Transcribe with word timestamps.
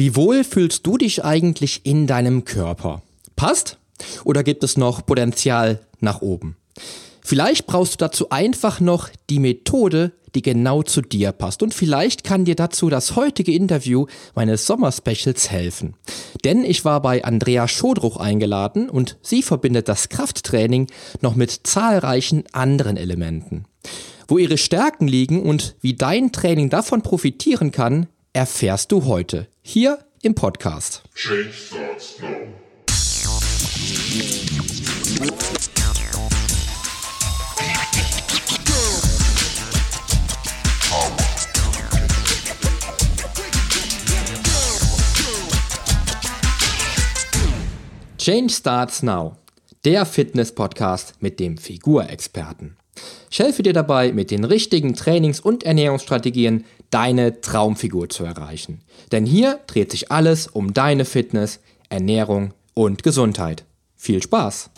Wie 0.00 0.16
wohl 0.16 0.44
fühlst 0.44 0.86
du 0.86 0.96
dich 0.96 1.26
eigentlich 1.26 1.82
in 1.84 2.06
deinem 2.06 2.46
Körper? 2.46 3.02
Passt? 3.36 3.76
Oder 4.24 4.42
gibt 4.42 4.64
es 4.64 4.78
noch 4.78 5.04
Potenzial 5.04 5.80
nach 6.00 6.22
oben? 6.22 6.56
Vielleicht 7.20 7.66
brauchst 7.66 7.92
du 7.92 7.96
dazu 7.98 8.30
einfach 8.30 8.80
noch 8.80 9.10
die 9.28 9.38
Methode, 9.38 10.12
die 10.34 10.40
genau 10.40 10.82
zu 10.82 11.02
dir 11.02 11.32
passt. 11.32 11.62
Und 11.62 11.74
vielleicht 11.74 12.24
kann 12.24 12.46
dir 12.46 12.54
dazu 12.54 12.88
das 12.88 13.14
heutige 13.14 13.52
Interview 13.52 14.06
meines 14.34 14.64
Sommerspecials 14.64 15.50
helfen. 15.50 15.96
Denn 16.44 16.64
ich 16.64 16.86
war 16.86 17.02
bei 17.02 17.22
Andrea 17.22 17.68
Schodruch 17.68 18.16
eingeladen 18.16 18.88
und 18.88 19.18
sie 19.20 19.42
verbindet 19.42 19.86
das 19.86 20.08
Krafttraining 20.08 20.86
noch 21.20 21.34
mit 21.34 21.50
zahlreichen 21.64 22.44
anderen 22.52 22.96
Elementen. 22.96 23.66
Wo 24.28 24.38
ihre 24.38 24.56
Stärken 24.56 25.06
liegen 25.06 25.42
und 25.42 25.76
wie 25.82 25.92
dein 25.92 26.32
Training 26.32 26.70
davon 26.70 27.02
profitieren 27.02 27.70
kann, 27.70 28.06
erfährst 28.32 28.92
du 28.92 29.06
heute 29.06 29.48
hier 29.60 29.98
im 30.22 30.34
Podcast. 30.34 31.02
Change 31.14 31.52
starts 31.52 32.20
now. 32.20 32.28
Change 48.18 48.52
Starts 48.52 49.02
Now, 49.02 49.36
der 49.86 50.04
Fitness-Podcast 50.04 51.14
mit 51.20 51.40
dem 51.40 51.56
Figurexperten. 51.56 52.76
Ich 53.30 53.38
helfe 53.38 53.62
dir 53.62 53.72
dabei, 53.72 54.12
mit 54.12 54.30
den 54.30 54.44
richtigen 54.44 54.94
Trainings- 54.94 55.40
und 55.40 55.62
Ernährungsstrategien 55.62 56.66
deine 56.90 57.40
Traumfigur 57.40 58.08
zu 58.08 58.24
erreichen. 58.24 58.80
Denn 59.12 59.26
hier 59.26 59.60
dreht 59.66 59.90
sich 59.90 60.10
alles 60.10 60.46
um 60.46 60.74
deine 60.74 61.04
Fitness, 61.04 61.60
Ernährung 61.88 62.52
und 62.74 63.02
Gesundheit. 63.02 63.64
Viel 63.96 64.22
Spaß! 64.22 64.70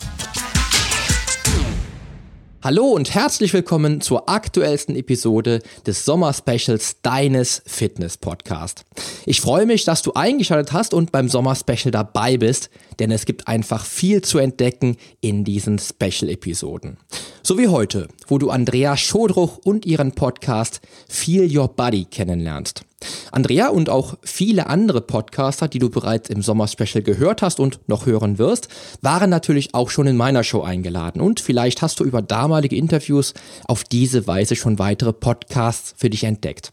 Hallo 2.63 2.85
und 2.85 3.13
herzlich 3.13 3.51
willkommen 3.51 3.99
zur 3.99 4.29
aktuellsten 4.29 4.95
Episode 4.95 5.61
des 5.85 6.05
Sommerspecials 6.05 7.01
deines 7.01 7.61
Fitness 7.65 8.15
Podcast. 8.15 8.85
Ich 9.25 9.41
freue 9.41 9.65
mich, 9.65 9.83
dass 9.83 10.01
du 10.01 10.13
eingeschaltet 10.13 10.71
hast 10.71 10.93
und 10.93 11.11
beim 11.11 11.27
Sommerspecial 11.27 11.91
dabei 11.91 12.37
bist, 12.37 12.69
denn 12.99 13.11
es 13.11 13.25
gibt 13.25 13.49
einfach 13.49 13.83
viel 13.83 14.21
zu 14.21 14.37
entdecken 14.37 14.95
in 15.19 15.43
diesen 15.43 15.77
Special 15.77 16.29
Episoden. 16.29 16.95
So 17.41 17.57
wie 17.57 17.67
heute, 17.67 18.07
wo 18.27 18.37
du 18.37 18.49
Andrea 18.49 18.95
Schodruch 18.95 19.57
und 19.65 19.85
ihren 19.85 20.13
Podcast 20.13 20.79
Feel 21.09 21.53
Your 21.53 21.67
Body 21.67 22.05
kennenlernst. 22.05 22.85
Andrea 23.31 23.69
und 23.69 23.89
auch 23.89 24.15
viele 24.23 24.67
andere 24.67 25.01
Podcaster, 25.01 25.67
die 25.67 25.79
du 25.79 25.89
bereits 25.89 26.29
im 26.29 26.41
Sommer-Special 26.41 27.03
gehört 27.03 27.41
hast 27.41 27.59
und 27.59 27.79
noch 27.87 28.05
hören 28.05 28.37
wirst, 28.37 28.67
waren 29.01 29.29
natürlich 29.29 29.73
auch 29.73 29.89
schon 29.89 30.07
in 30.07 30.17
meiner 30.17 30.43
Show 30.43 30.61
eingeladen. 30.61 31.21
Und 31.21 31.39
vielleicht 31.39 31.81
hast 31.81 31.99
du 31.99 32.03
über 32.03 32.21
damalige 32.21 32.75
Interviews 32.75 33.33
auf 33.67 33.83
diese 33.83 34.27
Weise 34.27 34.55
schon 34.55 34.79
weitere 34.79 35.13
Podcasts 35.13 35.93
für 35.97 36.09
dich 36.09 36.23
entdeckt. 36.23 36.71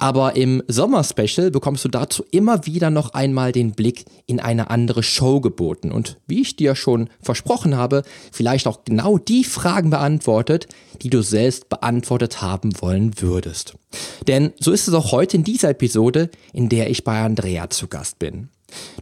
Aber 0.00 0.34
im 0.34 0.62
Sommer-Special 0.66 1.50
bekommst 1.50 1.84
du 1.84 1.90
dazu 1.90 2.24
immer 2.30 2.64
wieder 2.64 2.88
noch 2.88 3.12
einmal 3.12 3.52
den 3.52 3.72
Blick 3.72 4.06
in 4.26 4.40
eine 4.40 4.70
andere 4.70 5.02
Show 5.02 5.42
geboten. 5.42 5.92
Und 5.92 6.16
wie 6.26 6.40
ich 6.40 6.56
dir 6.56 6.74
schon 6.74 7.10
versprochen 7.20 7.76
habe, 7.76 8.02
vielleicht 8.32 8.66
auch 8.66 8.84
genau 8.86 9.18
die 9.18 9.44
Fragen 9.44 9.90
beantwortet, 9.90 10.68
die 11.02 11.10
du 11.10 11.22
selbst 11.22 11.68
beantwortet 11.68 12.40
haben 12.40 12.80
wollen 12.80 13.20
würdest. 13.20 13.74
Denn 14.26 14.54
so 14.58 14.72
ist 14.72 14.88
es 14.88 14.94
auch 14.94 15.12
heute 15.12 15.36
in 15.36 15.44
dieser 15.44 15.68
Episode, 15.68 16.30
in 16.54 16.70
der 16.70 16.88
ich 16.88 17.04
bei 17.04 17.20
Andrea 17.20 17.68
zu 17.68 17.86
Gast 17.86 18.18
bin. 18.18 18.48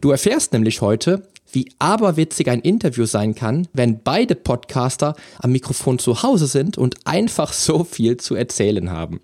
Du 0.01 0.11
erfährst 0.11 0.51
nämlich 0.51 0.81
heute, 0.81 1.23
wie 1.49 1.71
aberwitzig 1.79 2.49
ein 2.49 2.59
Interview 2.59 3.05
sein 3.05 3.35
kann, 3.35 3.69
wenn 3.71 4.03
beide 4.03 4.35
Podcaster 4.35 5.15
am 5.39 5.53
Mikrofon 5.53 5.97
zu 5.97 6.23
Hause 6.23 6.47
sind 6.47 6.77
und 6.77 6.95
einfach 7.07 7.53
so 7.53 7.85
viel 7.85 8.17
zu 8.17 8.35
erzählen 8.35 8.91
haben 8.91 9.21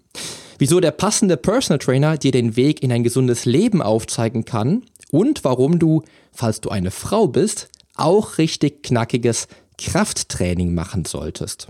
wieso 0.57 0.79
der 0.79 0.91
passende 0.91 1.37
Personal 1.37 1.79
Trainer 1.79 2.17
dir 2.17 2.31
den 2.31 2.55
Weg 2.55 2.83
in 2.83 2.91
ein 2.91 3.03
gesundes 3.03 3.45
Leben 3.45 3.81
aufzeigen 3.81 4.45
kann 4.45 4.83
und 5.11 5.43
warum 5.43 5.79
du, 5.79 6.03
falls 6.31 6.61
du 6.61 6.69
eine 6.69 6.91
Frau 6.91 7.27
bist, 7.27 7.69
auch 7.95 8.37
richtig 8.37 8.83
knackiges 8.83 9.47
Krafttraining 9.77 10.73
machen 10.73 11.05
solltest. 11.05 11.67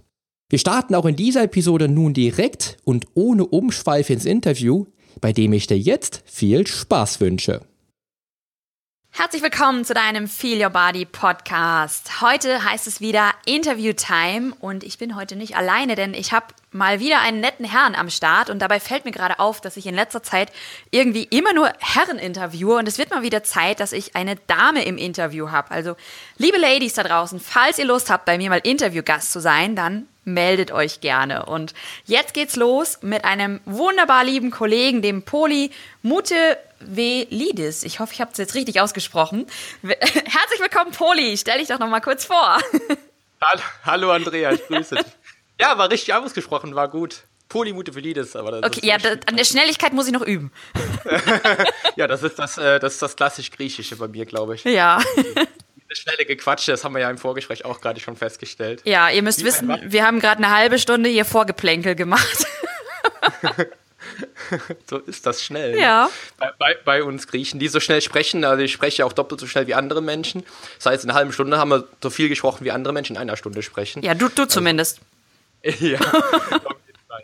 Wir 0.49 0.59
starten 0.59 0.93
auch 0.95 1.05
in 1.05 1.15
dieser 1.15 1.43
Episode 1.43 1.87
nun 1.87 2.13
direkt 2.13 2.77
und 2.83 3.07
ohne 3.15 3.45
Umschweife 3.45 4.13
ins 4.13 4.25
Interview, 4.25 4.85
bei 5.21 5.33
dem 5.33 5.53
ich 5.53 5.67
dir 5.67 5.77
jetzt 5.77 6.21
viel 6.25 6.67
Spaß 6.67 7.19
wünsche. 7.19 7.61
Herzlich 9.17 9.41
willkommen 9.41 9.85
zu 9.85 9.93
deinem 9.93 10.27
Feel 10.27 10.61
Your 10.61 10.71
Body 10.71 11.05
Podcast. 11.05 12.19
Heute 12.19 12.65
heißt 12.65 12.85
es 12.85 12.99
wieder 12.99 13.31
Interview 13.45 13.93
Time 13.93 14.53
und 14.59 14.83
ich 14.83 14.97
bin 14.97 15.15
heute 15.15 15.37
nicht 15.37 15.55
alleine, 15.55 15.95
denn 15.95 16.13
ich 16.13 16.33
habe 16.33 16.47
mal 16.73 16.99
wieder 16.99 17.21
einen 17.21 17.39
netten 17.39 17.63
Herrn 17.63 17.95
am 17.95 18.09
Start 18.09 18.49
und 18.49 18.59
dabei 18.59 18.81
fällt 18.81 19.05
mir 19.05 19.13
gerade 19.13 19.39
auf, 19.39 19.61
dass 19.61 19.77
ich 19.77 19.85
in 19.85 19.95
letzter 19.95 20.21
Zeit 20.21 20.51
irgendwie 20.91 21.23
immer 21.23 21.53
nur 21.53 21.71
Herren 21.79 22.17
interviewe 22.17 22.75
und 22.75 22.89
es 22.89 22.97
wird 22.97 23.09
mal 23.09 23.23
wieder 23.23 23.41
Zeit, 23.41 23.79
dass 23.79 23.93
ich 23.93 24.17
eine 24.17 24.35
Dame 24.35 24.83
im 24.83 24.97
Interview 24.97 25.49
habe. 25.49 25.71
Also, 25.71 25.95
liebe 26.37 26.57
Ladies 26.57 26.95
da 26.95 27.03
draußen, 27.03 27.39
falls 27.39 27.79
ihr 27.79 27.85
Lust 27.85 28.09
habt, 28.09 28.25
bei 28.25 28.37
mir 28.37 28.49
mal 28.49 28.59
Interviewgast 28.61 29.31
zu 29.31 29.39
sein, 29.39 29.77
dann 29.77 30.09
meldet 30.25 30.73
euch 30.73 30.99
gerne. 30.99 31.45
Und 31.45 31.73
jetzt 32.03 32.33
geht's 32.33 32.57
los 32.57 32.99
mit 33.01 33.23
einem 33.23 33.61
wunderbar 33.63 34.25
lieben 34.25 34.51
Kollegen, 34.51 35.01
dem 35.01 35.23
Poli 35.23 35.71
Mute 36.01 36.57
Velidis. 36.79 37.83
Ich 37.83 37.99
hoffe, 37.99 38.13
ich 38.13 38.21
habe 38.21 38.31
es 38.31 38.37
jetzt 38.37 38.55
richtig 38.55 38.81
ausgesprochen. 38.81 39.47
Herzlich 39.83 40.59
willkommen, 40.59 40.91
Poli. 40.91 41.37
Stell 41.37 41.59
dich 41.59 41.67
doch 41.67 41.79
noch 41.79 41.89
mal 41.89 42.01
kurz 42.01 42.25
vor. 42.25 42.57
Hallo, 43.85 44.11
Andrea, 44.11 44.51
ich 44.51 44.65
grüße 44.67 44.95
dich. 44.95 45.05
Ja, 45.59 45.77
war 45.77 45.89
richtig 45.89 46.13
ausgesprochen, 46.13 46.75
war 46.75 46.89
gut. 46.89 47.23
Polymutevelidis, 47.49 48.35
aber 48.35 48.59
das 48.59 48.63
Okay, 48.63 48.87
ja, 48.87 48.97
das, 48.97 49.19
an 49.27 49.37
der 49.37 49.43
Schnelligkeit 49.43 49.93
muss 49.93 50.07
ich 50.07 50.13
noch 50.13 50.23
üben. 50.23 50.51
ja, 51.95 52.07
das 52.07 52.23
ist 52.23 52.39
das, 52.39 52.57
äh, 52.57 52.79
das, 52.79 52.93
ist 52.93 53.01
das 53.01 53.15
klassisch 53.15 53.51
Griechische 53.51 53.95
bei 53.95 54.07
mir, 54.07 54.25
glaube 54.25 54.55
ich. 54.55 54.63
Ja. 54.63 54.99
Das 55.87 55.99
schnelle 55.99 56.25
Gequatsche, 56.25 56.71
das 56.71 56.83
haben 56.83 56.93
wir 56.93 57.01
ja 57.01 57.09
im 57.09 57.19
Vorgespräch 57.19 57.63
auch 57.63 57.79
gerade 57.79 57.99
schon 57.99 58.15
festgestellt. 58.15 58.81
Ja, 58.85 59.09
ihr 59.09 59.21
müsst 59.21 59.41
Wie 59.41 59.45
wissen, 59.45 59.79
wir 59.83 60.05
haben 60.05 60.19
gerade 60.19 60.43
eine 60.43 60.53
halbe 60.53 60.79
Stunde 60.79 61.09
hier 61.09 61.25
Vorgeplänkel 61.25 61.95
gemacht. 61.95 62.45
so 64.89 64.97
ist 64.97 65.25
das 65.25 65.43
schnell. 65.43 65.71
Ne? 65.71 65.81
Ja. 65.81 66.09
Bei, 66.37 66.51
bei, 66.57 66.75
bei, 66.83 67.03
uns 67.03 67.27
Griechen, 67.27 67.59
die 67.59 67.67
so 67.67 67.79
schnell 67.79 68.01
sprechen, 68.01 68.43
also 68.43 68.63
ich 68.63 68.71
spreche 68.71 69.05
auch 69.05 69.13
doppelt 69.13 69.39
so 69.39 69.47
schnell 69.47 69.67
wie 69.67 69.73
andere 69.73 70.01
Menschen. 70.01 70.43
Das 70.77 70.87
heißt, 70.87 71.03
in 71.03 71.09
einer 71.09 71.17
halben 71.17 71.33
Stunde 71.33 71.57
haben 71.57 71.69
wir 71.69 71.87
so 72.01 72.09
viel 72.09 72.29
gesprochen, 72.29 72.65
wie 72.65 72.71
andere 72.71 72.93
Menschen 72.93 73.15
in 73.15 73.21
einer 73.21 73.37
Stunde 73.37 73.63
sprechen. 73.63 74.03
Ja, 74.03 74.13
du, 74.13 74.29
du 74.29 74.43
also, 74.43 74.53
zumindest. 74.53 74.99
ja, 75.63 75.69
auf 75.71 75.79
jeden 75.79 76.99
Fall. 77.07 77.23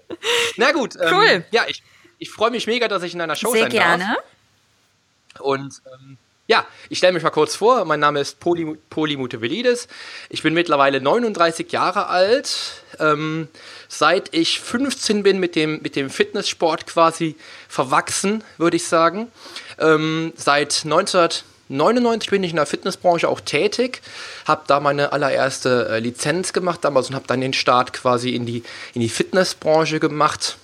Na 0.57 0.71
gut. 0.71 0.95
Ähm, 0.95 1.13
cool. 1.13 1.27
Ähm, 1.27 1.43
ja, 1.51 1.65
ich, 1.67 1.83
ich 2.17 2.29
freue 2.29 2.51
mich 2.51 2.67
mega, 2.67 2.87
dass 2.87 3.03
ich 3.03 3.13
in 3.13 3.21
einer 3.21 3.35
Show 3.35 3.51
Sehr 3.51 3.63
sein 3.63 3.71
gerne. 3.71 4.03
darf. 4.03 5.41
Und 5.41 5.81
ähm, 5.93 6.17
ja, 6.51 6.65
ich 6.89 6.97
stelle 6.97 7.13
mich 7.13 7.23
mal 7.23 7.29
kurz 7.29 7.55
vor. 7.55 7.85
Mein 7.85 8.01
Name 8.01 8.19
ist 8.19 8.41
Poly, 8.41 8.75
Poly 8.89 9.15
Mutevelidis. 9.15 9.87
Ich 10.27 10.43
bin 10.43 10.53
mittlerweile 10.53 10.99
39 10.99 11.71
Jahre 11.71 12.07
alt. 12.07 12.83
Ähm, 12.99 13.47
seit 13.87 14.35
ich 14.35 14.59
15 14.59 15.23
bin 15.23 15.39
mit 15.39 15.55
dem, 15.55 15.81
mit 15.81 15.95
dem 15.95 16.09
Fitnesssport 16.09 16.87
quasi 16.87 17.37
verwachsen, 17.69 18.43
würde 18.57 18.75
ich 18.75 18.85
sagen. 18.85 19.31
Ähm, 19.79 20.33
seit 20.35 20.81
1999 20.83 22.29
bin 22.29 22.43
ich 22.43 22.49
in 22.49 22.57
der 22.57 22.65
Fitnessbranche 22.65 23.29
auch 23.29 23.39
tätig, 23.39 24.01
habe 24.45 24.63
da 24.67 24.81
meine 24.81 25.13
allererste 25.13 25.87
äh, 25.87 25.99
Lizenz 25.99 26.51
gemacht 26.51 26.83
damals 26.83 27.07
und 27.07 27.15
habe 27.15 27.27
dann 27.27 27.39
den 27.39 27.53
Start 27.53 27.93
quasi 27.93 28.31
in 28.31 28.45
die, 28.45 28.61
in 28.93 28.99
die 28.99 29.07
Fitnessbranche 29.07 30.01
gemacht. 30.01 30.57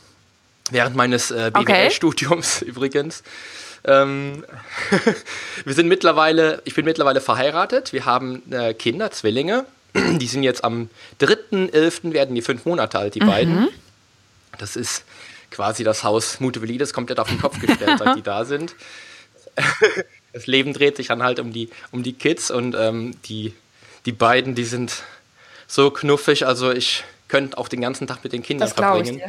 Während 0.69 0.97
meines 0.97 1.31
äh, 1.31 1.49
BWL-Studiums 1.53 2.57
okay. 2.57 2.65
übrigens. 2.69 3.23
Ähm, 3.87 4.45
wir 5.65 5.73
sind 5.73 5.87
mittlerweile, 5.87 6.61
ich 6.65 6.75
bin 6.75 6.85
mittlerweile 6.85 7.21
verheiratet. 7.21 7.93
Wir 7.93 8.05
haben 8.05 8.43
äh, 8.51 8.73
Kinder, 8.73 9.11
Zwillinge. 9.11 9.65
Die 9.95 10.27
sind 10.27 10.43
jetzt 10.43 10.63
am 10.63 10.89
3.11. 11.21 12.13
werden 12.13 12.35
die 12.35 12.41
fünf 12.41 12.65
Monate 12.65 12.99
alt, 12.99 13.15
die 13.15 13.21
mhm. 13.21 13.25
beiden. 13.25 13.67
Das 14.57 14.75
ist 14.75 15.05
quasi 15.49 15.83
das 15.83 16.03
Haus 16.03 16.39
Mutevelides 16.39 16.93
komplett 16.93 17.19
auf 17.19 17.29
den 17.29 17.39
Kopf 17.39 17.59
gestellt, 17.59 17.97
seit 17.97 18.15
die 18.17 18.21
da 18.23 18.45
sind. 18.45 18.75
Das 20.33 20.45
Leben 20.45 20.71
dreht 20.71 20.97
sich 20.97 21.07
dann 21.07 21.23
halt 21.23 21.39
um 21.39 21.51
die, 21.51 21.69
um 21.91 22.03
die 22.03 22.13
Kids 22.13 22.51
und 22.51 22.75
ähm, 22.77 23.15
die, 23.25 23.55
die 24.05 24.11
beiden, 24.11 24.53
die 24.53 24.65
sind 24.65 25.01
so 25.65 25.89
knuffig. 25.89 26.45
Also 26.45 26.71
ich 26.71 27.05
könnte 27.27 27.57
auch 27.57 27.67
den 27.67 27.81
ganzen 27.81 28.07
Tag 28.07 28.23
mit 28.23 28.33
den 28.33 28.43
Kindern 28.43 28.69
verbringen. 28.69 29.21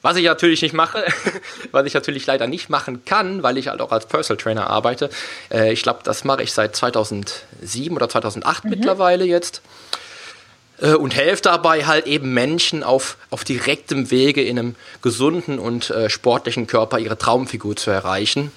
Was 0.00 0.16
ich 0.16 0.24
natürlich 0.24 0.62
nicht 0.62 0.74
mache, 0.74 1.04
was 1.72 1.86
ich 1.86 1.94
natürlich 1.94 2.26
leider 2.26 2.46
nicht 2.46 2.70
machen 2.70 3.04
kann, 3.04 3.42
weil 3.42 3.58
ich 3.58 3.68
halt 3.68 3.80
auch 3.80 3.92
als 3.92 4.06
Personal 4.06 4.42
Trainer 4.42 4.66
arbeite. 4.68 5.10
Äh, 5.50 5.72
ich 5.72 5.82
glaube, 5.82 6.00
das 6.04 6.24
mache 6.24 6.42
ich 6.42 6.52
seit 6.52 6.74
2007 6.74 7.94
oder 7.94 8.08
2008 8.08 8.64
mhm. 8.64 8.70
mittlerweile 8.70 9.24
jetzt. 9.24 9.62
Äh, 10.80 10.94
und 10.94 11.14
helfe 11.14 11.42
dabei 11.42 11.86
halt 11.86 12.06
eben 12.06 12.34
Menschen 12.34 12.82
auf, 12.82 13.16
auf 13.30 13.44
direktem 13.44 14.10
Wege 14.10 14.42
in 14.42 14.58
einem 14.58 14.74
gesunden 15.00 15.58
und 15.58 15.90
äh, 15.90 16.10
sportlichen 16.10 16.66
Körper 16.66 16.98
ihre 16.98 17.16
Traumfigur 17.16 17.76
zu 17.76 17.90
erreichen. 17.90 18.50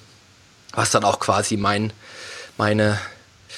was 0.74 0.91
dann 0.91 1.06
auch 1.06 1.19
quasi 1.19 1.56
mein, 1.56 1.94
meine, 2.57 3.00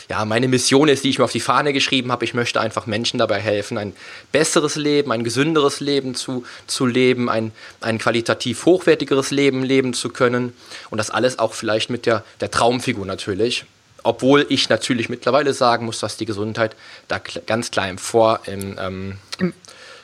ja, 0.10 0.26
meine 0.26 0.48
Mission 0.48 0.88
ist, 0.88 1.04
die 1.04 1.10
ich 1.10 1.20
mir 1.20 1.26
auf 1.26 1.32
die 1.32 1.40
Fahne 1.40 1.74
geschrieben 1.74 2.12
habe. 2.12 2.26
Ich 2.26 2.34
möchte 2.34 2.62
einfach 2.62 2.86
Menschen 2.86 3.18
dabei 3.18 3.40
helfen, 3.40 3.78
ein 3.78 3.94
besseres 4.32 4.76
Leben, 4.76 5.12
ein 5.12 5.24
gesünderes 5.24 5.80
Leben 5.80 6.16
zu, 6.16 6.46
zu 6.66 6.86
leben, 6.86 7.30
ein, 7.30 7.52
ein 7.82 7.98
qualitativ 7.98 8.66
hochwertigeres 8.66 9.32
Leben 9.32 9.64
leben 9.64 9.94
zu 9.94 10.10
können. 10.10 10.54
Und 10.90 10.98
das 10.98 11.10
alles 11.10 11.40
auch 11.40 11.54
vielleicht 11.54 11.90
mit 11.90 12.06
der, 12.06 12.24
der 12.40 12.52
Traumfigur 12.52 13.06
natürlich. 13.06 13.66
Obwohl 14.04 14.46
ich 14.50 14.70
natürlich 14.70 15.10
mittlerweile 15.10 15.54
sagen 15.54 15.86
muss, 15.86 16.00
dass 16.00 16.18
die 16.18 16.26
Gesundheit 16.26 16.76
da 17.08 17.20
ganz 17.46 17.72
klar 17.72 17.90
im, 17.90 17.98
Vor, 17.98 18.40
im, 18.46 18.78
ähm, 18.80 19.54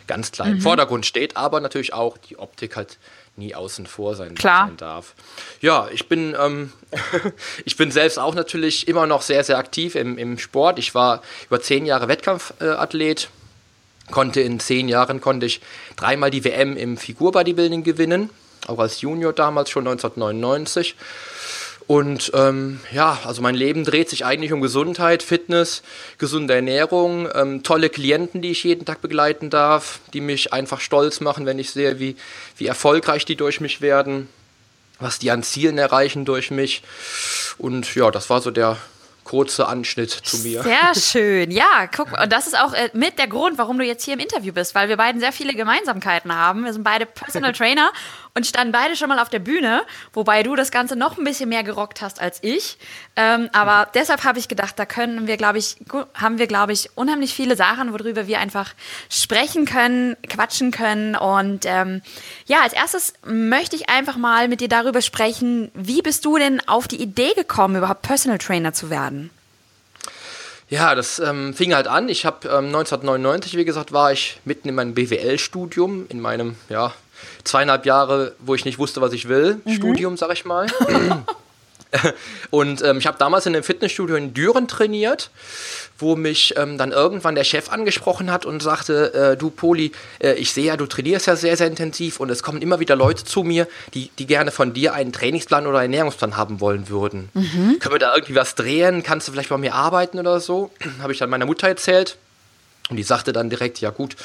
ganz 0.07 0.31
klar 0.31 0.47
im 0.47 0.55
mhm. 0.55 0.61
Vordergrund 0.61 1.05
steht, 1.05 1.37
aber 1.37 1.59
natürlich 1.59 1.93
auch 1.93 2.17
die 2.17 2.37
Optik 2.37 2.75
halt 2.75 2.97
nie 3.35 3.56
außen 3.56 3.88
vor 3.88 4.15
sein, 4.15 4.35
sein 4.39 4.77
darf. 4.77 5.15
Ja, 5.62 5.88
ich 5.91 6.07
bin, 6.07 6.35
ähm, 6.39 6.71
ich 7.65 7.77
bin 7.77 7.91
selbst 7.91 8.19
auch 8.19 8.35
natürlich 8.35 8.88
immer 8.88 9.07
noch 9.07 9.21
sehr, 9.21 9.44
sehr 9.44 9.57
aktiv 9.57 9.95
im, 9.95 10.18
im 10.18 10.38
Sport. 10.38 10.77
Ich 10.80 10.94
war 10.94 11.21
über 11.47 11.62
zehn 11.62 11.85
Jahre 11.85 12.07
Wettkampfathlet, 12.07 13.30
konnte 14.12 14.41
in 14.41 14.59
zehn 14.59 14.88
Jahren 14.88 15.19
konnte 15.21 15.45
ich 15.45 15.62
dreimal 15.95 16.30
die 16.30 16.44
WM 16.44 16.77
im 16.77 16.97
Figurbodybuilding 16.97 17.83
gewinnen, 17.83 18.30
auch 18.68 18.80
als 18.80 19.01
Junior 19.01 19.33
damals 19.33 19.69
schon 19.69 19.88
1999 19.88 20.95
und 21.88 22.31
ähm, 22.33 22.80
ja, 22.91 23.19
also 23.25 23.41
mein 23.41 23.56
Leben 23.56 23.83
dreht 23.83 24.09
sich 24.09 24.25
eigentlich 24.25 24.53
um 24.53 24.62
Gesundheit, 24.62 25.24
Fitness, 25.24 25.83
gesunde 26.18 26.53
Ernährung, 26.53 27.27
ähm, 27.33 27.63
tolle 27.63 27.89
Klienten, 27.89 28.41
die 28.41 28.51
ich 28.51 28.63
jeden 28.63 28.85
Tag 28.85 29.01
begleiten 29.01 29.50
darf, 29.50 30.00
die 30.13 30.21
mich 30.21 30.53
einfach 30.53 30.80
stolz 30.80 31.19
machen, 31.19 31.45
wenn 31.45 31.59
ich 31.59 31.71
sehe, 31.71 32.00
wie, 32.00 32.15
wie 32.57 32.68
erfolgreich 32.68 33.25
die 33.25 33.35
durch 33.35 33.59
mich 33.59 33.81
werden, 33.81 34.30
was 35.00 35.19
die 35.19 35.31
an 35.31 35.44
Zielen 35.44 35.77
erreichen 35.77 36.25
durch 36.25 36.51
mich. 36.51 36.83
Und 37.57 37.95
ja, 37.95 38.12
das 38.12 38.29
war 38.29 38.41
so 38.41 38.51
der, 38.51 38.77
kurzer 39.24 39.68
Anschnitt 39.68 40.12
zu 40.12 40.38
mir. 40.39 40.63
Sehr 40.63 40.94
schön. 40.95 41.51
Ja, 41.51 41.88
guck, 41.94 42.12
und 42.19 42.31
das 42.31 42.47
ist 42.47 42.57
auch 42.59 42.74
äh, 42.74 42.89
mit 42.94 43.18
der 43.18 43.27
Grund, 43.27 43.57
warum 43.57 43.77
du 43.77 43.86
jetzt 43.86 44.03
hier 44.03 44.13
im 44.15 44.19
Interview 44.19 44.53
bist, 44.53 44.75
weil 44.75 44.89
wir 44.89 44.97
beiden 44.97 45.19
sehr 45.19 45.31
viele 45.31 45.53
Gemeinsamkeiten 45.53 46.36
haben. 46.36 46.65
Wir 46.65 46.74
sind 46.74 46.83
beide 46.83 47.06
Personal 47.06 47.53
Trainer 47.53 47.91
und 48.35 48.47
standen 48.47 48.71
beide 48.71 48.95
schon 48.95 49.09
mal 49.09 49.19
auf 49.19 49.30
der 49.30 49.39
Bühne, 49.39 49.83
wobei 50.12 50.41
du 50.41 50.56
das 50.56 50.71
Ganze 50.71 50.95
noch 50.95 51.18
ein 51.18 51.24
bisschen 51.24 51.50
mehr 51.50 51.63
gerockt 51.63 52.01
hast 52.01 52.19
als 52.19 52.39
ich. 52.41 52.77
Ähm, 53.15 53.50
aber 53.53 53.89
deshalb 53.94 54.24
habe 54.24 54.39
ich 54.39 54.47
gedacht, 54.47 54.80
da 54.80 54.85
können 54.85 55.27
wir, 55.27 55.38
glaube 55.38 55.59
ich, 55.59 55.77
haben 56.15 56.39
wir, 56.39 56.47
glaube 56.47 56.74
ich, 56.74 56.89
unheimlich 56.95 57.33
viele 57.33 57.56
Sachen, 57.56 57.94
worüber 57.94 58.25
wir 58.25 58.39
einfach 58.39 58.74
sprechen 59.09 59.65
können, 59.65 60.18
quatschen 60.27 60.71
können. 60.71 61.15
Und 61.15 61.65
ähm, 61.65 62.01
ja, 62.47 62.62
als 62.62 62.74
erstes 62.74 63.13
möchte 63.24 63.75
ich 63.75 63.89
einfach 63.89 64.18
mal 64.18 64.47
mit 64.47 64.62
dir 64.62 64.69
darüber 64.69 65.01
sprechen, 65.01 65.69
wie 65.75 66.01
bist 66.01 66.25
du 66.25 66.38
denn 66.38 66.68
auf 66.68 66.88
die 66.88 67.01
Idee 67.01 67.33
gekommen, 67.36 67.75
überhaupt 67.75 68.01
Personal 68.01 68.39
Trainer 68.39 68.74
zu 68.74 68.89
werden? 68.89 69.29
Ja, 70.69 70.95
das 70.95 71.19
ähm, 71.19 71.54
fing 71.54 71.74
halt 71.74 71.88
an. 71.88 72.10
Ich 72.10 72.25
habe 72.25 72.48
ähm, 72.48 72.68
1999, 72.68 73.57
wie 73.57 73.65
gesagt, 73.65 73.92
war 73.92 74.12
ich 74.12 74.39
mitten 74.45 74.69
in 74.69 74.75
meinem 74.75 74.94
BWL-Studium, 74.94 76.07
in 76.10 76.19
meinem, 76.19 76.56
ja, 76.69 76.94
zweieinhalb 77.44 77.86
Jahre, 77.86 78.36
wo 78.39 78.56
ich 78.56 78.65
nicht 78.65 78.80
wusste, 78.80 79.01
was 79.01 79.13
ich 79.13 79.27
will, 79.27 79.62
mhm. 79.65 79.74
Studium, 79.74 80.18
sag 80.18 80.31
ich 80.33 80.45
mal. 80.45 80.68
Und 82.49 82.81
ähm, 82.83 82.97
ich 82.97 83.07
habe 83.07 83.17
damals 83.17 83.45
in 83.45 83.55
einem 83.55 83.63
Fitnessstudio 83.63 84.15
in 84.15 84.33
Düren 84.33 84.67
trainiert, 84.67 85.29
wo 85.97 86.15
mich 86.15 86.55
ähm, 86.57 86.77
dann 86.77 86.91
irgendwann 86.91 87.35
der 87.35 87.43
Chef 87.43 87.71
angesprochen 87.71 88.31
hat 88.31 88.45
und 88.45 88.61
sagte, 88.61 89.13
äh, 89.13 89.37
du 89.37 89.49
Poli, 89.49 89.91
äh, 90.19 90.33
ich 90.33 90.51
sehe 90.51 90.65
ja, 90.65 90.77
du 90.77 90.85
trainierst 90.85 91.27
ja 91.27 91.35
sehr, 91.35 91.57
sehr 91.57 91.67
intensiv 91.67 92.19
und 92.19 92.29
es 92.29 92.43
kommen 92.43 92.61
immer 92.61 92.79
wieder 92.79 92.95
Leute 92.95 93.23
zu 93.23 93.43
mir, 93.43 93.67
die, 93.93 94.09
die 94.19 94.25
gerne 94.25 94.51
von 94.51 94.73
dir 94.73 94.93
einen 94.93 95.13
Trainingsplan 95.13 95.67
oder 95.67 95.79
einen 95.79 95.93
Ernährungsplan 95.93 96.37
haben 96.37 96.59
wollen 96.59 96.89
würden. 96.89 97.29
Mhm. 97.33 97.77
Können 97.79 97.95
wir 97.95 97.99
da 97.99 98.13
irgendwie 98.15 98.35
was 98.35 98.55
drehen? 98.55 99.03
Kannst 99.03 99.27
du 99.27 99.31
vielleicht 99.31 99.49
bei 99.49 99.57
mir 99.57 99.75
arbeiten 99.75 100.19
oder 100.19 100.39
so? 100.39 100.71
habe 101.01 101.13
ich 101.13 101.19
dann 101.19 101.29
meiner 101.29 101.45
Mutter 101.45 101.67
erzählt. 101.67 102.17
Und 102.89 102.97
die 102.97 103.03
sagte 103.03 103.31
dann 103.31 103.49
direkt, 103.49 103.79
ja 103.79 103.91
gut, 103.91 104.15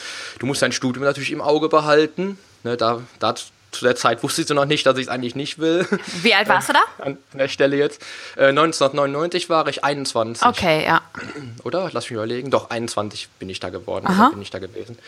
du 0.41 0.47
musst 0.47 0.63
dein 0.63 0.73
Studium 0.73 1.05
natürlich 1.05 1.31
im 1.31 1.41
Auge 1.41 1.69
behalten. 1.69 2.39
Ne, 2.65 2.77
da, 2.77 3.03
da 3.21 3.35
zu 3.71 3.85
der 3.85 3.97
Zeit 3.97 4.23
wusste 4.23 4.43
ich 4.43 4.49
so 4.49 4.55
noch 4.55 4.65
nicht, 4.65 4.87
dass 4.87 4.97
ich 4.97 5.07
es 5.07 5.09
eigentlich 5.09 5.35
nicht 5.35 5.59
will. 5.59 5.87
Wie 6.23 6.35
alt 6.35 6.49
warst 6.49 6.71
du 6.71 6.73
da? 6.73 6.81
An 7.05 7.19
der 7.33 7.49
Stelle 7.49 7.77
jetzt. 7.77 8.01
Äh, 8.37 8.49
1999 8.49 9.51
war 9.51 9.67
ich 9.69 9.85
21. 9.85 10.47
Okay, 10.47 10.85
ja. 10.85 11.03
Oder? 11.65 11.91
Lass 11.93 12.05
mich 12.05 12.13
überlegen. 12.13 12.51
Doch, 12.51 12.71
21 12.71 13.29
bin 13.39 13.49
ich 13.51 13.61
da 13.61 13.69
geworden. 13.71 14.07
Aha. 14.07 14.31
bin 14.31 14.43
ich 14.43 14.51
da 14.51 14.59
gewesen. 14.59 14.99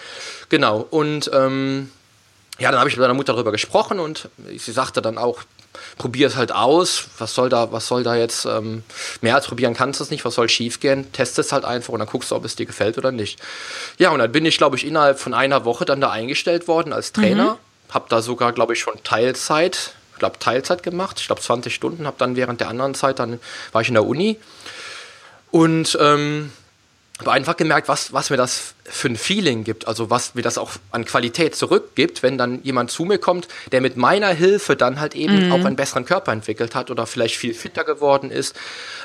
Genau. 0.48 0.86
Und 0.90 1.30
ähm, 1.32 1.90
ja, 2.58 2.70
dann 2.70 2.80
habe 2.80 2.90
ich 2.90 2.96
mit 2.96 3.00
meiner 3.00 3.14
Mutter 3.14 3.32
darüber 3.32 3.52
gesprochen 3.52 3.98
und 3.98 4.28
sie 4.56 4.72
sagte 4.72 5.00
dann 5.00 5.16
auch, 5.16 5.40
probier 5.96 6.26
es 6.26 6.36
halt 6.36 6.52
aus. 6.52 7.06
Was 7.18 7.34
soll 7.34 7.48
da, 7.48 7.72
was 7.72 7.86
soll 7.86 8.02
da 8.02 8.14
jetzt, 8.16 8.44
ähm, 8.44 8.82
mehr 9.22 9.34
als 9.34 9.46
probieren 9.46 9.72
kannst 9.72 10.00
du 10.00 10.04
es 10.04 10.10
nicht, 10.10 10.24
was 10.26 10.34
soll 10.34 10.48
schief 10.50 10.80
gehen? 10.80 11.10
Test 11.12 11.38
es 11.38 11.52
halt 11.52 11.64
einfach 11.64 11.94
und 11.94 12.00
dann 12.00 12.08
guckst 12.08 12.30
du, 12.30 12.36
ob 12.36 12.44
es 12.44 12.56
dir 12.56 12.66
gefällt 12.66 12.98
oder 12.98 13.12
nicht. 13.12 13.40
Ja, 13.98 14.10
und 14.10 14.18
dann 14.18 14.30
bin 14.30 14.44
ich, 14.44 14.58
glaube 14.58 14.76
ich, 14.76 14.86
innerhalb 14.86 15.18
von 15.18 15.32
einer 15.32 15.64
Woche 15.64 15.86
dann 15.86 16.00
da 16.00 16.10
eingestellt 16.10 16.68
worden 16.68 16.92
als 16.92 17.12
Trainer. 17.12 17.52
Mhm 17.52 17.69
habe 17.90 18.06
da 18.08 18.22
sogar, 18.22 18.52
glaube 18.52 18.72
ich, 18.72 18.81
schon 18.81 18.94
Teilzeit, 19.04 19.94
glaube 20.19 20.38
Teilzeit 20.38 20.82
gemacht, 20.82 21.19
ich 21.20 21.26
glaube 21.26 21.40
20 21.40 21.75
Stunden, 21.75 22.06
habe 22.06 22.16
dann 22.19 22.37
während 22.37 22.60
der 22.60 22.69
anderen 22.69 22.94
Zeit, 22.94 23.19
dann 23.19 23.40
war 23.72 23.82
ich 23.82 23.88
in 23.88 23.94
der 23.94 24.06
Uni. 24.06 24.38
Und 25.50 25.98
ähm, 26.00 26.52
habe 27.20 27.32
einfach 27.32 27.56
gemerkt, 27.56 27.88
was, 27.88 28.12
was 28.12 28.31
mir 28.31 28.37
das 28.37 28.75
für 28.84 29.08
ein 29.08 29.17
Feeling 29.17 29.62
gibt, 29.62 29.87
also 29.87 30.11
was 30.11 30.34
mir 30.34 30.43
das 30.43 30.58
auch 30.58 30.72
an 30.90 31.05
Qualität 31.05 31.55
zurückgibt, 31.55 32.22
wenn 32.22 32.38
dann 32.38 32.62
jemand 32.62 32.90
zu 32.90 33.05
mir 33.05 33.19
kommt, 33.19 33.46
der 33.72 33.81
mit 33.81 33.96
meiner 33.96 34.28
Hilfe 34.28 34.75
dann 34.75 35.00
halt 35.00 35.14
eben 35.14 35.46
mhm. 35.46 35.52
auch 35.52 35.64
einen 35.64 35.76
besseren 35.76 36.05
Körper 36.05 36.32
entwickelt 36.32 36.75
hat 36.75 36.90
oder 36.90 37.06
vielleicht 37.06 37.37
viel 37.37 37.55
fitter 37.55 37.84
geworden 37.84 38.31
ist, 38.31 38.56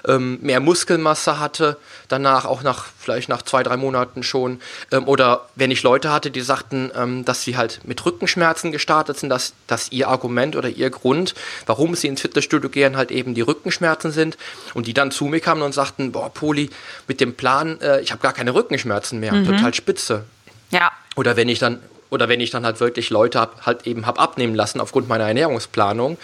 ähm, 0.07 0.39
mehr 0.41 0.59
Muskelmasse 0.59 1.39
hatte, 1.39 1.77
danach 2.07 2.45
auch 2.45 2.63
nach 2.63 2.85
vielleicht 3.06 3.29
nach 3.29 3.44
zwei, 3.44 3.62
drei 3.63 3.77
Monaten 3.77 4.23
schon. 4.23 4.59
Ähm, 4.91 5.07
oder 5.07 5.47
wenn 5.56 5.69
ich 5.69 5.83
Leute 5.83 6.12
hatte, 6.12 6.31
die 6.31 6.41
sagten, 6.41 6.91
ähm, 6.95 7.23
dass 7.23 7.44
sie 7.44 7.56
halt 7.56 7.81
mit 7.83 8.03
Rückenschmerzen 8.03 8.71
gestartet 8.71 9.19
sind, 9.19 9.29
dass, 9.29 9.53
dass 9.67 9.91
ihr 9.91 10.07
Argument 10.07 10.56
oder 10.56 10.69
ihr 10.69 10.89
Grund, 10.89 11.35
warum 11.67 11.95
sie 11.95 12.07
ins 12.07 12.21
Fitnessstudio 12.21 12.69
gehen, 12.69 12.97
halt 12.97 13.12
eben 13.12 13.35
die 13.35 13.41
Rückenschmerzen 13.41 14.12
sind 14.12 14.38
und 14.73 14.88
die 14.88 14.94
dann 14.94 15.12
zu 15.12 15.25
mir 15.25 15.39
kamen 15.39 15.62
und 15.62 15.73
sagten, 15.73 16.12
boah, 16.12 16.33
Poli, 16.33 16.69
mit 17.07 17.21
dem 17.21 17.35
Plan, 17.35 17.79
äh, 17.81 18.01
ich 18.05 18.11
habe 18.11 18.21
gar 18.21 18.33
keine 18.33 18.53
Rückenschmerzen 18.53 19.19
mehr, 19.19 19.33
mhm. 19.33 19.45
total 19.45 19.73
spitze. 19.73 20.25
Ja. 20.71 20.91
Oder 21.15 21.35
wenn 21.35 21.49
ich 21.49 21.59
dann 21.59 21.79
oder 22.09 22.29
wenn 22.29 22.39
ich 22.39 22.51
dann 22.51 22.65
halt 22.65 22.79
wirklich 22.79 23.09
Leute 23.09 23.39
hab, 23.39 23.65
halt 23.65 23.87
eben 23.87 24.05
habe 24.05 24.19
abnehmen 24.19 24.55
lassen 24.55 24.79
aufgrund 24.79 25.09
meiner 25.09 25.25
Ernährungsplanung, 25.25 26.17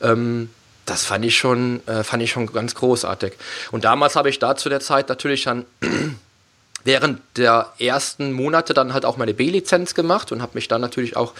ähm, 0.00 0.50
das 0.86 1.04
fand 1.04 1.24
ich 1.24 1.36
schon, 1.36 1.80
äh, 1.86 2.04
fand 2.04 2.22
ich 2.22 2.30
schon 2.30 2.46
ganz 2.46 2.74
großartig. 2.74 3.32
Und 3.70 3.84
damals 3.84 4.14
habe 4.14 4.28
ich 4.28 4.38
da 4.38 4.56
zu 4.56 4.68
der 4.68 4.80
Zeit 4.80 5.08
natürlich 5.08 5.44
dann 5.44 5.64
während 6.84 7.20
der 7.36 7.72
ersten 7.78 8.32
Monate 8.32 8.74
dann 8.74 8.92
halt 8.92 9.04
auch 9.04 9.16
meine 9.16 9.34
B-Lizenz 9.34 9.94
gemacht 9.94 10.32
und 10.32 10.42
habe 10.42 10.52
mich 10.54 10.68
dann 10.68 10.80
natürlich 10.80 11.16
auch 11.16 11.32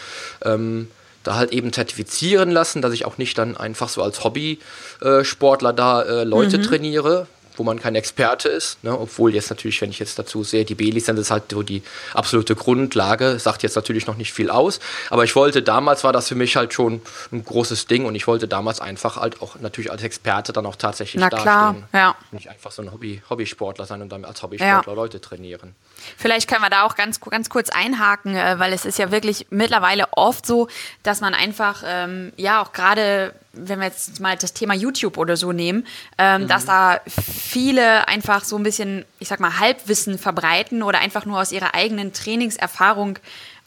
ähm, 0.44 0.88
da 1.22 1.36
halt 1.36 1.52
eben 1.52 1.72
zertifizieren 1.72 2.50
lassen, 2.50 2.82
dass 2.82 2.92
ich 2.92 3.04
auch 3.04 3.18
nicht 3.18 3.36
dann 3.38 3.56
einfach 3.56 3.88
so 3.88 4.02
als 4.02 4.24
Hobby-Sportler 4.24 5.70
äh, 5.70 5.74
da 5.74 6.02
äh, 6.02 6.24
Leute 6.24 6.58
mhm. 6.58 6.62
trainiere, 6.62 7.26
wo 7.56 7.62
man 7.62 7.80
kein 7.80 7.94
Experte 7.94 8.48
ist, 8.48 8.82
ne? 8.84 8.98
obwohl 8.98 9.34
jetzt 9.34 9.50
natürlich, 9.50 9.80
wenn 9.80 9.90
ich 9.90 9.98
jetzt 9.98 10.18
dazu 10.18 10.44
sehe, 10.44 10.64
die 10.64 10.74
B-Lizenz 10.74 11.18
ist 11.20 11.30
halt 11.30 11.44
so 11.50 11.62
die 11.62 11.82
absolute 12.14 12.54
Grundlage, 12.54 13.38
sagt 13.38 13.62
jetzt 13.62 13.76
natürlich 13.76 14.06
noch 14.06 14.16
nicht 14.16 14.32
viel 14.32 14.50
aus, 14.50 14.80
aber 15.10 15.24
ich 15.24 15.36
wollte, 15.36 15.62
damals 15.62 16.04
war 16.04 16.12
das 16.12 16.28
für 16.28 16.34
mich 16.34 16.56
halt 16.56 16.72
schon 16.72 17.02
ein 17.30 17.44
großes 17.44 17.86
Ding 17.86 18.04
und 18.04 18.14
ich 18.14 18.26
wollte 18.26 18.48
damals 18.48 18.80
einfach 18.80 19.16
halt 19.16 19.42
auch 19.42 19.58
natürlich 19.60 19.90
als 19.90 20.02
Experte 20.02 20.52
dann 20.52 20.66
auch 20.66 20.76
tatsächlich 20.76 21.20
Na 21.20 21.28
klar, 21.28 21.76
ja. 21.92 22.14
Nicht 22.30 22.48
einfach 22.48 22.72
so 22.72 22.82
ein 22.82 22.92
Hobby, 22.92 23.22
Hobbysportler 23.28 23.86
sein 23.86 24.02
und 24.02 24.10
dann 24.10 24.24
als 24.24 24.42
Hobbysportler 24.42 24.92
ja. 24.92 24.96
Leute 24.96 25.20
trainieren. 25.20 25.74
Vielleicht 26.16 26.48
können 26.48 26.62
wir 26.62 26.70
da 26.70 26.84
auch 26.84 26.94
ganz, 26.94 27.20
ganz 27.20 27.48
kurz 27.48 27.70
einhaken, 27.70 28.36
äh, 28.36 28.58
weil 28.58 28.72
es 28.72 28.84
ist 28.84 28.98
ja 28.98 29.10
wirklich 29.10 29.46
mittlerweile 29.50 30.06
oft 30.12 30.46
so, 30.46 30.68
dass 31.02 31.20
man 31.20 31.34
einfach, 31.34 31.82
ähm, 31.86 32.32
ja, 32.36 32.62
auch 32.62 32.72
gerade 32.72 33.34
wenn 33.54 33.80
wir 33.80 33.86
jetzt 33.86 34.18
mal 34.20 34.36
das 34.36 34.54
Thema 34.54 34.74
YouTube 34.74 35.18
oder 35.18 35.36
so 35.36 35.52
nehmen, 35.52 35.86
ähm, 36.16 36.42
mhm. 36.42 36.48
dass 36.48 36.64
da 36.64 37.00
viele 37.06 38.08
einfach 38.08 38.44
so 38.44 38.56
ein 38.56 38.62
bisschen, 38.62 39.04
ich 39.18 39.28
sag 39.28 39.40
mal, 39.40 39.58
Halbwissen 39.58 40.18
verbreiten 40.18 40.82
oder 40.82 41.00
einfach 41.00 41.26
nur 41.26 41.38
aus 41.38 41.52
ihrer 41.52 41.74
eigenen 41.74 42.12
Trainingserfahrung 42.14 43.18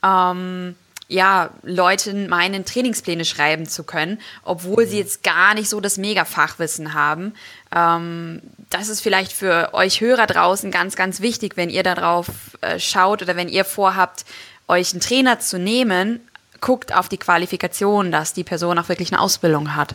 ähm, 0.04 0.76
ja, 1.08 1.52
Leuten 1.62 2.28
meinen, 2.28 2.66
Trainingspläne 2.66 3.26
schreiben 3.26 3.68
zu 3.68 3.84
können, 3.84 4.20
obwohl 4.44 4.88
sie 4.88 4.98
jetzt 4.98 5.24
gar 5.24 5.54
nicht 5.54 5.70
so 5.70 5.80
das 5.80 5.98
Mega-Fachwissen 5.98 6.94
haben. 6.94 7.34
Ähm, 7.76 8.42
das 8.70 8.90
ist 8.90 9.02
vielleicht 9.02 9.32
für 9.32 9.74
euch 9.74 10.02
Hörer 10.02 10.26
draußen 10.26 10.72
ganz, 10.72 10.96
ganz 10.96 11.22
wichtig, 11.22 11.58
wenn 11.58 11.70
ihr 11.70 11.84
darauf 11.84 12.28
äh, 12.62 12.80
schaut 12.80 13.22
oder 13.22 13.36
wenn 13.36 13.50
ihr 13.50 13.66
vorhabt, 13.66 14.26
euch 14.68 14.94
einen 14.94 15.02
Trainer 15.02 15.40
zu 15.40 15.60
nehmen, 15.60 16.22
guckt 16.60 16.94
auf 16.96 17.08
die 17.08 17.18
Qualifikation, 17.18 18.12
dass 18.12 18.34
die 18.34 18.44
Person 18.44 18.80
auch 18.80 18.90
wirklich 18.90 19.12
eine 19.14 19.22
Ausbildung 19.22 19.76
hat. 19.76 19.94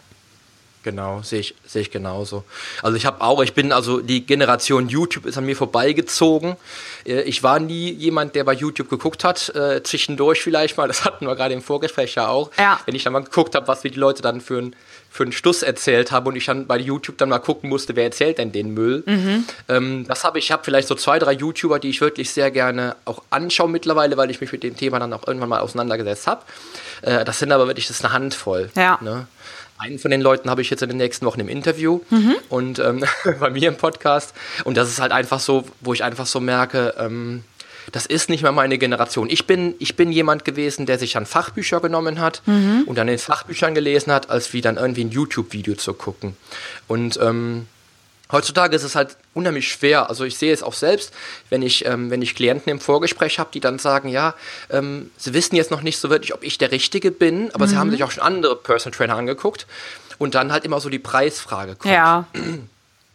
Genau, 0.82 1.20
sehe 1.22 1.40
ich, 1.40 1.54
sehe 1.66 1.82
ich 1.82 1.90
genauso. 1.90 2.44
Also 2.82 2.96
ich 2.96 3.04
habe 3.04 3.20
auch, 3.20 3.42
ich 3.42 3.52
bin 3.52 3.70
also 3.70 4.00
die 4.00 4.24
Generation 4.24 4.88
YouTube 4.88 5.26
ist 5.26 5.36
an 5.36 5.44
mir 5.44 5.56
vorbeigezogen. 5.56 6.56
Äh, 7.04 7.22
ich 7.22 7.42
war 7.42 7.60
nie 7.60 7.90
jemand, 7.90 8.34
der 8.34 8.44
bei 8.44 8.54
YouTube 8.54 8.88
geguckt 8.88 9.22
hat, 9.22 9.50
äh, 9.54 9.82
zwischendurch 9.82 10.42
vielleicht 10.42 10.76
mal, 10.78 10.88
das 10.88 11.04
hatten 11.04 11.26
wir 11.26 11.36
gerade 11.36 11.54
im 11.54 11.62
Vorgespräch 11.62 12.14
ja 12.14 12.28
auch. 12.28 12.50
Ja. 12.58 12.80
Wenn 12.86 12.94
ich 12.94 13.04
dann 13.04 13.12
mal 13.12 13.22
geguckt 13.22 13.54
habe, 13.54 13.68
was 13.68 13.84
wir 13.84 13.90
die 13.90 13.98
Leute 13.98 14.22
dann 14.22 14.40
für 14.40 14.58
einen 14.58 14.76
für 15.12 15.24
einen 15.24 15.32
Stuss 15.32 15.62
erzählt 15.64 16.12
haben 16.12 16.28
und 16.28 16.36
ich 16.36 16.46
dann 16.46 16.68
bei 16.68 16.78
YouTube 16.78 17.18
dann 17.18 17.30
mal 17.30 17.40
gucken 17.40 17.68
musste, 17.68 17.96
wer 17.96 18.04
erzählt 18.04 18.38
denn 18.38 18.52
den 18.52 18.72
Müll. 18.72 19.02
Mhm. 19.04 19.44
Ähm, 19.68 20.04
das 20.06 20.22
habe 20.22 20.38
ich, 20.38 20.44
ich 20.44 20.52
habe 20.52 20.62
vielleicht 20.64 20.86
so 20.86 20.94
zwei, 20.94 21.18
drei 21.18 21.32
YouTuber, 21.32 21.80
die 21.80 21.88
ich 21.88 22.00
wirklich 22.00 22.30
sehr 22.30 22.52
gerne 22.52 22.94
auch 23.04 23.20
anschaue 23.28 23.68
mittlerweile, 23.68 24.16
weil 24.16 24.30
ich 24.30 24.40
mich 24.40 24.52
mit 24.52 24.62
dem 24.62 24.76
Thema 24.76 25.00
dann 25.00 25.12
auch 25.12 25.26
irgendwann 25.26 25.48
mal 25.48 25.60
auseinandergesetzt 25.60 26.28
habe. 26.28 26.42
Äh, 27.02 27.24
das 27.24 27.40
sind 27.40 27.50
aber 27.50 27.66
wirklich, 27.66 27.88
das 27.88 27.98
ist 27.98 28.04
eine 28.04 28.14
Handvoll. 28.14 28.70
Ja. 28.76 28.98
Ne? 29.02 29.26
Einen 29.80 29.98
von 29.98 30.10
den 30.10 30.20
Leuten 30.20 30.50
habe 30.50 30.60
ich 30.60 30.68
jetzt 30.68 30.82
in 30.82 30.90
den 30.90 30.98
nächsten 30.98 31.24
Wochen 31.24 31.40
im 31.40 31.48
Interview 31.48 32.00
mhm. 32.10 32.36
und 32.50 32.78
ähm, 32.80 33.02
bei 33.40 33.48
mir 33.48 33.68
im 33.68 33.76
Podcast. 33.76 34.34
Und 34.64 34.76
das 34.76 34.90
ist 34.90 35.00
halt 35.00 35.10
einfach 35.10 35.40
so, 35.40 35.64
wo 35.80 35.94
ich 35.94 36.04
einfach 36.04 36.26
so 36.26 36.38
merke, 36.38 36.94
ähm, 36.98 37.44
das 37.90 38.04
ist 38.04 38.28
nicht 38.28 38.42
mehr 38.42 38.52
meine 38.52 38.76
Generation. 38.76 39.30
Ich 39.30 39.46
bin, 39.46 39.74
ich 39.78 39.96
bin 39.96 40.12
jemand 40.12 40.44
gewesen, 40.44 40.84
der 40.84 40.98
sich 40.98 41.16
an 41.16 41.24
Fachbücher 41.24 41.80
genommen 41.80 42.20
hat 42.20 42.42
mhm. 42.44 42.84
und 42.84 42.98
dann 42.98 43.08
in 43.08 43.16
Fachbüchern 43.16 43.74
gelesen 43.74 44.12
hat, 44.12 44.28
als 44.28 44.52
wie 44.52 44.60
dann 44.60 44.76
irgendwie 44.76 45.04
ein 45.04 45.10
YouTube-Video 45.10 45.74
zu 45.74 45.94
gucken. 45.94 46.36
Und 46.86 47.18
ähm, 47.22 47.66
Heutzutage 48.32 48.76
ist 48.76 48.82
es 48.82 48.94
halt 48.94 49.16
unheimlich 49.34 49.68
schwer. 49.68 50.08
Also 50.08 50.24
ich 50.24 50.38
sehe 50.38 50.52
es 50.52 50.62
auch 50.62 50.74
selbst, 50.74 51.12
wenn 51.48 51.62
ich, 51.62 51.84
ähm, 51.86 52.10
wenn 52.10 52.22
ich 52.22 52.34
Klienten 52.34 52.70
im 52.70 52.80
Vorgespräch 52.80 53.38
habe, 53.38 53.50
die 53.52 53.60
dann 53.60 53.78
sagen, 53.78 54.08
ja, 54.08 54.34
ähm, 54.70 55.10
sie 55.16 55.34
wissen 55.34 55.56
jetzt 55.56 55.70
noch 55.70 55.82
nicht 55.82 55.98
so 55.98 56.10
wirklich, 56.10 56.34
ob 56.34 56.42
ich 56.42 56.58
der 56.58 56.72
Richtige 56.72 57.10
bin, 57.10 57.50
aber 57.54 57.66
mhm. 57.66 57.70
sie 57.70 57.76
haben 57.76 57.86
mhm. 57.88 57.92
sich 57.92 58.04
auch 58.04 58.10
schon 58.10 58.22
andere 58.22 58.56
Personal 58.56 58.96
Trainer 58.96 59.16
angeguckt 59.16 59.66
und 60.18 60.34
dann 60.34 60.52
halt 60.52 60.64
immer 60.64 60.80
so 60.80 60.88
die 60.88 60.98
Preisfrage 60.98 61.76
kommt. 61.76 61.92
Ja. 61.92 62.26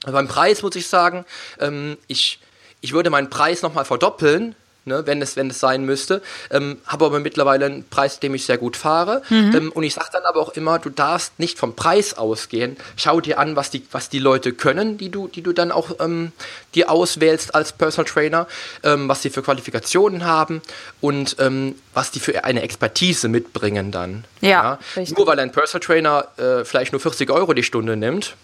Beim 0.06 0.28
Preis 0.28 0.62
muss 0.62 0.76
ich 0.76 0.88
sagen, 0.88 1.26
ähm, 1.60 1.98
ich, 2.08 2.40
ich 2.82 2.94
würde 2.94 3.10
meinen 3.10 3.30
Preis 3.30 3.62
nochmal 3.62 3.86
verdoppeln, 3.86 4.56
ne, 4.86 5.06
wenn, 5.06 5.22
es, 5.22 5.36
wenn 5.36 5.50
es 5.50 5.60
sein 5.60 5.84
müsste. 5.84 6.22
Ähm, 6.52 6.78
habe 6.86 7.06
aber 7.06 7.20
mittlerweile 7.20 7.66
einen 7.66 7.88
Preis, 7.88 8.20
dem 8.20 8.34
ich 8.36 8.46
sehr 8.46 8.58
gut 8.58 8.78
fahre. 8.78 9.22
Mhm. 9.30 9.56
Ähm, 9.56 9.72
und 9.72 9.84
ich 9.84 9.94
sage 9.94 10.10
dann 10.14 10.24
aber 10.24 10.40
auch 10.40 10.50
immer, 10.50 10.80
du 10.80 10.90
darfst 10.90 11.40
nicht 11.40 11.58
vom 11.58 11.76
Preis 11.76 12.18
ausgehen. 12.18 12.78
Schau 12.96 13.22
dir 13.22 13.40
an, 13.40 13.56
was 13.56 13.70
die, 13.70 13.86
was 13.92 14.10
die 14.10 14.20
Leute 14.20 14.54
können, 14.54 14.98
die 14.98 15.10
du, 15.10 15.28
die 15.28 15.42
du 15.42 15.54
dann 15.54 15.72
auch 15.72 15.92
ähm, 16.00 16.32
dir 16.74 16.90
auswählst 16.90 17.54
als 17.56 17.74
Personal 17.74 18.10
Trainer, 18.10 18.48
ähm, 18.84 19.10
was 19.10 19.22
sie 19.22 19.30
für 19.30 19.42
Qualifikationen 19.42 20.26
haben 20.26 20.62
und 21.02 21.36
ähm, 21.40 21.76
was 21.94 22.12
die 22.12 22.20
für 22.20 22.44
eine 22.44 22.62
Expertise 22.62 23.28
mitbringen 23.28 23.92
dann. 23.92 24.26
Ja, 24.42 24.80
ja. 24.96 25.04
Nur 25.18 25.28
weil 25.28 25.40
ein 25.40 25.52
Personal 25.52 25.86
Trainer 25.86 26.28
äh, 26.38 26.66
vielleicht 26.66 26.92
nur 26.92 27.02
40 27.02 27.30
Euro 27.30 27.54
die 27.54 27.64
Stunde 27.64 27.96
nimmt, 27.96 28.36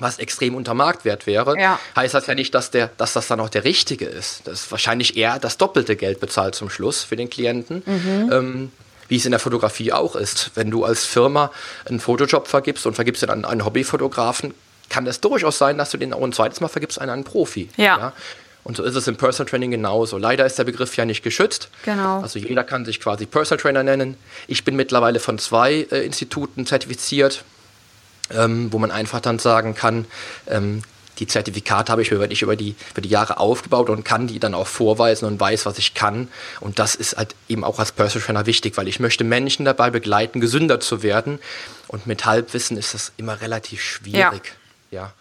was 0.00 0.18
extrem 0.18 0.54
unter 0.54 0.74
Marktwert 0.74 1.26
wäre, 1.26 1.58
ja. 1.58 1.78
heißt 1.96 2.14
das 2.14 2.26
ja 2.26 2.34
nicht, 2.34 2.54
dass, 2.54 2.70
der, 2.70 2.90
dass 2.96 3.12
das 3.12 3.28
dann 3.28 3.40
auch 3.40 3.48
der 3.48 3.64
richtige 3.64 4.06
ist. 4.06 4.46
Das 4.46 4.62
ist 4.62 4.70
wahrscheinlich 4.70 5.16
eher 5.16 5.38
das 5.38 5.58
doppelte 5.58 5.96
Geld 5.96 6.20
bezahlt 6.20 6.54
zum 6.54 6.70
Schluss 6.70 7.04
für 7.04 7.16
den 7.16 7.30
Klienten. 7.30 7.82
Mhm. 7.86 8.32
Ähm, 8.32 8.72
wie 9.08 9.16
es 9.16 9.24
in 9.24 9.32
der 9.32 9.40
Fotografie 9.40 9.92
auch 9.92 10.14
ist. 10.14 10.52
Wenn 10.54 10.70
du 10.70 10.84
als 10.84 11.04
Firma 11.04 11.50
einen 11.84 11.98
Fotojob 11.98 12.46
vergibst 12.46 12.86
und 12.86 12.94
vergibst 12.94 13.24
ihn 13.24 13.30
an 13.30 13.44
einen 13.44 13.64
Hobbyfotografen, 13.64 14.54
kann 14.88 15.04
es 15.08 15.20
durchaus 15.20 15.58
sein, 15.58 15.78
dass 15.78 15.90
du 15.90 15.96
den 15.96 16.12
auch 16.12 16.22
ein 16.22 16.32
zweites 16.32 16.60
Mal 16.60 16.68
vergibst 16.68 17.00
an 17.00 17.10
einen 17.10 17.24
Profi. 17.24 17.68
Ja. 17.76 17.98
ja? 17.98 18.12
Und 18.62 18.76
so 18.76 18.82
ist 18.84 18.94
es 18.94 19.08
im 19.08 19.16
Personal 19.16 19.50
Training 19.50 19.70
genauso. 19.70 20.18
Leider 20.18 20.46
ist 20.46 20.58
der 20.58 20.64
Begriff 20.64 20.96
ja 20.96 21.04
nicht 21.04 21.22
geschützt. 21.22 21.70
Genau. 21.84 22.20
Also 22.20 22.38
jeder 22.38 22.62
kann 22.62 22.84
sich 22.84 23.00
quasi 23.00 23.26
Personal 23.26 23.60
Trainer 23.60 23.82
nennen. 23.82 24.16
Ich 24.46 24.64
bin 24.64 24.76
mittlerweile 24.76 25.18
von 25.18 25.38
zwei 25.38 25.86
äh, 25.90 26.04
Instituten 26.04 26.66
zertifiziert 26.66 27.44
ähm, 28.34 28.72
wo 28.72 28.78
man 28.78 28.90
einfach 28.90 29.20
dann 29.20 29.38
sagen 29.38 29.74
kann, 29.74 30.06
ähm, 30.48 30.82
die 31.20 31.26
Zertifikate 31.26 31.92
habe 31.92 32.02
ich 32.02 32.10
mir 32.10 32.18
wirklich 32.18 32.42
über 32.42 32.56
die, 32.56 32.74
über 32.92 33.02
die 33.02 33.10
Jahre 33.10 33.38
aufgebaut 33.38 33.90
und 33.90 34.04
kann 34.04 34.26
die 34.26 34.40
dann 34.40 34.54
auch 34.54 34.66
vorweisen 34.66 35.26
und 35.26 35.38
weiß, 35.38 35.66
was 35.66 35.76
ich 35.76 35.92
kann. 35.94 36.28
Und 36.60 36.78
das 36.78 36.94
ist 36.94 37.16
halt 37.16 37.34
eben 37.48 37.62
auch 37.62 37.78
als 37.78 37.92
Personal 37.92 38.24
Trainer 38.24 38.46
wichtig, 38.46 38.76
weil 38.78 38.88
ich 38.88 39.00
möchte 39.00 39.22
Menschen 39.22 39.66
dabei 39.66 39.90
begleiten, 39.90 40.40
gesünder 40.40 40.80
zu 40.80 41.02
werden. 41.02 41.38
Und 41.88 42.06
mit 42.06 42.24
Halbwissen 42.24 42.78
ist 42.78 42.94
das 42.94 43.12
immer 43.18 43.40
relativ 43.42 43.82
schwierig. 43.82 44.54
Ja. 44.90 45.02
ja. 45.02 45.12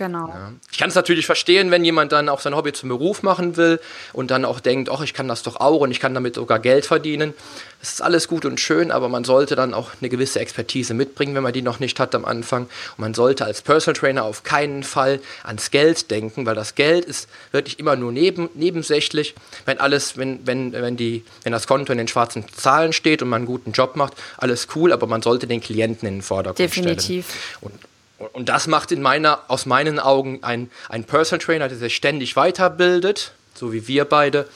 Genau. 0.00 0.28
Ja. 0.28 0.52
Ich 0.72 0.78
kann 0.78 0.88
es 0.88 0.94
natürlich 0.94 1.26
verstehen, 1.26 1.70
wenn 1.70 1.84
jemand 1.84 2.10
dann 2.12 2.30
auch 2.30 2.40
sein 2.40 2.56
Hobby 2.56 2.72
zum 2.72 2.88
Beruf 2.88 3.22
machen 3.22 3.58
will 3.58 3.78
und 4.14 4.30
dann 4.30 4.46
auch 4.46 4.58
denkt, 4.58 4.88
ach, 4.90 5.02
ich 5.02 5.12
kann 5.12 5.28
das 5.28 5.42
doch 5.42 5.56
auch 5.56 5.80
und 5.80 5.90
ich 5.90 6.00
kann 6.00 6.14
damit 6.14 6.36
sogar 6.36 6.58
Geld 6.58 6.86
verdienen. 6.86 7.34
Das 7.80 7.92
ist 7.92 8.00
alles 8.00 8.26
gut 8.26 8.46
und 8.46 8.58
schön, 8.58 8.92
aber 8.92 9.10
man 9.10 9.24
sollte 9.24 9.56
dann 9.56 9.74
auch 9.74 9.90
eine 10.00 10.08
gewisse 10.08 10.40
Expertise 10.40 10.94
mitbringen, 10.94 11.34
wenn 11.34 11.42
man 11.42 11.52
die 11.52 11.60
noch 11.60 11.80
nicht 11.80 12.00
hat 12.00 12.14
am 12.14 12.24
Anfang. 12.24 12.62
Und 12.62 12.98
man 12.98 13.12
sollte 13.12 13.44
als 13.44 13.60
Personal 13.60 14.00
Trainer 14.00 14.24
auf 14.24 14.42
keinen 14.42 14.84
Fall 14.84 15.20
ans 15.44 15.70
Geld 15.70 16.10
denken, 16.10 16.46
weil 16.46 16.54
das 16.54 16.76
Geld 16.76 17.04
ist 17.04 17.28
wirklich 17.52 17.78
immer 17.78 17.94
nur 17.94 18.10
neben, 18.10 18.48
nebensächlich. 18.54 19.34
Wenn 19.66 19.80
alles, 19.80 20.16
wenn, 20.16 20.46
wenn, 20.46 20.72
wenn, 20.72 20.96
die, 20.96 21.24
wenn 21.42 21.52
das 21.52 21.66
Konto 21.66 21.92
in 21.92 21.98
den 21.98 22.08
schwarzen 22.08 22.46
Zahlen 22.56 22.94
steht 22.94 23.20
und 23.20 23.28
man 23.28 23.40
einen 23.40 23.46
guten 23.46 23.72
Job 23.72 23.96
macht, 23.96 24.14
alles 24.38 24.68
cool, 24.74 24.94
aber 24.94 25.06
man 25.06 25.20
sollte 25.20 25.46
den 25.46 25.60
Klienten 25.60 26.08
in 26.08 26.14
den 26.14 26.22
Vordergrund 26.22 26.58
Definitiv. 26.58 27.26
stellen. 27.28 27.50
Definitiv. 27.60 27.90
Und 28.32 28.48
das 28.48 28.66
macht 28.66 28.92
in 28.92 29.00
meiner, 29.00 29.40
aus 29.48 29.66
meinen 29.66 29.98
Augen 29.98 30.40
ein, 30.42 30.70
ein 30.88 31.04
Personal 31.04 31.44
Trainer, 31.44 31.68
der 31.68 31.78
sich 31.78 31.96
ständig 31.96 32.36
weiterbildet, 32.36 33.32
so 33.54 33.72
wie 33.72 33.88
wir 33.88 34.04
beide. 34.04 34.48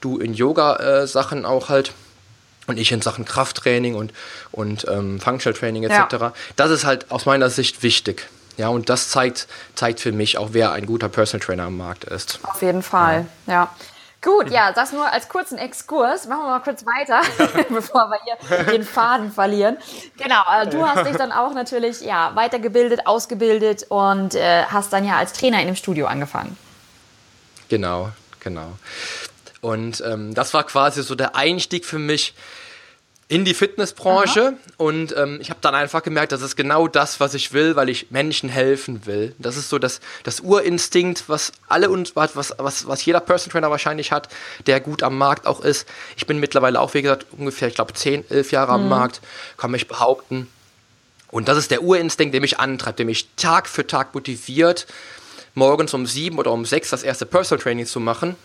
Du 0.00 0.18
in 0.18 0.34
Yoga-Sachen 0.34 1.42
äh, 1.42 1.46
auch 1.46 1.68
halt 1.68 1.92
und 2.68 2.78
ich 2.78 2.92
in 2.92 3.02
Sachen 3.02 3.24
Krafttraining 3.24 3.94
und, 3.94 4.12
und 4.52 4.86
ähm, 4.88 5.20
Functional 5.20 5.58
Training 5.58 5.84
etc. 5.84 6.12
Ja. 6.12 6.32
Das 6.54 6.70
ist 6.70 6.84
halt 6.84 7.10
aus 7.10 7.26
meiner 7.26 7.50
Sicht 7.50 7.82
wichtig. 7.82 8.28
Ja, 8.58 8.68
und 8.68 8.88
das 8.88 9.08
zeigt, 9.08 9.46
zeigt 9.74 10.00
für 10.00 10.12
mich 10.12 10.36
auch, 10.36 10.50
wer 10.52 10.72
ein 10.72 10.84
guter 10.84 11.08
Personal 11.08 11.44
Trainer 11.44 11.64
am 11.64 11.76
Markt 11.76 12.04
ist. 12.04 12.40
Auf 12.42 12.60
jeden 12.60 12.82
Fall, 12.82 13.26
ja. 13.46 13.52
ja. 13.52 13.74
Gut, 14.20 14.50
ja, 14.50 14.72
das 14.72 14.92
nur 14.92 15.06
als 15.06 15.28
kurzen 15.28 15.58
Exkurs. 15.58 16.26
Machen 16.26 16.42
wir 16.42 16.48
mal 16.48 16.60
kurz 16.60 16.84
weiter, 16.84 17.20
bevor 17.68 18.10
wir 18.10 18.18
hier 18.24 18.64
den 18.64 18.82
Faden 18.82 19.30
verlieren. 19.30 19.76
Genau, 20.16 20.42
äh, 20.52 20.66
du 20.66 20.84
hast 20.84 21.06
dich 21.08 21.16
dann 21.16 21.30
auch 21.30 21.54
natürlich 21.54 22.00
ja, 22.00 22.34
weitergebildet, 22.34 23.06
ausgebildet 23.06 23.86
und 23.88 24.34
äh, 24.34 24.64
hast 24.64 24.92
dann 24.92 25.04
ja 25.04 25.16
als 25.16 25.34
Trainer 25.34 25.60
in 25.60 25.66
dem 25.68 25.76
Studio 25.76 26.06
angefangen. 26.06 26.56
Genau, 27.68 28.10
genau. 28.40 28.72
Und 29.60 30.02
ähm, 30.04 30.34
das 30.34 30.52
war 30.52 30.64
quasi 30.64 31.02
so 31.02 31.14
der 31.14 31.36
Einstieg 31.36 31.84
für 31.84 31.98
mich 31.98 32.34
in 33.30 33.44
die 33.44 33.52
Fitnessbranche 33.52 34.40
Aha. 34.40 34.72
und 34.78 35.14
ähm, 35.14 35.38
ich 35.40 35.50
habe 35.50 35.60
dann 35.60 35.74
einfach 35.74 36.02
gemerkt, 36.02 36.32
das 36.32 36.40
ist 36.40 36.56
genau 36.56 36.88
das, 36.88 37.20
was 37.20 37.34
ich 37.34 37.52
will, 37.52 37.76
weil 37.76 37.90
ich 37.90 38.10
Menschen 38.10 38.48
helfen 38.48 39.04
will. 39.04 39.34
Das 39.38 39.58
ist 39.58 39.68
so 39.68 39.78
das, 39.78 40.00
das 40.24 40.40
Urinstinkt, 40.40 41.24
was 41.28 41.52
alle 41.68 41.90
uns, 41.90 42.16
was, 42.16 42.34
was, 42.34 42.88
was 42.88 43.04
jeder 43.04 43.20
Person 43.20 43.52
Trainer 43.52 43.70
wahrscheinlich 43.70 44.12
hat, 44.12 44.30
der 44.66 44.80
gut 44.80 45.02
am 45.02 45.18
Markt 45.18 45.46
auch 45.46 45.60
ist. 45.60 45.86
Ich 46.16 46.26
bin 46.26 46.40
mittlerweile 46.40 46.80
auch, 46.80 46.94
wie 46.94 47.02
gesagt, 47.02 47.26
ungefähr, 47.32 47.68
ich 47.68 47.74
glaube, 47.74 47.92
10, 47.92 48.30
11 48.30 48.50
Jahre 48.50 48.72
mhm. 48.72 48.84
am 48.84 48.88
Markt, 48.88 49.20
kann 49.58 49.72
mich 49.72 49.88
behaupten. 49.88 50.48
Und 51.30 51.48
das 51.48 51.58
ist 51.58 51.70
der 51.70 51.82
Urinstinkt, 51.82 52.32
der 52.32 52.40
mich 52.40 52.58
antreibt, 52.58 52.98
der 52.98 53.04
mich 53.04 53.28
Tag 53.36 53.68
für 53.68 53.86
Tag 53.86 54.14
motiviert, 54.14 54.86
morgens 55.52 55.92
um 55.92 56.06
sieben 56.06 56.38
oder 56.38 56.50
um 56.50 56.64
sechs 56.64 56.88
das 56.88 57.02
erste 57.02 57.26
Personal 57.26 57.62
Training 57.62 57.84
zu 57.84 58.00
machen 58.00 58.36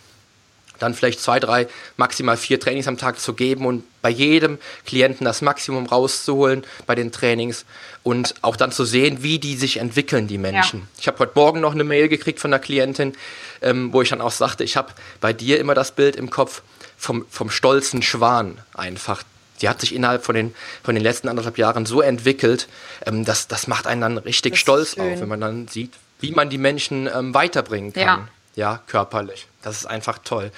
dann 0.78 0.94
vielleicht 0.94 1.20
zwei, 1.20 1.40
drei, 1.40 1.66
maximal 1.96 2.36
vier 2.36 2.60
Trainings 2.60 2.88
am 2.88 2.98
Tag 2.98 3.18
zu 3.18 3.34
geben 3.34 3.66
und 3.66 3.84
bei 4.02 4.10
jedem 4.10 4.58
Klienten 4.86 5.24
das 5.24 5.42
Maximum 5.42 5.86
rauszuholen 5.86 6.64
bei 6.86 6.94
den 6.94 7.12
Trainings 7.12 7.64
und 8.02 8.34
auch 8.42 8.56
dann 8.56 8.72
zu 8.72 8.84
sehen, 8.84 9.22
wie 9.22 9.38
die 9.38 9.56
sich 9.56 9.78
entwickeln, 9.78 10.26
die 10.26 10.38
Menschen. 10.38 10.80
Ja. 10.80 10.86
Ich 11.00 11.06
habe 11.08 11.18
heute 11.20 11.32
Morgen 11.34 11.60
noch 11.60 11.72
eine 11.72 11.84
Mail 11.84 12.08
gekriegt 12.08 12.40
von 12.40 12.52
einer 12.52 12.60
Klientin, 12.60 13.14
ähm, 13.62 13.92
wo 13.92 14.02
ich 14.02 14.10
dann 14.10 14.20
auch 14.20 14.32
sagte, 14.32 14.64
ich 14.64 14.76
habe 14.76 14.92
bei 15.20 15.32
dir 15.32 15.58
immer 15.58 15.74
das 15.74 15.92
Bild 15.92 16.16
im 16.16 16.30
Kopf 16.30 16.62
vom, 16.96 17.24
vom 17.30 17.50
stolzen 17.50 18.02
Schwan 18.02 18.58
einfach. 18.74 19.22
Die 19.62 19.68
hat 19.68 19.80
sich 19.80 19.94
innerhalb 19.94 20.24
von 20.24 20.34
den, 20.34 20.54
von 20.82 20.94
den 20.94 21.02
letzten 21.02 21.28
anderthalb 21.28 21.58
Jahren 21.58 21.86
so 21.86 22.00
entwickelt, 22.00 22.68
ähm, 23.06 23.24
das, 23.24 23.48
das 23.48 23.68
macht 23.68 23.86
einen 23.86 24.00
dann 24.00 24.18
richtig 24.18 24.56
stolz 24.56 24.98
auf, 24.98 25.20
wenn 25.20 25.28
man 25.28 25.40
dann 25.40 25.68
sieht, 25.68 25.92
wie 26.20 26.32
man 26.32 26.50
die 26.50 26.58
Menschen 26.58 27.08
ähm, 27.12 27.34
weiterbringen 27.34 27.92
kann. 27.92 28.02
Ja 28.02 28.28
ja, 28.56 28.80
körperlich. 28.86 29.46
Das 29.64 29.78
ist 29.78 29.86
einfach 29.86 30.18
toll. 30.18 30.52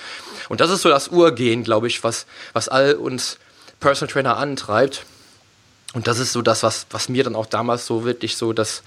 Und 0.48 0.60
das 0.60 0.70
ist 0.70 0.82
so 0.82 0.88
das 0.88 1.08
Urgehen, 1.08 1.62
glaube 1.62 1.86
ich, 1.86 2.02
was, 2.02 2.26
was 2.52 2.68
all 2.68 2.94
uns 2.94 3.38
Personal 3.80 4.12
Trainer 4.12 4.36
antreibt. 4.36 5.04
Und 5.94 6.06
das 6.06 6.18
ist 6.18 6.32
so 6.32 6.42
das, 6.42 6.62
was, 6.62 6.86
was 6.90 7.08
mir 7.08 7.24
dann 7.24 7.36
auch 7.36 7.46
damals 7.46 7.86
so 7.86 8.04
wirklich 8.04 8.36
so 8.36 8.52
das 8.52 8.82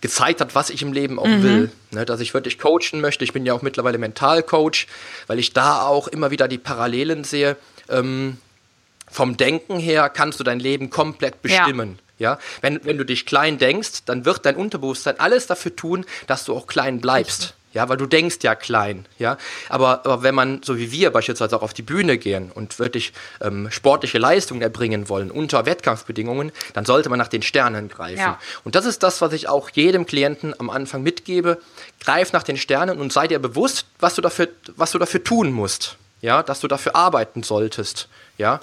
gezeigt 0.00 0.40
hat, 0.40 0.54
was 0.54 0.70
ich 0.70 0.82
im 0.82 0.92
Leben 0.92 1.18
auch 1.18 1.26
mhm. 1.26 1.42
will. 1.42 1.70
Ne, 1.92 2.04
dass 2.04 2.20
ich 2.20 2.34
wirklich 2.34 2.58
coachen 2.58 3.00
möchte. 3.00 3.24
Ich 3.24 3.32
bin 3.32 3.46
ja 3.46 3.54
auch 3.54 3.62
mittlerweile 3.62 3.98
Mentalcoach, 3.98 4.86
weil 5.26 5.38
ich 5.38 5.52
da 5.52 5.86
auch 5.86 6.08
immer 6.08 6.30
wieder 6.30 6.48
die 6.48 6.58
Parallelen 6.58 7.24
sehe. 7.24 7.56
Ähm, 7.88 8.38
vom 9.10 9.36
Denken 9.36 9.78
her 9.78 10.08
kannst 10.08 10.40
du 10.40 10.44
dein 10.44 10.60
Leben 10.60 10.90
komplett 10.90 11.40
bestimmen. 11.40 11.98
Ja. 12.18 12.32
ja. 12.32 12.38
Wenn, 12.60 12.84
wenn 12.84 12.98
du 12.98 13.04
dich 13.04 13.24
klein 13.26 13.58
denkst, 13.58 14.04
dann 14.04 14.24
wird 14.24 14.44
dein 14.44 14.56
Unterbewusstsein 14.56 15.20
alles 15.20 15.46
dafür 15.46 15.74
tun, 15.74 16.04
dass 16.26 16.44
du 16.44 16.54
auch 16.54 16.66
klein 16.66 17.00
bleibst. 17.00 17.55
Ja, 17.76 17.90
weil 17.90 17.98
du 17.98 18.06
denkst 18.06 18.38
ja 18.40 18.54
klein, 18.54 19.04
ja. 19.18 19.36
Aber, 19.68 20.06
aber 20.06 20.22
wenn 20.22 20.34
man, 20.34 20.62
so 20.62 20.78
wie 20.78 20.92
wir 20.92 21.10
beispielsweise 21.10 21.54
auch 21.54 21.62
auf 21.62 21.74
die 21.74 21.82
Bühne 21.82 22.16
gehen 22.16 22.50
und 22.50 22.78
wirklich 22.78 23.12
ähm, 23.42 23.70
sportliche 23.70 24.16
Leistungen 24.16 24.62
erbringen 24.62 25.10
wollen 25.10 25.30
unter 25.30 25.66
Wettkampfbedingungen, 25.66 26.52
dann 26.72 26.86
sollte 26.86 27.10
man 27.10 27.18
nach 27.18 27.28
den 27.28 27.42
Sternen 27.42 27.90
greifen. 27.90 28.18
Ja. 28.18 28.40
Und 28.64 28.76
das 28.76 28.86
ist 28.86 29.02
das, 29.02 29.20
was 29.20 29.34
ich 29.34 29.50
auch 29.50 29.68
jedem 29.68 30.06
Klienten 30.06 30.58
am 30.58 30.70
Anfang 30.70 31.02
mitgebe. 31.02 31.58
Greif 32.00 32.32
nach 32.32 32.44
den 32.44 32.56
Sternen 32.56 32.98
und 32.98 33.12
sei 33.12 33.28
dir 33.28 33.38
bewusst, 33.38 33.84
was 33.98 34.14
du 34.14 34.22
dafür, 34.22 34.48
was 34.76 34.92
du 34.92 34.98
dafür 34.98 35.22
tun 35.22 35.52
musst, 35.52 35.96
ja, 36.22 36.42
dass 36.42 36.60
du 36.60 36.68
dafür 36.68 36.96
arbeiten 36.96 37.42
solltest, 37.42 38.08
ja. 38.38 38.60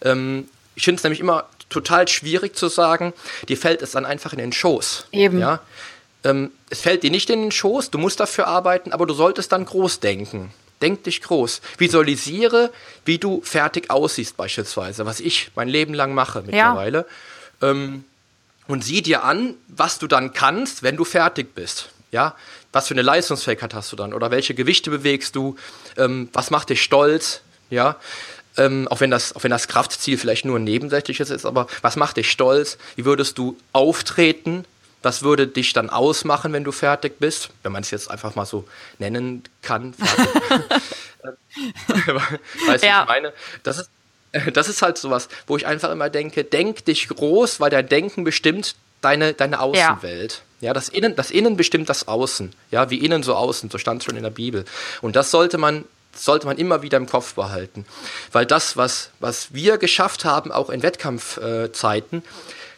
Ähm, 0.00 0.48
ich 0.76 0.84
finde 0.84 0.98
es 0.98 1.02
nämlich 1.02 1.18
immer 1.18 1.48
total 1.70 2.06
schwierig 2.06 2.54
zu 2.54 2.68
sagen, 2.68 3.14
dir 3.48 3.56
fällt 3.56 3.82
es 3.82 3.90
dann 3.90 4.06
einfach 4.06 4.32
in 4.32 4.38
den 4.38 4.52
Schoß. 4.52 5.08
Eben. 5.10 5.40
Ja? 5.40 5.58
Ähm, 6.24 6.50
es 6.70 6.80
fällt 6.80 7.02
dir 7.02 7.10
nicht 7.10 7.30
in 7.30 7.42
den 7.42 7.52
Schoß, 7.52 7.90
du 7.90 7.98
musst 7.98 8.18
dafür 8.20 8.46
arbeiten, 8.46 8.92
aber 8.92 9.06
du 9.06 9.14
solltest 9.14 9.52
dann 9.52 9.64
groß 9.64 10.00
denken. 10.00 10.52
Denk 10.82 11.04
dich 11.04 11.22
groß. 11.22 11.60
Visualisiere, 11.78 12.72
wie 13.04 13.18
du 13.18 13.40
fertig 13.42 13.90
aussiehst, 13.90 14.36
beispielsweise, 14.36 15.06
was 15.06 15.20
ich 15.20 15.50
mein 15.54 15.68
Leben 15.68 15.94
lang 15.94 16.14
mache 16.14 16.42
mittlerweile. 16.42 17.06
Ja. 17.62 17.70
Ähm, 17.70 18.04
und 18.66 18.82
sieh 18.82 19.02
dir 19.02 19.24
an, 19.24 19.54
was 19.68 19.98
du 19.98 20.06
dann 20.06 20.32
kannst, 20.32 20.82
wenn 20.82 20.96
du 20.96 21.04
fertig 21.04 21.54
bist. 21.54 21.90
Ja, 22.10 22.34
was 22.72 22.88
für 22.88 22.94
eine 22.94 23.02
Leistungsfähigkeit 23.02 23.74
hast 23.74 23.92
du 23.92 23.96
dann? 23.96 24.14
Oder 24.14 24.30
welche 24.30 24.54
Gewichte 24.54 24.90
bewegst 24.90 25.36
du? 25.36 25.56
Ähm, 25.96 26.28
was 26.32 26.50
macht 26.50 26.70
dich 26.70 26.82
stolz? 26.82 27.42
Ja, 27.70 27.96
ähm, 28.56 28.86
auch, 28.88 29.00
wenn 29.00 29.10
das, 29.10 29.34
auch 29.34 29.42
wenn 29.42 29.50
das 29.50 29.68
Kraftziel 29.68 30.16
vielleicht 30.16 30.44
nur 30.44 30.58
ein 30.58 30.64
nebensächliches 30.64 31.30
ist, 31.30 31.44
aber 31.44 31.66
was 31.82 31.96
macht 31.96 32.16
dich 32.16 32.30
stolz? 32.30 32.78
Wie 32.96 33.04
würdest 33.04 33.38
du 33.38 33.56
auftreten? 33.72 34.64
Was 35.04 35.22
würde 35.22 35.46
dich 35.46 35.72
dann 35.72 35.90
ausmachen, 35.90 36.52
wenn 36.52 36.64
du 36.64 36.72
fertig 36.72 37.18
bist? 37.18 37.50
Wenn 37.62 37.72
man 37.72 37.82
es 37.82 37.90
jetzt 37.90 38.10
einfach 38.10 38.34
mal 38.34 38.46
so 38.46 38.66
nennen 38.98 39.44
kann. 39.62 39.94
weißt 42.66 42.82
du, 42.82 42.86
ja. 42.86 43.02
ich 43.02 43.08
meine? 43.08 43.32
Das 43.62 43.78
ist, 43.78 43.90
das 44.52 44.68
ist 44.68 44.82
halt 44.82 44.98
sowas, 44.98 45.28
wo 45.46 45.56
ich 45.56 45.66
einfach 45.66 45.90
immer 45.90 46.10
denke, 46.10 46.44
denk 46.44 46.84
dich 46.84 47.08
groß, 47.08 47.60
weil 47.60 47.70
dein 47.70 47.88
Denken 47.88 48.24
bestimmt 48.24 48.74
deine, 49.00 49.34
deine 49.34 49.60
Außenwelt. 49.60 50.42
Ja. 50.60 50.68
ja, 50.68 50.72
das, 50.72 50.88
Innen, 50.88 51.14
das 51.16 51.30
Innen 51.30 51.56
bestimmt 51.56 51.88
das 51.88 52.08
Außen. 52.08 52.52
Ja, 52.70 52.90
wie 52.90 52.98
innen 52.98 53.22
so 53.22 53.34
außen, 53.34 53.70
so 53.70 53.78
stand 53.78 54.00
es 54.00 54.06
schon 54.06 54.16
in 54.16 54.22
der 54.22 54.30
Bibel. 54.30 54.64
Und 55.02 55.16
das 55.16 55.30
sollte 55.30 55.58
man 55.58 55.84
sollte 56.16 56.46
man 56.46 56.56
immer 56.58 56.82
wieder 56.82 56.96
im 56.96 57.06
Kopf 57.06 57.34
behalten. 57.34 57.84
Weil 58.30 58.46
das, 58.46 58.76
was, 58.76 59.10
was 59.18 59.52
wir 59.52 59.78
geschafft 59.78 60.24
haben, 60.24 60.52
auch 60.52 60.70
in 60.70 60.84
Wettkampfzeiten, 60.84 62.22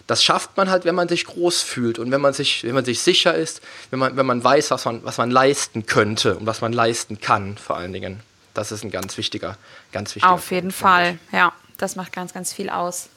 das 0.06 0.22
schafft 0.22 0.56
man 0.56 0.70
halt, 0.70 0.84
wenn 0.84 0.94
man 0.94 1.08
sich 1.08 1.25
groß 1.25 1.62
fühlt 1.62 1.98
und 1.98 2.10
wenn 2.10 2.20
man 2.20 2.32
sich, 2.32 2.62
wenn 2.64 2.75
man 2.75 2.84
sich 2.84 3.00
sicher 3.00 3.34
ist, 3.34 3.60
wenn 3.90 3.98
man, 3.98 4.16
wenn 4.16 4.26
man 4.26 4.42
weiß, 4.42 4.70
was 4.70 4.84
man, 4.84 5.04
was 5.04 5.18
man 5.18 5.30
leisten 5.30 5.86
könnte 5.86 6.36
und 6.36 6.46
was 6.46 6.60
man 6.60 6.72
leisten 6.72 7.20
kann, 7.20 7.56
vor 7.58 7.76
allen 7.76 7.92
Dingen. 7.92 8.20
Das 8.54 8.72
ist 8.72 8.84
ein 8.84 8.90
ganz 8.90 9.18
wichtiger, 9.18 9.58
ganz 9.92 10.14
wichtiger 10.14 10.32
Auf 10.32 10.50
jeden 10.50 10.68
Punkt, 10.68 10.78
Fall, 10.78 11.18
ja. 11.32 11.52
Das 11.78 11.94
macht 11.94 12.12
ganz, 12.12 12.32
ganz 12.32 12.54
viel 12.54 12.70
aus. 12.70 13.10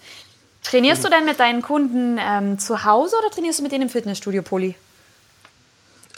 Trainierst 0.64 1.04
mhm. 1.04 1.06
du 1.06 1.12
denn 1.12 1.26
mit 1.26 1.40
deinen 1.40 1.62
Kunden 1.62 2.18
ähm, 2.20 2.60
zu 2.60 2.84
Hause 2.84 3.16
oder 3.18 3.30
trainierst 3.30 3.60
du 3.60 3.64
mit 3.64 3.72
denen 3.72 3.84
im 3.84 3.90
Fitnessstudio, 3.90 4.42
Poli? 4.42 4.76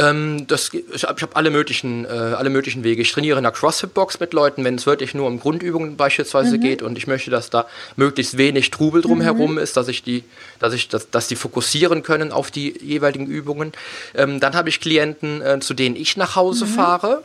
Ähm, 0.02 0.48
das, 0.48 0.72
ich 0.74 1.04
habe 1.04 1.22
hab 1.22 1.38
alle, 1.38 1.52
möglichen, 1.52 2.06
äh, 2.06 2.10
alle 2.10 2.50
möglichen 2.50 2.84
Wege. 2.84 3.02
Ich 3.02 3.12
trainiere 3.12 3.38
in 3.38 3.44
der 3.44 3.52
CrossFit-Box 3.52 4.20
mit 4.20 4.34
Leuten, 4.34 4.64
wenn 4.64 4.76
es 4.76 4.86
wirklich 4.86 5.14
nur 5.14 5.28
um 5.28 5.40
Grundübungen 5.40 5.96
beispielsweise 5.96 6.58
mhm. 6.58 6.62
geht 6.62 6.82
und 6.82 6.98
ich 6.98 7.08
möchte, 7.08 7.30
dass 7.30 7.50
da 7.50 7.68
möglichst 7.96 8.38
wenig 8.38 8.72
Trubel 8.72 9.02
drumherum 9.02 9.54
mhm. 9.54 9.58
ist, 9.60 9.78
dass 9.78 9.88
ich 9.88 10.02
die, 10.02 10.24
dass 10.60 10.74
ich, 10.74 10.90
dass, 10.90 11.12
dass 11.12 11.28
die 11.28 11.36
fokussieren 11.36 12.02
können 12.02 12.32
auf 12.32 12.50
die 12.50 12.78
jeweiligen 12.82 13.28
Übungen. 13.28 13.74
Ähm, 14.16 14.40
dann 14.40 14.56
habe 14.56 14.70
ich 14.70 14.82
Klienten, 14.82 15.42
äh, 15.42 15.60
zu 15.60 15.74
denen 15.74 15.96
ich 15.96 16.18
nach 16.18 16.36
Hause 16.36 16.66
mhm. 16.66 16.70
fahre. 16.70 17.24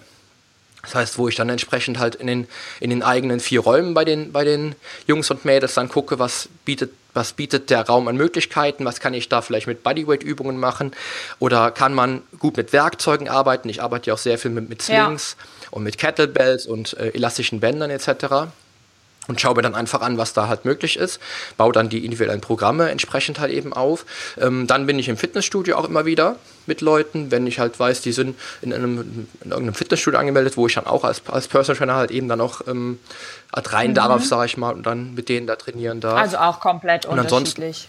Das 0.83 0.95
heißt, 0.95 1.19
wo 1.19 1.29
ich 1.29 1.35
dann 1.35 1.49
entsprechend 1.49 1.99
halt 1.99 2.15
in 2.15 2.27
den, 2.27 2.47
in 2.79 2.91
den 2.91 3.03
eigenen 3.03 3.41
vier 3.41 3.61
Räumen 3.61 3.95
bei 3.95 4.05
den, 4.05 4.33
bei 4.33 4.45
den 4.45 4.77
Jungs 5.07 5.31
und 5.31 5.45
Mädels 5.45 5.75
dann 5.75 5.89
gucke, 5.89 6.19
was 6.19 6.49
bietet 6.65 6.93
was 7.17 7.33
bietet 7.33 7.71
der 7.71 7.87
Raum 7.87 8.07
an 8.09 8.17
Möglichkeiten, 8.17 8.85
was 8.85 9.01
kann 9.01 9.15
ich 9.15 9.29
da 9.29 9.43
vielleicht 9.43 9.67
mit 9.67 9.83
Bodyweight-Übungen 9.83 10.59
machen 10.59 10.93
oder 11.39 11.71
kann 11.71 11.95
man 11.95 12.23
gut 12.39 12.57
mit 12.57 12.73
Werkzeugen 12.73 13.29
arbeiten. 13.29 13.69
Ich 13.69 13.83
arbeite 13.83 14.09
ja 14.09 14.15
auch 14.15 14.19
sehr 14.19 14.39
viel 14.39 14.51
mit, 14.51 14.69
mit 14.69 14.83
Slings 14.83 15.37
ja. 15.39 15.69
und 15.73 15.83
mit 15.83 15.99
Kettlebells 15.99 16.67
und 16.67 16.95
äh, 16.95 17.09
elastischen 17.09 17.61
Bändern 17.61 17.91
etc 17.91 18.47
und 19.29 19.41
schaue 19.41 19.55
mir 19.55 19.63
dann 19.63 19.75
einfach 19.75 20.01
an, 20.01 20.19
was 20.19 20.33
da 20.33 20.49
halt 20.49 20.65
möglich 20.65 20.97
ist, 20.97 21.21
baue 21.57 21.73
dann 21.73 21.89
die 21.89 22.05
individuellen 22.05 22.41
Programme 22.41 22.91
entsprechend 22.91 23.41
halt 23.41 23.53
eben 23.53 23.73
auf. 23.73 24.05
Ähm, 24.39 24.67
dann 24.67 24.87
bin 24.87 24.99
ich 24.99 25.09
im 25.09 25.17
Fitnessstudio 25.17 25.77
auch 25.77 25.89
immer 25.89 26.07
wieder 26.07 26.37
mit 26.67 26.81
Leuten, 26.81 27.31
wenn 27.31 27.47
ich 27.47 27.59
halt 27.59 27.79
weiß, 27.79 28.03
die 28.03 28.13
sind 28.13 28.37
in, 28.63 28.73
einem, 28.73 29.29
in 29.43 29.51
irgendeinem 29.51 29.75
Fitnessstudio 29.75 30.19
angemeldet, 30.19 30.57
wo 30.57 30.67
ich 30.67 30.75
dann 30.75 30.87
auch 30.87 31.05
als, 31.05 31.23
als 31.27 31.49
Personal 31.49 31.79
Trainer 31.79 31.95
halt 31.95 32.11
eben 32.11 32.29
dann 32.29 32.41
auch 32.41 32.61
ähm, 32.67 32.99
rein 33.55 33.91
mhm. 33.91 33.95
darf, 33.95 34.25
sage 34.25 34.47
ich 34.47 34.57
mal, 34.57 34.75
und 34.75 34.85
dann 34.85 35.15
mit 35.15 35.29
denen 35.29 35.47
da 35.47 35.57
trainieren 35.57 36.01
darf. 36.01 36.19
Also 36.19 36.39
auch 36.39 36.61
komplett 36.61 37.07
und 37.07 37.19
unterschiedlich. 37.19 37.89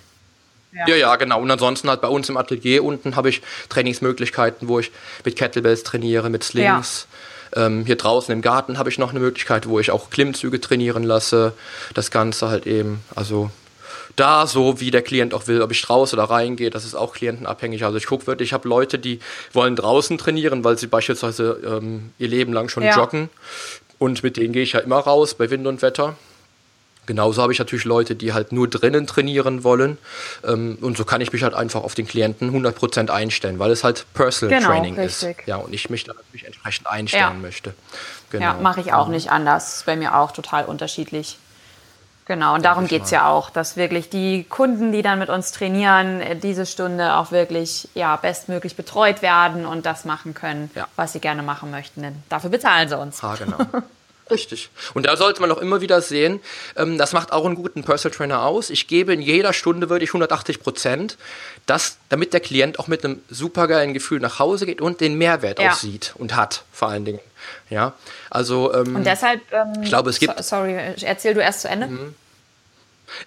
Ja. 0.74 0.88
ja, 0.88 0.96
ja, 0.96 1.16
genau. 1.16 1.42
Und 1.42 1.50
ansonsten 1.50 1.90
halt 1.90 2.02
bei 2.02 2.10
uns 2.10 2.30
im 2.30 2.38
Atelier 2.38 2.84
unten 2.84 3.16
habe 3.16 3.30
ich 3.30 3.42
Trainingsmöglichkeiten, 3.70 4.68
wo 4.68 4.80
ich 4.80 4.92
mit 5.24 5.36
Kettlebells 5.36 5.84
trainiere, 5.84 6.30
mit 6.30 6.44
Slings. 6.44 7.08
Ja 7.10 7.18
ähm, 7.56 7.86
hier 7.86 7.96
draußen 7.96 8.34
im 8.34 8.42
Garten 8.42 8.78
habe 8.78 8.90
ich 8.90 8.98
noch 8.98 9.12
eine 9.12 9.20
Möglichkeit, 9.20 9.68
wo 9.68 9.80
ich 9.80 9.92
auch 9.92 10.10
Klimmzüge 10.10 10.60
trainieren 10.62 11.04
lasse. 11.04 11.54
Das 11.94 12.12
Ganze 12.12 12.50
halt 12.50 12.68
eben, 12.68 13.02
also 13.16 13.50
da 14.16 14.48
so, 14.48 14.80
wie 14.80 14.92
der 14.92 15.04
Klient 15.04 15.34
auch 15.34 15.48
will, 15.48 15.62
ob 15.62 15.72
ich 15.72 15.90
raus 15.90 16.14
oder 16.14 16.24
reingehe, 16.24 16.70
das 16.70 16.86
ist 16.86 16.96
auch 16.96 17.14
klientenabhängig. 17.14 17.86
Also 17.86 17.98
ich 17.98 18.08
gucke 18.08 18.28
wirklich, 18.28 18.50
ich 18.50 18.54
habe 18.54 18.68
Leute, 18.68 19.00
die 19.00 19.20
wollen 19.54 19.76
draußen 19.76 20.18
trainieren, 20.18 20.64
weil 20.64 20.78
sie 20.78 20.88
beispielsweise 20.88 21.60
ähm, 21.64 22.12
ihr 22.18 22.28
Leben 22.28 22.52
lang 22.52 22.68
schon 22.70 22.84
ja. 22.84 22.96
joggen. 22.96 23.30
Und 24.00 24.24
mit 24.24 24.38
denen 24.38 24.54
gehe 24.54 24.64
ich 24.64 24.74
ja 24.74 24.80
immer 24.80 24.98
raus 24.98 25.36
bei 25.36 25.50
Wind 25.50 25.68
und 25.68 25.82
Wetter. 25.82 26.16
Genauso 27.08 27.42
habe 27.42 27.54
ich 27.54 27.60
natürlich 27.60 27.86
Leute, 27.86 28.16
die 28.16 28.34
halt 28.34 28.52
nur 28.52 28.68
drinnen 28.68 29.08
trainieren 29.08 29.64
wollen. 29.64 29.98
Ähm, 30.46 30.78
und 30.82 30.98
so 30.98 31.06
kann 31.06 31.22
ich 31.22 31.34
mich 31.34 31.42
halt 31.42 31.56
einfach 31.56 31.84
auf 31.84 31.96
den 31.96 32.06
Klienten 32.06 32.52
100% 32.52 33.10
einstellen, 33.10 33.58
weil 33.58 33.72
es 33.72 33.84
halt 33.84 34.06
Personal 34.14 34.60
genau, 34.60 34.70
Training 34.70 35.00
richtig. 35.00 35.40
ist. 35.40 35.48
Ja, 35.48 35.56
und 35.56 35.74
ich 35.74 35.90
mich 35.90 36.04
da 36.04 36.14
natürlich 36.14 36.46
entsprechend 36.46 36.86
einstellen 36.88 37.24
ja. 37.24 37.34
möchte. 37.34 37.74
Genau. 38.30 38.46
Ja, 38.46 38.54
mache 38.54 38.82
ich 38.82 38.94
auch 38.94 39.08
nicht 39.08 39.32
anders. 39.32 39.78
Ist 39.78 39.86
bei 39.86 39.96
mir 39.96 40.16
auch 40.18 40.32
total 40.32 40.66
unterschiedlich. 40.66 41.40
Genau, 42.26 42.56
und 42.56 42.66
darum 42.66 42.88
geht 42.88 43.04
es 43.04 43.12
ja 43.12 43.30
auch, 43.30 43.50
dass 43.50 43.78
wirklich 43.78 44.10
die 44.10 44.44
Kunden, 44.44 44.92
die 44.92 45.02
dann 45.02 45.18
mit 45.18 45.30
uns 45.30 45.54
trainieren, 45.54 46.20
äh, 46.20 46.36
diese 46.36 46.66
Stunde 46.66 47.16
auch 47.16 47.32
wirklich 47.32 47.88
ja, 47.94 48.18
bestmöglich 48.18 48.76
betreut 48.76 49.22
werden 49.22 49.66
und 49.66 49.86
das 49.86 50.04
machen 50.04 50.34
können, 50.34 50.70
ja. 50.76 50.90
was 50.98 51.14
sie 51.14 51.22
gerne 51.22 51.42
machen 51.42 51.72
möchten. 51.72 52.02
Denn 52.02 52.22
dafür 52.28 52.50
bezahlen 52.50 52.90
sie 52.90 52.98
uns. 52.98 53.24
Ah, 53.24 53.36
genau. 53.40 53.58
Richtig. 54.30 54.70
Und 54.94 55.06
da 55.06 55.16
sollte 55.16 55.42
man 55.42 55.52
auch 55.52 55.58
immer 55.60 55.82
wieder 55.82 56.02
sehen, 56.02 56.42
ähm, 56.76 56.98
das 56.98 57.14
macht 57.14 57.32
auch 57.32 57.46
einen 57.46 57.56
guten 57.56 57.84
Personal 57.84 58.16
Trainer 58.16 58.44
aus. 58.44 58.70
Ich 58.70 58.88
gebe 58.88 59.14
in 59.14 59.22
jeder 59.22 59.54
Stunde 59.54 59.90
würde 59.90 60.04
ich 60.04 60.10
180 60.10 60.60
Prozent, 60.60 61.18
damit 62.10 62.34
der 62.34 62.40
Klient 62.40 62.80
auch 62.80 62.88
mit 62.88 63.04
einem 63.04 63.22
supergeilen 63.30 63.94
Gefühl 63.94 64.20
nach 64.20 64.40
Hause 64.40 64.66
geht 64.66 64.82
und 64.82 65.02
den 65.02 65.18
Mehrwert 65.18 65.60
ja. 65.60 65.72
auch 65.72 65.76
sieht 65.76 66.14
und 66.18 66.36
hat, 66.36 66.64
vor 66.72 66.90
allen 66.90 67.06
Dingen. 67.06 67.20
Ja, 67.70 67.94
also. 68.30 68.74
Ähm, 68.74 68.96
und 68.96 69.06
deshalb. 69.06 69.42
Ähm, 69.52 69.84
ich 69.84 69.90
glaube, 69.90 70.10
es 70.10 70.20
gibt. 70.20 70.36
So, 70.38 70.44
sorry, 70.44 70.76
erzähl 71.02 71.34
du 71.34 71.42
erst 71.42 71.62
zu 71.62 71.70
Ende. 71.70 71.88
Mhm. 71.88 72.16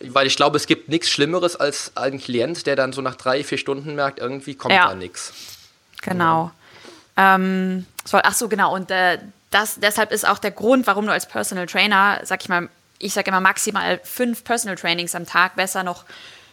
Weil 0.01 0.27
ich 0.27 0.37
glaube, 0.37 0.57
es 0.57 0.67
gibt 0.67 0.89
nichts 0.89 1.09
Schlimmeres 1.09 1.57
als 1.57 1.93
ein 1.95 2.19
Klient, 2.19 2.67
der 2.67 2.77
dann 2.77 2.93
so 2.93 3.01
nach 3.01 3.17
drei, 3.17 3.43
vier 3.43 3.57
Stunden 3.57 3.95
merkt, 3.95 4.19
irgendwie 4.19 4.55
kommt 4.55 4.75
ja. 4.75 4.89
da 4.89 4.95
nichts. 4.95 5.33
Genau. 6.03 6.51
Ja. 7.17 7.35
Ähm, 7.35 7.87
ach 8.13 8.35
so, 8.35 8.49
genau. 8.49 8.75
Und 8.75 8.91
äh, 8.91 9.19
das, 9.51 9.77
deshalb 9.77 10.13
ist 10.13 10.27
auch 10.27 10.39
der 10.39 10.53
Grund, 10.53 10.87
warum 10.87 11.07
du 11.07 11.13
als 11.13 11.27
Personal 11.27 11.67
Trainer, 11.67 12.21
sag 12.23 12.43
ich 12.43 12.49
mal, 12.49 12.69
ich 12.99 13.15
sage 13.15 13.31
immer 13.31 13.41
maximal 13.41 14.01
fünf 14.05 14.45
Personal 14.45 14.77
Trainings 14.77 15.15
am 15.15 15.27
Tag, 15.27 15.57
besser 15.57 15.83
noch 15.83 16.05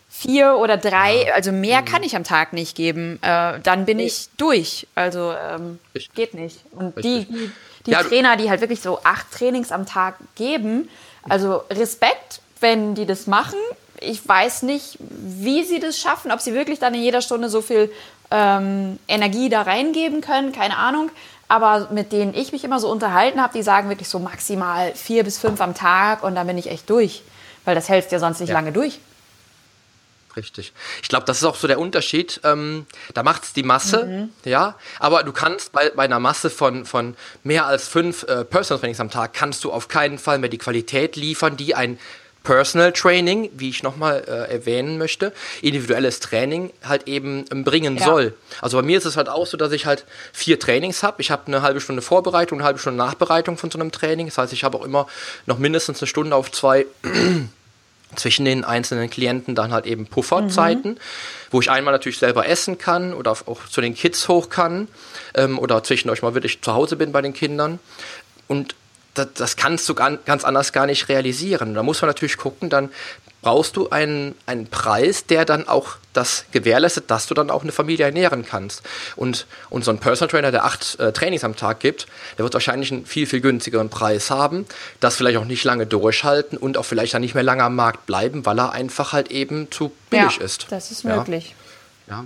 vier 0.10 0.56
oder 0.56 0.78
drei, 0.78 1.34
also 1.34 1.52
mehr 1.52 1.82
mhm. 1.82 1.86
kann 1.86 2.04
ich 2.04 2.16
am 2.16 2.24
Tag 2.24 2.54
nicht 2.54 2.76
geben. 2.76 3.20
Äh, 3.22 3.60
dann 3.62 3.86
bin 3.86 4.00
ich 4.00 4.30
durch. 4.38 4.88
Also 4.96 5.34
ähm, 5.34 5.80
geht 6.16 6.34
nicht. 6.34 6.60
Und 6.72 6.96
die, 7.04 7.26
die, 7.26 7.52
die 7.86 7.92
ja, 7.92 8.04
Trainer, 8.04 8.38
die 8.38 8.50
halt 8.50 8.62
wirklich 8.62 8.82
so 8.82 9.00
acht 9.04 9.32
Trainings 9.32 9.72
am 9.72 9.86
Tag 9.86 10.16
geben, 10.36 10.90
also 11.28 11.64
Respekt, 11.70 12.42
wenn 12.62 12.96
die 12.96 13.06
das 13.06 13.28
machen. 13.28 13.60
Ich 14.00 14.26
weiß 14.26 14.64
nicht, 14.64 14.98
wie 15.00 15.64
sie 15.64 15.80
das 15.80 16.00
schaffen, 16.00 16.32
ob 16.32 16.40
sie 16.40 16.54
wirklich 16.54 16.80
dann 16.80 16.94
in 16.94 17.02
jeder 17.02 17.22
Stunde 17.22 17.50
so 17.50 17.62
viel 17.62 17.92
ähm, 18.32 19.00
Energie 19.08 19.50
da 19.50 19.64
reingeben 19.64 20.22
können, 20.22 20.52
keine 20.52 20.78
Ahnung. 20.78 21.10
Aber 21.48 21.88
mit 21.92 22.12
denen 22.12 22.34
ich 22.34 22.52
mich 22.52 22.64
immer 22.64 22.80
so 22.80 22.92
unterhalten 22.92 23.42
habe, 23.42 23.54
die 23.54 23.64
sagen 23.64 23.90
wirklich 23.90 24.10
so 24.10 24.20
maximal 24.20 24.94
vier 24.96 25.24
bis 25.24 25.38
fünf 25.38 25.62
am 25.62 25.74
Tag 25.74 26.24
und 26.24 26.36
dann 26.36 26.48
bin 26.48 26.58
ich 26.58 26.70
echt 26.70 26.90
durch. 26.90 27.24
Weil 27.64 27.76
das 27.76 27.90
hältst 27.90 28.12
ja 28.12 28.20
sonst 28.20 28.40
nicht 28.40 28.50
ja. 28.50 28.56
lange 28.56 28.72
durch. 28.72 29.00
Richtig. 30.38 30.72
Ich 31.02 31.10
glaube, 31.10 31.26
das 31.26 31.38
ist 31.38 31.44
auch 31.44 31.56
so 31.56 31.68
der 31.68 31.80
Unterschied. 31.80 32.40
Ähm, 32.44 32.86
da 33.16 33.24
macht 33.24 33.44
es 33.44 33.54
die 33.54 33.64
Masse, 33.64 34.06
mhm. 34.06 34.30
ja. 34.46 34.76
Aber 35.00 35.24
du 35.24 35.34
kannst 35.34 35.72
bei, 35.72 35.90
bei 35.90 36.04
einer 36.04 36.20
Masse 36.20 36.52
von, 36.52 36.86
von 36.86 37.18
mehr 37.44 37.66
als 37.66 37.88
fünf 37.88 38.24
äh, 38.24 38.46
Personal 38.46 38.80
Trainings 38.80 39.00
am 39.00 39.10
Tag, 39.10 39.34
kannst 39.34 39.64
du 39.64 39.72
auf 39.72 39.88
keinen 39.88 40.20
Fall 40.20 40.38
mehr 40.38 40.50
die 40.50 40.60
Qualität 40.60 41.16
liefern, 41.16 41.58
die 41.58 41.74
ein 41.74 41.98
Personal 42.48 42.94
Training, 42.94 43.50
wie 43.58 43.68
ich 43.68 43.84
nochmal 43.84 44.24
äh, 44.26 44.54
erwähnen 44.54 44.98
möchte, 44.98 45.34
individuelles 45.62 46.22
Training 46.22 46.72
halt 46.82 47.06
eben 47.06 47.44
ähm, 47.52 47.66
bringen 47.66 47.98
ja. 47.98 48.06
soll. 48.06 48.36
Also 48.62 48.78
bei 48.78 48.84
mir 48.84 48.98
ist 48.98 49.04
es 49.04 49.18
halt 49.18 49.28
auch 49.28 49.46
so, 49.46 49.58
dass 49.58 49.74
ich 49.74 49.86
halt 49.86 50.06
vier 50.32 50.58
Trainings 50.58 51.04
habe. 51.04 51.22
Ich 51.22 51.30
habe 51.30 51.48
eine 51.48 51.62
halbe 51.62 51.82
Stunde 51.82 52.02
Vorbereitung, 52.02 52.60
eine 52.60 52.66
halbe 52.66 52.80
Stunde 52.80 53.00
Nachbereitung 53.00 53.58
von 53.58 53.70
so 53.70 53.78
einem 53.78 53.92
Training. 53.92 54.28
Das 54.28 54.38
heißt, 54.38 54.54
ich 54.54 54.64
habe 54.64 54.78
auch 54.78 54.86
immer 54.86 55.08
noch 55.46 55.58
mindestens 55.58 56.02
eine 56.02 56.08
Stunde 56.08 56.38
auf 56.38 56.50
zwei 56.50 56.86
zwischen 58.16 58.46
den 58.46 58.64
einzelnen 58.64 59.10
Klienten 59.10 59.54
dann 59.54 59.74
halt 59.74 59.86
eben 59.86 60.08
Pufferzeiten, 60.08 60.92
mhm. 60.92 61.00
wo 61.52 61.60
ich 61.60 61.70
einmal 61.70 61.92
natürlich 61.92 62.20
selber 62.20 62.48
essen 62.48 62.78
kann 62.78 63.14
oder 63.14 63.32
auch 63.32 63.68
zu 63.70 63.82
den 63.82 63.94
Kids 63.94 64.30
hoch 64.30 64.48
kann 64.48 64.88
ähm, 65.34 65.60
oder 65.60 65.84
zwischendurch 65.84 66.22
mal 66.22 66.34
wirklich 66.34 66.62
zu 66.62 66.74
Hause 66.74 66.96
bin 66.96 67.12
bei 67.12 67.22
den 67.22 67.34
Kindern. 67.34 67.80
Und 68.48 68.74
das, 69.18 69.28
das 69.34 69.56
kannst 69.56 69.88
du 69.90 69.96
ganz 69.96 70.44
anders 70.44 70.74
gar 70.74 70.86
nicht 70.86 71.10
realisieren. 71.10 71.74
Da 71.74 71.84
muss 71.84 72.02
man 72.02 72.10
natürlich 72.10 72.38
gucken, 72.38 72.70
dann 72.70 72.90
brauchst 73.42 73.78
du 73.78 73.90
einen, 73.90 74.36
einen 74.46 74.68
Preis, 74.68 75.26
der 75.26 75.46
dann 75.46 75.68
auch 75.68 75.98
das 76.14 76.46
gewährleistet, 76.52 77.10
dass 77.10 77.28
du 77.28 77.34
dann 77.34 77.50
auch 77.50 77.64
eine 77.64 77.72
Familie 77.72 78.06
ernähren 78.06 78.46
kannst. 78.46 78.82
Und, 79.16 79.46
und 79.70 79.86
so 79.86 79.92
ein 79.92 80.00
Personal 80.00 80.30
Trainer, 80.30 80.52
der 80.52 80.66
acht 80.66 81.00
äh, 81.00 81.14
Trainings 81.14 81.44
am 81.44 81.56
Tag 81.56 81.80
gibt, 81.80 82.08
der 82.38 82.44
wird 82.44 82.54
wahrscheinlich 82.54 82.92
einen 82.92 83.06
viel, 83.06 83.28
viel 83.28 83.40
günstigeren 83.40 83.90
Preis 83.90 84.32
haben, 84.32 84.66
das 85.00 85.16
vielleicht 85.16 85.38
auch 85.38 85.46
nicht 85.46 85.64
lange 85.64 85.86
durchhalten 85.86 86.58
und 86.58 86.78
auch 86.78 86.84
vielleicht 86.84 87.14
dann 87.14 87.22
nicht 87.22 87.36
mehr 87.36 87.44
lange 87.44 87.64
am 87.64 87.76
Markt 87.76 88.06
bleiben, 88.06 88.46
weil 88.46 88.60
er 88.60 88.72
einfach 88.72 89.14
halt 89.14 89.32
eben 89.32 89.72
zu 89.72 89.92
billig 90.10 90.38
ja, 90.40 90.44
ist. 90.44 90.68
Das 90.70 90.92
ist 90.92 91.06
möglich. 91.06 91.56
Ja. 92.08 92.26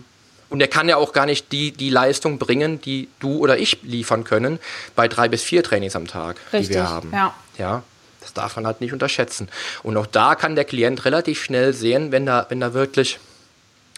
Und 0.52 0.60
er 0.60 0.68
kann 0.68 0.90
ja 0.90 0.98
auch 0.98 1.14
gar 1.14 1.26
nicht 1.26 1.54
die, 1.54 1.72
die 1.72 1.90
Leistung 1.90 2.38
bringen, 2.38 2.82
die 2.82 3.08
du 3.22 3.38
oder 3.38 3.58
ich 3.58 3.84
liefern 3.84 4.26
können 4.26 4.60
bei 4.98 5.08
drei 5.08 5.30
bis 5.30 5.44
vier 5.44 5.64
Trainings 5.64 5.96
am 5.96 6.08
Tag, 6.08 6.36
Richtig, 6.52 6.68
die 6.68 6.74
wir 6.76 6.90
haben. 6.90 7.10
Ja. 7.14 7.34
ja. 7.58 7.84
Das 8.20 8.34
darf 8.34 8.58
man 8.58 8.68
halt 8.68 8.82
nicht 8.82 8.92
unterschätzen. 8.92 9.48
Und 9.82 9.96
auch 9.96 10.06
da 10.06 10.36
kann 10.36 10.56
der 10.56 10.66
Klient 10.66 11.06
relativ 11.06 11.42
schnell 11.42 11.72
sehen, 11.72 12.12
wenn 12.12 12.26
da, 12.26 12.48
wenn 12.50 12.60
da 12.60 12.74
wirklich, 12.74 13.18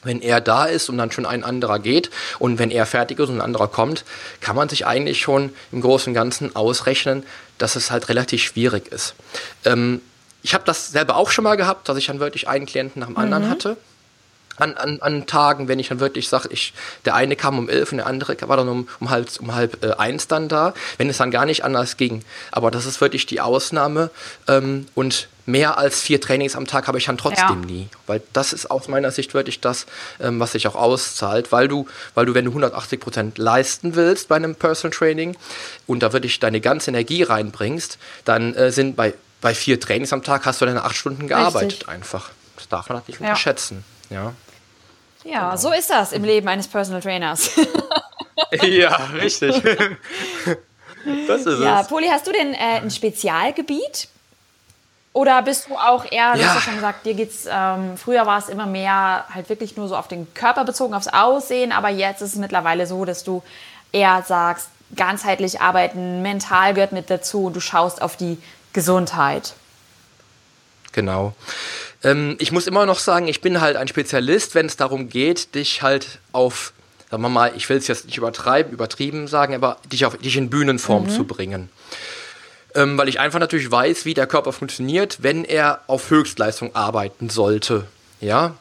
wenn 0.03 0.21
er 0.21 0.41
da 0.41 0.65
ist 0.65 0.89
und 0.89 0.99
dann 0.99 1.11
schon 1.11 1.25
ein 1.25 1.43
anderer 1.43 1.79
geht 1.79 2.11
und 2.37 2.59
wenn 2.59 2.69
er 2.69 2.85
fertig 2.85 3.17
ist 3.17 3.29
und 3.29 3.37
ein 3.37 3.41
anderer 3.41 3.67
kommt, 3.67 4.05
kann 4.39 4.55
man 4.55 4.69
sich 4.69 4.85
eigentlich 4.85 5.21
schon 5.21 5.53
im 5.71 5.81
Großen 5.81 6.11
und 6.11 6.13
Ganzen 6.13 6.55
ausrechnen, 6.55 7.23
dass 7.57 7.75
es 7.75 7.89
halt 7.89 8.09
relativ 8.09 8.43
schwierig 8.43 8.91
ist. 8.91 9.15
Ähm, 9.65 10.01
ich 10.43 10.53
habe 10.53 10.65
das 10.65 10.91
selber 10.91 11.15
auch 11.15 11.31
schon 11.31 11.45
mal 11.45 11.57
gehabt, 11.57 11.89
dass 11.89 11.97
ich 11.97 12.05
dann 12.05 12.19
wirklich 12.19 12.47
einen 12.47 12.67
Klienten 12.67 12.99
nach 12.99 13.07
dem 13.07 13.17
anderen 13.17 13.45
mhm. 13.45 13.49
hatte 13.49 13.77
an, 14.57 14.75
an, 14.75 15.01
an 15.01 15.25
Tagen, 15.25 15.67
wenn 15.67 15.79
ich 15.79 15.89
dann 15.89 15.99
wirklich 15.99 16.29
sage, 16.29 16.49
ich, 16.51 16.73
der 17.05 17.15
eine 17.15 17.35
kam 17.35 17.57
um 17.57 17.69
elf 17.69 17.91
und 17.91 17.97
der 17.97 18.07
andere 18.07 18.35
war 18.47 18.57
dann 18.57 18.69
um, 18.69 18.87
um 18.99 19.09
halb, 19.09 19.29
um 19.39 19.53
halb 19.53 19.83
äh, 19.83 19.93
eins 19.93 20.27
dann 20.27 20.47
da, 20.47 20.73
wenn 20.97 21.09
es 21.09 21.17
dann 21.17 21.31
gar 21.31 21.45
nicht 21.45 21.63
anders 21.63 21.97
ging. 21.97 22.23
Aber 22.51 22.71
das 22.71 22.85
ist 22.85 23.01
wirklich 23.01 23.25
die 23.25 23.41
Ausnahme 23.41 24.09
ähm, 24.47 24.85
und 24.95 25.27
mehr 25.45 25.77
als 25.77 26.01
vier 26.01 26.21
Trainings 26.21 26.55
am 26.55 26.67
Tag 26.67 26.87
habe 26.87 26.97
ich 26.97 27.05
dann 27.05 27.17
trotzdem 27.17 27.47
ja. 27.47 27.55
nie. 27.55 27.89
Weil 28.07 28.21
das 28.31 28.53
ist 28.53 28.71
aus 28.71 28.87
meiner 28.87 29.11
Sicht 29.11 29.33
wirklich 29.33 29.59
das, 29.59 29.85
ähm, 30.21 30.39
was 30.39 30.53
sich 30.53 30.67
auch 30.67 30.75
auszahlt, 30.75 31.51
weil 31.51 31.67
du, 31.67 31.87
weil 32.13 32.25
du, 32.25 32.33
wenn 32.33 32.45
du 32.45 32.51
180 32.51 32.99
Prozent 32.99 33.37
leisten 33.37 33.95
willst 33.95 34.29
bei 34.29 34.35
einem 34.35 34.55
Personal 34.55 34.95
Training 34.95 35.35
und 35.87 36.01
da 36.01 36.13
wirklich 36.13 36.39
deine 36.39 36.61
ganze 36.61 36.91
Energie 36.91 37.23
reinbringst, 37.23 37.97
dann 38.25 38.53
äh, 38.55 38.71
sind 38.71 38.95
bei, 38.95 39.13
bei 39.41 39.53
vier 39.53 39.79
Trainings 39.79 40.13
am 40.13 40.23
Tag 40.23 40.45
hast 40.45 40.61
du 40.61 40.65
deine 40.65 40.83
acht 40.83 40.95
Stunden 40.95 41.27
gearbeitet 41.27 41.71
Richtig. 41.71 41.89
einfach. 41.89 42.29
Das 42.55 42.69
darf 42.69 42.87
man 42.87 42.99
halt 42.99 43.07
nicht 43.07 43.19
unterschätzen. 43.19 43.77
Ja. 43.77 43.93
Ja, 44.13 44.33
genau. 45.23 45.55
so 45.55 45.71
ist 45.71 45.89
das 45.89 46.11
im 46.11 46.23
Leben 46.23 46.47
eines 46.47 46.67
Personal 46.67 47.01
Trainers. 47.01 47.51
ja, 48.61 48.95
richtig. 49.13 49.61
das 51.27 51.45
ist 51.45 51.59
ja, 51.59 51.81
es. 51.81 51.87
Poli, 51.87 52.07
hast 52.07 52.27
du 52.27 52.31
denn 52.31 52.53
äh, 52.53 52.81
ein 52.81 52.91
Spezialgebiet? 52.91 54.07
Oder 55.13 55.43
bist 55.43 55.69
du 55.69 55.75
auch 55.75 56.05
eher, 56.11 56.33
du 56.33 56.39
ja. 56.39 56.47
hast 56.47 56.55
ja 56.55 56.61
schon 56.61 56.75
gesagt, 56.75 57.05
dir 57.05 57.13
geht's, 57.13 57.45
ähm, 57.47 57.97
früher 57.97 58.25
war 58.25 58.39
es 58.39 58.49
immer 58.49 58.65
mehr 58.65 59.25
halt 59.31 59.47
wirklich 59.47 59.77
nur 59.77 59.87
so 59.87 59.95
auf 59.95 60.07
den 60.07 60.33
Körper 60.33 60.65
bezogen, 60.65 60.95
aufs 60.95 61.07
Aussehen, 61.07 61.71
aber 61.71 61.89
jetzt 61.89 62.21
ist 62.23 62.33
es 62.33 62.35
mittlerweile 62.39 62.87
so, 62.87 63.05
dass 63.05 63.23
du 63.23 63.43
eher 63.91 64.23
sagst, 64.27 64.69
ganzheitlich 64.95 65.61
arbeiten, 65.61 66.23
mental 66.23 66.73
gehört 66.73 66.93
mit 66.93 67.11
dazu 67.11 67.45
und 67.45 67.55
du 67.55 67.59
schaust 67.59 68.01
auf 68.01 68.17
die 68.17 68.39
Gesundheit. 68.73 69.53
Genau. 70.93 71.33
Ähm, 72.03 72.35
ich 72.39 72.51
muss 72.51 72.67
immer 72.67 72.85
noch 72.85 72.99
sagen, 72.99 73.27
ich 73.27 73.41
bin 73.41 73.61
halt 73.61 73.77
ein 73.77 73.87
Spezialist, 73.87 74.55
wenn 74.55 74.65
es 74.65 74.77
darum 74.77 75.09
geht, 75.09 75.55
dich 75.55 75.81
halt 75.81 76.19
auf, 76.31 76.73
sagen 77.09 77.23
wir 77.23 77.29
mal, 77.29 77.53
ich 77.55 77.69
will 77.69 77.77
es 77.77 77.87
jetzt 77.87 78.05
nicht 78.05 78.17
übertreiben, 78.17 78.71
übertrieben 78.71 79.27
sagen, 79.27 79.55
aber 79.55 79.77
dich, 79.91 80.05
auf, 80.05 80.17
dich 80.17 80.35
in 80.37 80.49
Bühnenform 80.49 81.05
mhm. 81.05 81.09
zu 81.09 81.23
bringen. 81.25 81.69
Ähm, 82.75 82.97
weil 82.97 83.07
ich 83.07 83.19
einfach 83.19 83.39
natürlich 83.39 83.69
weiß, 83.69 84.05
wie 84.05 84.13
der 84.13 84.27
Körper 84.27 84.51
funktioniert, 84.51 85.19
wenn 85.21 85.45
er 85.45 85.81
auf 85.87 86.09
Höchstleistung 86.09 86.75
arbeiten 86.75 87.29
sollte. 87.29 87.85
Ja, 88.19 88.55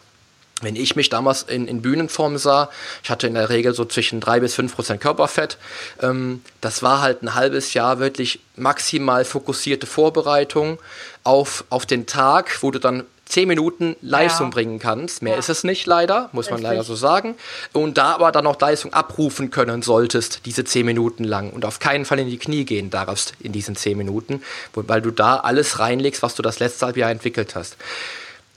wenn 0.62 0.76
ich 0.76 0.96
mich 0.96 1.08
damals 1.08 1.42
in, 1.42 1.66
in 1.66 1.82
Bühnenform 1.82 2.38
sah, 2.38 2.70
ich 3.02 3.10
hatte 3.10 3.26
in 3.26 3.34
der 3.34 3.48
Regel 3.48 3.74
so 3.74 3.84
zwischen 3.84 4.20
3 4.20 4.40
bis 4.40 4.54
5 4.54 4.74
Prozent 4.74 5.00
Körperfett. 5.00 5.58
Ähm, 6.00 6.42
das 6.60 6.82
war 6.82 7.00
halt 7.00 7.22
ein 7.22 7.34
halbes 7.34 7.74
Jahr 7.74 7.98
wirklich 7.98 8.40
maximal 8.56 9.24
fokussierte 9.24 9.86
Vorbereitung 9.86 10.78
auf, 11.24 11.64
auf 11.68 11.86
den 11.86 12.06
Tag, 12.06 12.62
wo 12.62 12.70
du 12.70 12.78
dann 12.78 13.04
zehn 13.32 13.48
Minuten 13.48 13.96
Leistung 14.02 14.48
ja. 14.48 14.50
bringen 14.50 14.78
kannst. 14.78 15.22
Mehr 15.22 15.32
ja. 15.32 15.38
ist 15.38 15.48
es 15.48 15.64
nicht 15.64 15.86
leider, 15.86 16.28
muss 16.32 16.46
Richtig. 16.46 16.62
man 16.62 16.70
leider 16.70 16.84
so 16.84 16.94
sagen. 16.94 17.34
Und 17.72 17.96
da 17.96 18.12
aber 18.12 18.30
dann 18.30 18.46
auch 18.46 18.60
Leistung 18.60 18.92
abrufen 18.92 19.50
können 19.50 19.80
solltest, 19.80 20.44
diese 20.44 20.64
zehn 20.64 20.84
Minuten 20.84 21.24
lang 21.24 21.50
und 21.50 21.64
auf 21.64 21.78
keinen 21.78 22.04
Fall 22.04 22.18
in 22.18 22.28
die 22.28 22.36
Knie 22.36 22.64
gehen 22.64 22.90
darfst 22.90 23.32
in 23.40 23.52
diesen 23.52 23.74
zehn 23.74 23.96
Minuten, 23.96 24.42
weil 24.74 25.00
du 25.00 25.10
da 25.10 25.38
alles 25.38 25.78
reinlegst, 25.78 26.22
was 26.22 26.34
du 26.34 26.42
das 26.42 26.58
letzte 26.58 26.84
halbe 26.84 27.00
Jahr 27.00 27.10
entwickelt 27.10 27.54
hast. 27.54 27.76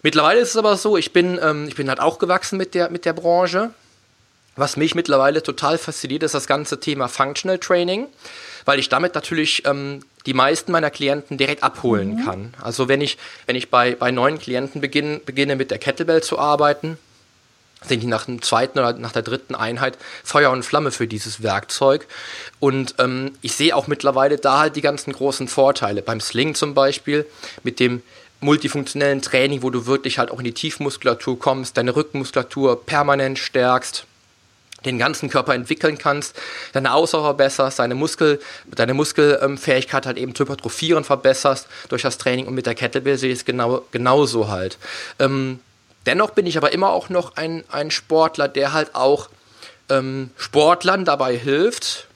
Mittlerweile 0.04 0.42
ist 0.42 0.50
es 0.50 0.58
aber 0.58 0.76
so, 0.76 0.98
ich 0.98 1.14
bin, 1.14 1.40
ähm, 1.42 1.68
ich 1.70 1.76
bin 1.76 1.88
halt 1.88 2.02
auch 2.02 2.20
gewachsen 2.20 2.58
mit 2.58 2.76
der, 2.76 2.90
mit 2.90 3.06
der 3.06 3.14
Branche. 3.14 3.72
Was 4.58 4.78
mich 4.78 4.94
mittlerweile 4.94 5.42
total 5.42 5.78
fasziniert, 5.78 6.24
ist 6.24 6.36
das 6.36 6.48
ganze 6.48 6.80
Thema 6.80 7.08
Functional 7.08 7.60
Training, 7.60 8.08
weil 8.66 8.80
ich 8.80 8.90
damit 8.90 9.16
natürlich 9.16 9.64
ähm, 9.66 10.02
die 10.26 10.34
meisten 10.34 10.72
meiner 10.72 10.90
Klienten 10.90 11.38
direkt 11.38 11.64
abholen 11.64 12.16
mhm. 12.16 12.26
kann. 12.26 12.54
Also 12.62 12.88
wenn 12.88 13.02
ich, 13.02 13.18
wenn 13.46 13.56
ich 13.56 13.70
bei, 13.70 13.96
bei 13.96 14.12
neuen 14.12 14.40
Klienten 14.40 14.82
beginn, 14.82 15.22
beginne 15.26 15.56
mit 15.56 15.72
der 15.72 15.78
Kettlebell 15.78 16.24
zu 16.24 16.40
arbeiten, 16.40 16.98
sind 17.88 18.02
die 18.02 18.08
nach 18.08 18.26
dem 18.26 18.42
zweiten 18.42 18.80
oder 18.80 18.94
nach 18.94 19.12
der 19.12 19.22
dritten 19.22 19.54
Einheit 19.54 19.98
Feuer 20.24 20.50
und 20.52 20.64
Flamme 20.64 20.92
für 20.92 21.08
dieses 21.08 21.44
Werkzeug. 21.44 22.08
Und 22.60 22.96
ähm, 22.98 23.34
ich 23.42 23.54
sehe 23.54 23.76
auch 23.76 23.88
mittlerweile 23.88 24.38
da 24.38 24.60
halt 24.60 24.76
die 24.76 24.82
ganzen 24.82 25.14
großen 25.14 25.48
Vorteile. 25.48 26.02
Beim 26.02 26.20
Sling 26.20 26.56
zum 26.56 26.74
Beispiel, 26.74 27.26
mit 27.64 27.80
dem 27.80 28.02
multifunktionellen 28.42 29.22
Training, 29.22 29.62
wo 29.62 29.70
du 29.70 29.86
wirklich 29.86 30.18
halt 30.18 30.32
auch 30.32 30.40
in 30.40 30.46
die 30.46 30.54
Tiefmuskulatur 30.54 31.40
kommst, 31.40 31.78
deine 31.78 31.96
Rückenmuskulatur 31.96 32.86
permanent 32.86 33.40
stärkst 33.40 34.06
den 34.86 34.98
ganzen 34.98 35.30
Körper 35.30 35.54
entwickeln 35.54 35.98
kannst, 35.98 36.36
deine 36.74 36.94
Ausdauer 36.94 37.24
verbesserst, 37.24 37.80
deine, 37.80 37.96
Muskel, 37.96 38.40
deine 38.68 38.94
Muskelfähigkeit 38.94 40.06
halt 40.06 40.18
eben 40.18 40.36
zu 40.36 40.44
hypertrophieren 40.44 41.04
verbesserst 41.04 41.68
durch 41.90 42.02
das 42.02 42.18
Training 42.18 42.48
und 42.48 42.56
mit 42.56 42.66
der 42.66 42.76
Kettlebell 42.76 43.18
sehe 43.18 43.32
ich 43.32 43.40
es 43.40 43.46
genau, 43.46 43.84
genauso 43.92 44.50
halt. 44.50 44.78
Ähm, 45.20 45.60
dennoch 46.06 46.32
bin 46.32 46.46
ich 46.46 46.58
aber 46.58 46.72
immer 46.72 46.90
auch 46.90 47.10
noch 47.10 47.36
ein, 47.36 47.64
ein 47.70 47.92
Sportler, 47.92 48.48
der 48.48 48.74
halt 48.74 48.96
auch 48.96 49.30
ähm, 49.90 50.32
Sportlern 50.38 51.06
dabei 51.06 51.38
hilft, 51.38 52.08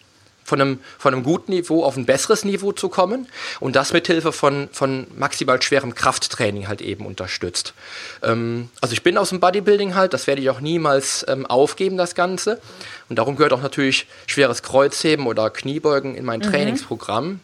von 0.49 0.59
einem, 0.59 0.79
von 0.97 1.13
einem 1.13 1.23
guten 1.23 1.51
Niveau 1.51 1.83
auf 1.85 1.95
ein 1.95 2.05
besseres 2.05 2.43
Niveau 2.43 2.71
zu 2.71 2.89
kommen 2.89 3.27
und 3.59 3.75
das 3.75 3.93
mit 3.93 4.07
Hilfe 4.07 4.33
von, 4.33 4.67
von 4.71 5.07
maximal 5.15 5.61
schwerem 5.61 5.95
Krafttraining 5.95 6.67
halt 6.67 6.81
eben 6.81 7.05
unterstützt. 7.05 7.73
Ähm, 8.21 8.69
also 8.81 8.93
ich 8.93 9.03
bin 9.03 9.17
aus 9.17 9.29
dem 9.29 9.39
Bodybuilding 9.39 9.95
halt, 9.95 10.13
das 10.13 10.27
werde 10.27 10.41
ich 10.41 10.49
auch 10.49 10.59
niemals 10.59 11.25
ähm, 11.29 11.45
aufgeben, 11.45 11.97
das 11.97 12.15
Ganze. 12.15 12.59
Und 13.07 13.17
darum 13.17 13.35
gehört 13.35 13.53
auch 13.53 13.61
natürlich 13.61 14.07
schweres 14.27 14.63
Kreuzheben 14.63 15.27
oder 15.27 15.49
Kniebeugen 15.49 16.15
in 16.15 16.25
mein 16.25 16.39
mhm. 16.39 16.43
Trainingsprogramm. 16.43 17.39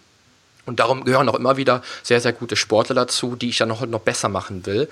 Und 0.66 0.80
darum 0.80 1.06
gehören 1.06 1.30
auch 1.30 1.36
immer 1.36 1.58
wieder 1.58 1.84
sehr, 2.02 2.20
sehr 2.20 2.34
gute 2.34 2.56
Sportler 2.56 2.96
dazu, 2.96 3.36
die 3.36 3.50
ich 3.50 3.58
dann 3.58 3.70
noch, 3.70 3.86
noch 3.86 4.02
besser 4.02 4.30
machen 4.30 4.66
will. 4.66 4.90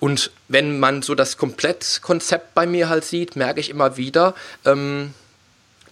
Und 0.00 0.30
wenn 0.48 0.80
man 0.80 1.02
so 1.02 1.14
das 1.14 1.36
Komplettkonzept 1.36 2.54
bei 2.54 2.66
mir 2.66 2.88
halt 2.88 3.04
sieht, 3.04 3.36
merke 3.36 3.60
ich 3.60 3.68
immer 3.68 3.98
wieder, 3.98 4.34
ähm, 4.64 5.12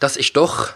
dass 0.00 0.16
ich 0.16 0.32
doch 0.32 0.72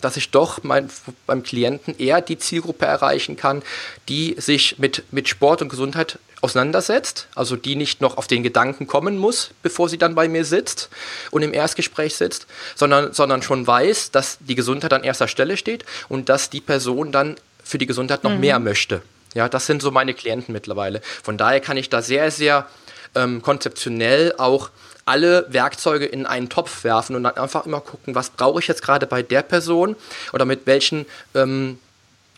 dass 0.00 0.16
ich 0.16 0.30
doch 0.30 0.62
mein, 0.62 0.90
beim 1.26 1.42
Klienten 1.42 1.98
eher 1.98 2.20
die 2.20 2.38
Zielgruppe 2.38 2.86
erreichen 2.86 3.36
kann, 3.36 3.62
die 4.08 4.36
sich 4.38 4.78
mit, 4.78 5.04
mit 5.10 5.28
Sport 5.28 5.62
und 5.62 5.68
Gesundheit 5.68 6.18
auseinandersetzt, 6.42 7.28
also 7.34 7.56
die 7.56 7.76
nicht 7.76 8.00
noch 8.00 8.18
auf 8.18 8.26
den 8.26 8.42
Gedanken 8.42 8.86
kommen 8.86 9.18
muss, 9.18 9.50
bevor 9.62 9.88
sie 9.88 9.98
dann 9.98 10.14
bei 10.14 10.28
mir 10.28 10.44
sitzt 10.44 10.90
und 11.30 11.42
im 11.42 11.54
Erstgespräch 11.54 12.14
sitzt, 12.14 12.46
sondern, 12.74 13.12
sondern 13.12 13.42
schon 13.42 13.66
weiß, 13.66 14.10
dass 14.10 14.38
die 14.40 14.54
Gesundheit 14.54 14.92
an 14.92 15.02
erster 15.02 15.28
Stelle 15.28 15.56
steht 15.56 15.84
und 16.08 16.28
dass 16.28 16.50
die 16.50 16.60
Person 16.60 17.10
dann 17.10 17.36
für 17.64 17.78
die 17.78 17.86
Gesundheit 17.86 18.22
noch 18.22 18.32
mhm. 18.32 18.40
mehr 18.40 18.58
möchte. 18.58 19.02
Ja, 19.34 19.48
das 19.48 19.66
sind 19.66 19.82
so 19.82 19.90
meine 19.90 20.14
Klienten 20.14 20.52
mittlerweile. 20.52 21.00
Von 21.22 21.36
daher 21.36 21.60
kann 21.60 21.76
ich 21.76 21.90
da 21.90 22.00
sehr, 22.00 22.30
sehr 22.30 22.68
ähm, 23.14 23.42
konzeptionell 23.42 24.34
auch 24.38 24.70
alle 25.06 25.46
Werkzeuge 25.48 26.04
in 26.04 26.26
einen 26.26 26.48
Topf 26.48 26.84
werfen 26.84 27.16
und 27.16 27.22
dann 27.22 27.36
einfach 27.36 27.64
immer 27.64 27.80
gucken, 27.80 28.14
was 28.14 28.30
brauche 28.30 28.60
ich 28.60 28.66
jetzt 28.68 28.82
gerade 28.82 29.06
bei 29.06 29.22
der 29.22 29.42
Person 29.42 29.96
oder 30.32 30.44
mit 30.44 30.66
welchen 30.66 31.06
ähm, 31.34 31.78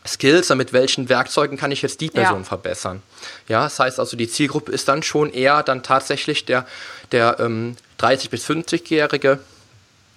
Skills, 0.07 0.48
mit 0.54 0.72
welchen 0.72 1.09
Werkzeugen 1.09 1.59
kann 1.59 1.70
ich 1.72 1.83
jetzt 1.83 2.00
die 2.00 2.09
Person 2.11 2.40
Ja. 2.40 2.44
verbessern. 2.44 3.02
Ja, 3.48 3.64
das 3.64 3.78
heißt 3.78 3.98
also, 3.98 4.16
die 4.16 4.28
Zielgruppe 4.28 4.70
ist 4.72 4.87
dann 4.88 5.02
schon 5.02 5.33
eher 5.33 5.62
dann 5.62 5.83
tatsächlich 5.83 6.44
der, 6.44 6.66
der 7.11 7.37
ähm, 7.40 7.76
30- 7.98 8.31
bis 8.31 8.46
50-Jährige 8.48 9.38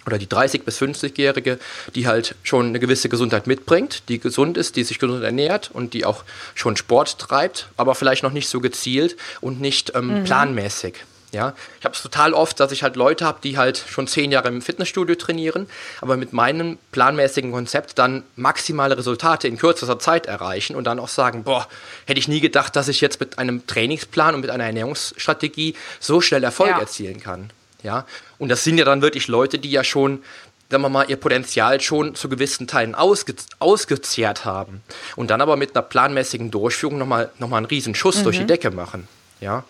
oder 0.06 0.18
die 0.18 0.26
30- 0.26 0.62
bis 0.64 0.78
50-Jährige, 0.80 1.58
die 1.94 2.06
halt 2.06 2.34
schon 2.42 2.66
eine 2.68 2.80
gewisse 2.80 3.08
Gesundheit 3.08 3.46
mitbringt, 3.46 4.08
die 4.08 4.18
gesund 4.18 4.56
ist, 4.56 4.76
die 4.76 4.84
sich 4.84 4.98
gesund 4.98 5.22
ernährt 5.22 5.70
und 5.72 5.94
die 5.94 6.04
auch 6.04 6.24
schon 6.54 6.76
Sport 6.76 7.18
treibt, 7.18 7.68
aber 7.76 7.94
vielleicht 7.94 8.22
noch 8.22 8.32
nicht 8.32 8.48
so 8.48 8.60
gezielt 8.60 9.16
und 9.40 9.60
nicht 9.60 9.94
ähm, 9.94 10.24
planmäßig. 10.24 10.94
Ja, 11.32 11.54
ich 11.78 11.84
habe 11.86 11.94
es 11.94 12.02
total 12.02 12.34
oft, 12.34 12.60
dass 12.60 12.72
ich 12.72 12.82
halt 12.82 12.94
Leute 12.94 13.24
habe, 13.24 13.38
die 13.42 13.56
halt 13.56 13.82
schon 13.88 14.06
zehn 14.06 14.30
Jahre 14.30 14.48
im 14.48 14.60
Fitnessstudio 14.60 15.14
trainieren, 15.14 15.66
aber 16.02 16.18
mit 16.18 16.34
meinem 16.34 16.76
planmäßigen 16.92 17.52
Konzept 17.52 17.98
dann 17.98 18.22
maximale 18.36 18.98
Resultate 18.98 19.48
in 19.48 19.56
kürzester 19.56 19.98
Zeit 19.98 20.26
erreichen 20.26 20.76
und 20.76 20.84
dann 20.84 20.98
auch 20.98 21.08
sagen, 21.08 21.42
boah, 21.44 21.66
hätte 22.06 22.20
ich 22.20 22.28
nie 22.28 22.40
gedacht, 22.40 22.76
dass 22.76 22.88
ich 22.88 23.00
jetzt 23.00 23.18
mit 23.18 23.38
einem 23.38 23.66
Trainingsplan 23.66 24.34
und 24.34 24.42
mit 24.42 24.50
einer 24.50 24.64
Ernährungsstrategie 24.64 25.74
so 26.00 26.20
schnell 26.20 26.44
Erfolg 26.44 26.68
Ja. 26.70 26.80
erzielen 26.80 27.20
kann. 27.20 27.50
Ja, 27.82 28.04
und 28.38 28.50
das 28.50 28.62
sind 28.62 28.76
ja 28.76 28.84
dann 28.84 29.00
wirklich 29.00 29.26
Leute, 29.26 29.58
die 29.58 29.70
ja 29.70 29.82
schon, 29.84 30.22
sagen 30.70 30.82
wir 30.82 30.90
mal, 30.90 31.08
ihr 31.08 31.16
Potenzial 31.16 31.80
schon 31.80 32.14
zu 32.14 32.28
gewissen 32.28 32.66
Teilen 32.68 32.94
ausge 32.94 33.34
ausgezehrt 33.58 34.44
haben 34.44 34.82
und 35.16 35.30
dann 35.30 35.40
aber 35.40 35.56
mit 35.56 35.74
einer 35.74 35.82
planmäßigen 35.82 36.50
Durchführung 36.50 36.98
nochmal 36.98 37.30
noch 37.38 37.48
mal 37.48 37.56
einen 37.56 37.66
riesen 37.66 37.94
Schuss 37.94 38.22
durch 38.22 38.36
die 38.38 38.46
Decke 38.46 38.70
machen. 38.70 39.08
Ja, 39.40 39.64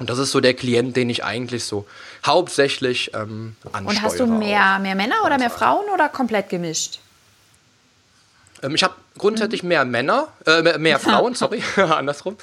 und 0.00 0.10
das 0.10 0.18
ist 0.18 0.32
so 0.32 0.40
der 0.40 0.54
Klient, 0.54 0.96
den 0.96 1.10
ich 1.10 1.22
eigentlich 1.24 1.64
so 1.64 1.86
hauptsächlich 2.26 3.12
ähm, 3.14 3.54
ansteuere. 3.72 3.86
Und 3.86 4.02
hast 4.02 4.18
du 4.18 4.26
mehr, 4.26 4.78
mehr 4.78 4.94
Männer 4.94 5.16
oder 5.24 5.38
mehr 5.38 5.50
Frauen 5.50 5.84
oder 5.92 6.08
komplett 6.08 6.48
gemischt? 6.48 6.98
Ähm, 8.62 8.74
ich 8.74 8.82
habe 8.82 8.94
grundsätzlich 9.18 9.62
mehr 9.62 9.84
Männer, 9.84 10.28
äh, 10.46 10.78
mehr- 10.78 10.98
Frauen, 11.00 11.34
sorry, 11.34 11.62
andersrum. 11.76 12.36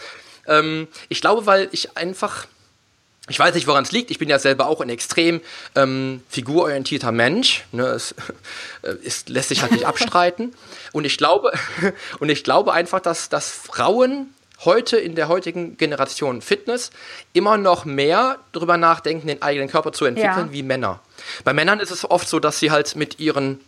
Ähm, 0.48 0.88
ich 1.10 1.20
glaube, 1.20 1.46
weil 1.48 1.68
ich 1.72 1.98
einfach, 1.98 2.46
ich 3.28 3.40
weiß 3.40 3.56
nicht, 3.56 3.68
woran 3.68 3.84
es 3.84 3.92
liegt. 3.92 4.12
Ich 4.12 4.20
bin 4.20 4.30
ja 4.30 4.40
selber 4.40 4.68
auch 4.68 4.80
ein 4.80 4.90
extrem 4.90 5.42
ähm, 5.76 6.22
figurorientierter 6.30 7.12
Mensch. 7.12 7.66
Ne? 7.72 7.86
Es 7.88 8.14
äh, 8.84 8.94
ist, 9.02 9.30
lässt 9.30 9.50
sich 9.50 9.64
halt 9.64 9.72
nicht 9.72 9.86
abstreiten. 9.88 10.54
Und 10.94 11.06
ich 11.06 11.18
glaube, 11.18 11.52
und 12.20 12.30
ich 12.30 12.44
glaube 12.44 12.72
einfach, 12.72 13.00
dass, 13.00 13.30
dass 13.30 13.50
Frauen 13.50 14.34
heute 14.66 14.98
in 14.98 15.16
der 15.16 15.28
heutigen 15.28 15.78
Generation 15.78 16.42
Fitness 16.42 16.92
immer 17.34 17.58
noch 17.58 17.86
mehr 17.86 18.38
darüber 18.54 18.78
nachdenken, 18.78 19.28
den 19.28 19.42
eigenen 19.42 19.70
Körper 19.70 19.92
zu 19.92 20.06
entwickeln 20.06 20.48
Ja. 20.48 20.52
wie 20.52 20.64
Männer. 20.64 21.00
Bei 21.44 21.54
Männern 21.54 21.80
ist 21.80 21.92
es 21.92 22.10
oft 22.10 22.28
so, 22.28 22.40
dass 22.40 22.60
sie 22.60 22.72
halt 22.72 22.96
mit 22.96 23.20
ihren 23.20 23.60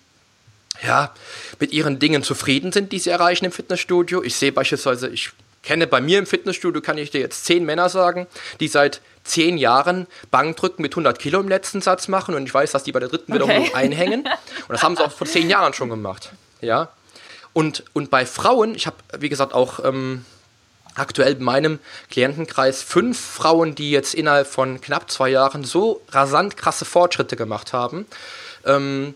ja, 0.82 1.14
mit 1.60 1.74
ihren 1.74 2.00
Dingen 2.00 2.24
zufrieden 2.24 2.72
sind, 2.72 2.94
die 2.94 3.00
sie 3.00 3.10
erreichen 3.10 3.44
im 3.46 3.52
Fitnessstudio. 3.52 4.24
Ich 4.24 4.36
sehe 4.36 4.54
beispielsweise, 4.54 5.10
ich 5.10 5.32
kenne 5.62 5.88
bei 5.88 6.00
mir 6.00 6.20
im 6.20 6.26
Fitnessstudio, 6.26 6.82
kann 6.82 6.98
ich 6.98 7.12
dir 7.12 7.20
jetzt 7.20 7.44
zehn 7.44 7.66
Männer 7.66 7.90
sagen, 7.90 8.28
die 8.62 8.70
seit 8.70 9.02
zehn 9.26 9.58
Jahren 9.58 10.08
Bankdrücken 10.32 10.82
mit 10.82 10.94
100 10.94 11.20
Kilo 11.20 11.42
im 11.42 11.50
letzten 11.50 11.82
Satz 11.82 12.08
machen 12.08 12.34
und 12.34 12.46
ich 12.46 12.54
weiß, 12.54 12.72
dass 12.72 12.86
die 12.86 12.94
bei 12.94 13.02
der 13.02 13.10
dritten 13.10 13.34
Wiederholung 13.34 13.64
Okay. 13.68 13.74
einhängen. 13.76 14.22
Und 14.22 14.70
das 14.70 14.82
haben 14.82 14.96
sie 14.96 15.04
auch 15.04 15.12
vor 15.12 15.28
zehn 15.28 15.50
Jahren 15.50 15.74
schon 15.74 15.90
gemacht. 15.90 16.32
Ja. 16.62 16.88
Und, 17.52 17.84
und 17.92 18.10
bei 18.10 18.26
Frauen, 18.26 18.74
ich 18.74 18.88
habe, 18.88 18.96
wie 19.18 19.28
gesagt, 19.28 19.54
auch 19.54 19.84
ähm, 19.84 20.24
aktuell 21.00 21.34
in 21.34 21.44
meinem 21.44 21.80
Klientenkreis 22.10 22.82
fünf 22.84 23.20
Frauen, 23.20 23.76
die 23.76 23.92
jetzt 23.92 24.14
innerhalb 24.14 24.48
von 24.48 24.82
knapp 24.82 25.10
zwei 25.10 25.30
Jahren 25.30 25.64
so 25.64 26.02
rasant 26.10 26.58
krasse 26.58 26.86
Fortschritte 26.86 27.36
gemacht 27.36 27.74
haben. 27.74 28.06
Ähm, 28.66 29.16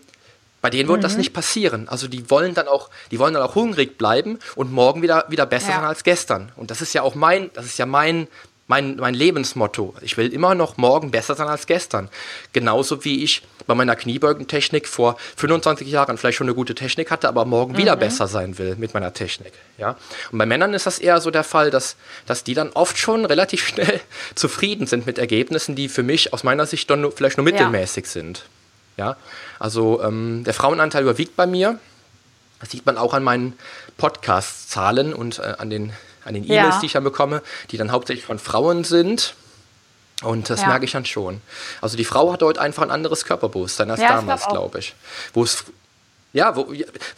bei 0.62 0.70
denen 0.70 0.88
wird 0.88 0.98
Mhm. 1.00 1.02
das 1.02 1.16
nicht 1.18 1.34
passieren. 1.34 1.88
Also 1.88 2.08
die 2.08 2.30
wollen 2.30 2.54
dann 2.54 2.68
auch, 2.68 2.88
die 3.10 3.18
wollen 3.18 3.34
dann 3.34 3.42
auch 3.42 3.54
hungrig 3.54 3.98
bleiben 3.98 4.38
und 4.56 4.72
morgen 4.72 5.02
wieder, 5.02 5.26
wieder 5.28 5.44
besser 5.44 5.68
Ja. 5.70 5.74
sein 5.76 5.84
als 5.84 6.04
gestern. 6.04 6.52
Und 6.56 6.70
das 6.70 6.80
ist 6.80 6.94
ja 6.94 7.02
auch 7.02 7.14
mein, 7.14 7.50
das 7.52 7.66
ist 7.66 7.78
ja 7.78 7.84
mein, 7.84 8.28
mein, 8.66 8.96
mein 8.96 9.14
Lebensmotto. 9.14 9.94
Ich 10.00 10.16
will 10.16 10.32
immer 10.32 10.54
noch 10.54 10.76
morgen 10.76 11.10
besser 11.10 11.34
sein 11.34 11.48
als 11.48 11.66
gestern. 11.66 12.08
Genauso 12.52 13.04
wie 13.04 13.22
ich 13.22 13.42
bei 13.66 13.74
meiner 13.74 13.94
Kniebeugentechnik 13.94 14.88
vor 14.88 15.16
25 15.36 15.88
Jahren 15.88 16.16
vielleicht 16.16 16.38
schon 16.38 16.46
eine 16.46 16.54
gute 16.54 16.74
Technik 16.74 17.10
hatte, 17.10 17.28
aber 17.28 17.44
morgen 17.44 17.76
wieder 17.76 17.96
besser 17.96 18.26
sein 18.26 18.56
will 18.58 18.76
mit 18.76 18.94
meiner 18.94 19.12
Technik. 19.12 19.52
Ja? 19.76 19.96
Und 20.32 20.38
bei 20.38 20.46
Männern 20.46 20.72
ist 20.72 20.86
das 20.86 20.98
eher 20.98 21.20
so 21.20 21.30
der 21.30 21.44
Fall, 21.44 21.70
dass, 21.70 21.96
dass 22.26 22.44
die 22.44 22.54
dann 22.54 22.70
oft 22.70 22.96
schon 22.98 23.26
relativ 23.26 23.66
schnell 23.66 24.00
zufrieden 24.34 24.86
sind 24.86 25.06
mit 25.06 25.18
Ergebnissen, 25.18 25.74
die 25.74 25.88
für 25.88 26.02
mich 26.02 26.32
aus 26.32 26.42
meiner 26.42 26.66
Sicht 26.66 26.88
dann 26.88 27.02
nur, 27.02 27.12
vielleicht 27.12 27.36
nur 27.36 27.44
mittelmäßig 27.44 28.06
sind. 28.06 28.44
Ja, 28.96 29.16
also 29.58 30.02
ähm, 30.02 30.44
der 30.44 30.54
Frauenanteil 30.54 31.02
überwiegt 31.02 31.36
bei 31.36 31.46
mir. 31.46 31.78
Das 32.60 32.70
sieht 32.70 32.86
man 32.86 32.96
auch 32.96 33.12
an 33.12 33.24
meinen 33.24 33.54
Podcast-Zahlen 33.98 35.12
und 35.12 35.38
äh, 35.40 35.54
an 35.58 35.68
den, 35.68 35.92
an 36.24 36.34
den 36.34 36.44
E-Mails, 36.44 36.74
Ja. 36.74 36.80
die 36.80 36.86
ich 36.86 36.92
dann 36.92 37.04
bekomme, 37.04 37.42
die 37.70 37.76
dann 37.76 37.92
hauptsächlich 37.92 38.24
von 38.26 38.38
Frauen 38.38 38.84
sind. 38.84 39.34
Und 40.22 40.48
das 40.48 40.60
Ja. 40.62 40.68
merke 40.68 40.84
ich 40.84 40.92
dann 40.92 41.04
schon. 41.04 41.40
Also 41.80 41.96
die 41.96 42.04
Frau 42.04 42.32
hat 42.32 42.42
heute 42.42 42.60
einfach 42.60 42.82
ein 42.82 42.90
anderes 42.90 43.24
Körperbewusstsein 43.24 43.90
als 43.90 44.00
Ja, 44.00 44.08
damals, 44.14 44.42
glaub 44.42 44.52
glaube 44.52 44.78
ich. 44.78 44.94
Wo 45.32 45.42
es 45.44 45.64
ja, 46.32 46.56
wo, 46.56 46.66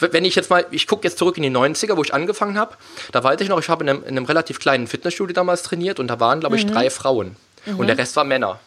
wenn 0.01 0.25
ich 0.27 0.35
jetzt 0.35 0.51
mal, 0.51 0.67
ich 0.71 0.87
gucke 0.87 1.05
jetzt 1.09 1.17
zurück 1.17 1.39
in 1.39 1.43
die 1.43 1.49
90er, 1.51 1.97
wo 1.97 2.03
ich 2.03 2.13
angefangen 2.13 2.59
habe, 2.59 2.77
da 3.13 3.25
weiß 3.25 3.41
ich 3.41 3.49
noch, 3.49 3.59
ich 3.59 3.69
habe 3.71 3.83
in 3.83 3.89
einem, 3.89 4.03
in 4.03 4.09
einem 4.17 4.27
relativ 4.27 4.59
kleinen 4.59 4.87
Fitnessstudio 4.87 5.33
damals 5.33 5.63
trainiert 5.63 5.99
und 6.01 6.09
da 6.09 6.21
waren, 6.21 6.41
glaube 6.41 6.57
ich, 6.57 6.67
Mhm. 6.67 6.73
drei 6.73 6.91
Frauen. 6.91 7.37
Und 7.79 7.87
der 7.87 7.97
Rest 7.97 8.15
war 8.17 8.25
Männer. 8.25 8.61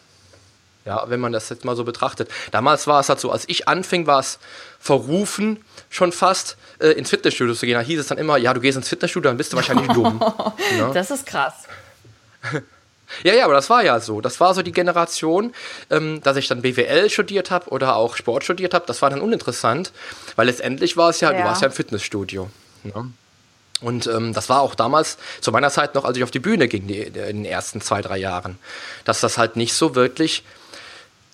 Ja, 0.86 1.04
wenn 1.08 1.20
man 1.20 1.32
das 1.32 1.48
jetzt 1.50 1.64
mal 1.64 1.76
so 1.76 1.84
betrachtet. 1.84 2.30
Damals 2.52 2.86
war 2.86 3.00
es 3.00 3.08
halt 3.10 3.20
so, 3.20 3.30
als 3.30 3.44
ich 3.48 3.68
anfing, 3.68 4.06
war 4.06 4.20
es 4.20 4.38
verrufen, 4.78 5.62
schon 5.90 6.10
fast 6.10 6.56
äh, 6.78 6.88
ins 6.92 7.10
Fitnessstudio 7.10 7.54
zu 7.54 7.66
gehen. 7.66 7.74
Da 7.74 7.80
hieß 7.82 8.00
es 8.00 8.06
dann 8.06 8.16
immer, 8.18 8.38
ja, 8.38 8.54
du 8.54 8.60
gehst 8.60 8.76
ins 8.78 8.88
Fitnessstudio, 8.88 9.28
dann 9.30 9.36
bist 9.36 9.52
du 9.52 9.56
wahrscheinlich 9.56 9.88
dumm. 9.92 10.18
Ne? 10.78 10.90
Das 10.94 11.10
ist 11.10 11.26
krass. 11.26 11.54
Ja, 13.24 13.34
ja, 13.34 13.44
aber 13.44 13.54
das 13.54 13.68
war 13.68 13.82
ja 13.82 13.98
so. 13.98 14.20
Das 14.20 14.38
war 14.38 14.54
so 14.54 14.62
die 14.62 14.70
Generation, 14.70 15.52
ähm, 15.90 16.20
dass 16.22 16.36
ich 16.36 16.46
dann 16.46 16.62
BWL 16.62 17.10
studiert 17.10 17.50
habe 17.50 17.68
oder 17.70 17.96
auch 17.96 18.14
Sport 18.14 18.44
studiert 18.44 18.72
habe. 18.72 18.84
Das 18.86 19.02
war 19.02 19.10
dann 19.10 19.20
uninteressant, 19.20 19.90
weil 20.36 20.46
letztendlich 20.46 20.96
war 20.96 21.10
es 21.10 21.20
ja, 21.20 21.32
du 21.32 21.40
Ja. 21.40 21.44
warst 21.46 21.60
ja 21.62 21.66
im 21.66 21.72
Fitnessstudio. 21.74 22.48
Ne? 22.84 23.10
Und 23.80 24.06
ähm, 24.06 24.32
das 24.32 24.48
war 24.48 24.60
auch 24.60 24.76
damals, 24.76 25.18
zu 25.40 25.50
meiner 25.50 25.70
Zeit 25.70 25.96
noch, 25.96 26.04
als 26.04 26.16
ich 26.18 26.22
auf 26.22 26.30
die 26.30 26.38
Bühne 26.38 26.68
ging, 26.68 26.86
die, 26.86 26.98
in 27.00 27.12
den 27.14 27.44
ersten 27.44 27.80
zwei, 27.80 28.00
drei 28.00 28.16
Jahren, 28.16 28.60
dass 29.04 29.18
das 29.20 29.38
halt 29.38 29.56
nicht 29.56 29.72
so 29.74 29.96
wirklich 29.96 30.44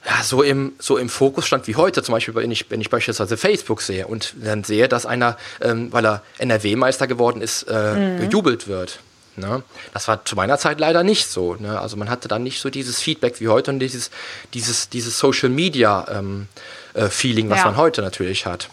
ja, 0.06 0.22
so, 0.22 0.42
im, 0.42 0.72
so 0.78 0.96
im 0.98 1.08
Fokus 1.08 1.46
stand 1.46 1.66
wie 1.66 1.74
heute, 1.74 2.02
zum 2.02 2.12
Beispiel, 2.12 2.34
wenn 2.36 2.50
ich, 2.52 2.70
wenn 2.70 2.80
ich 2.80 2.90
beispielsweise 2.90 3.36
Facebook 3.36 3.82
sehe 3.82 4.06
und 4.06 4.34
dann 4.40 4.62
sehe, 4.62 4.88
dass 4.88 5.04
einer, 5.04 5.36
ähm, 5.60 5.92
weil 5.92 6.06
er 6.06 6.22
NRW-Meister 6.38 7.06
geworden 7.08 7.42
ist, 7.42 7.64
äh, 7.64 8.18
gejubelt 8.20 8.68
wird. 8.68 9.00
Ne? 9.34 9.62
Das 9.92 10.06
war 10.08 10.24
zu 10.24 10.36
meiner 10.36 10.58
Zeit 10.58 10.78
leider 10.80 11.02
nicht 11.02 11.26
so. 11.28 11.56
Ne? 11.56 11.78
Also 11.80 11.96
man 11.96 12.08
hatte 12.08 12.28
dann 12.28 12.42
nicht 12.44 12.60
so 12.60 12.70
dieses 12.70 13.00
Feedback 13.00 13.40
wie 13.40 13.48
heute 13.48 13.70
und 13.72 13.80
dieses, 13.80 14.10
dieses, 14.54 14.88
dieses 14.88 15.18
Social 15.18 15.48
Media 15.48 16.06
ähm, 16.10 16.46
äh, 16.94 17.08
Feeling, 17.08 17.50
was 17.50 17.58
Ja. 17.58 17.64
man 17.66 17.76
heute 17.76 18.00
natürlich 18.00 18.46
hat. 18.46 18.68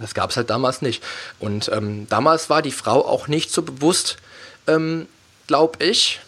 Das 0.00 0.14
gab 0.14 0.30
es 0.30 0.36
halt 0.36 0.50
damals 0.50 0.82
nicht. 0.82 1.02
Und 1.38 1.70
ähm, 1.72 2.06
damals 2.08 2.50
war 2.50 2.60
die 2.62 2.72
Frau 2.72 3.06
auch 3.06 3.28
nicht 3.28 3.52
so 3.52 3.62
bewusst, 3.62 4.16
ähm, 4.66 5.06
glaube 5.46 5.82
ich, 5.84 6.20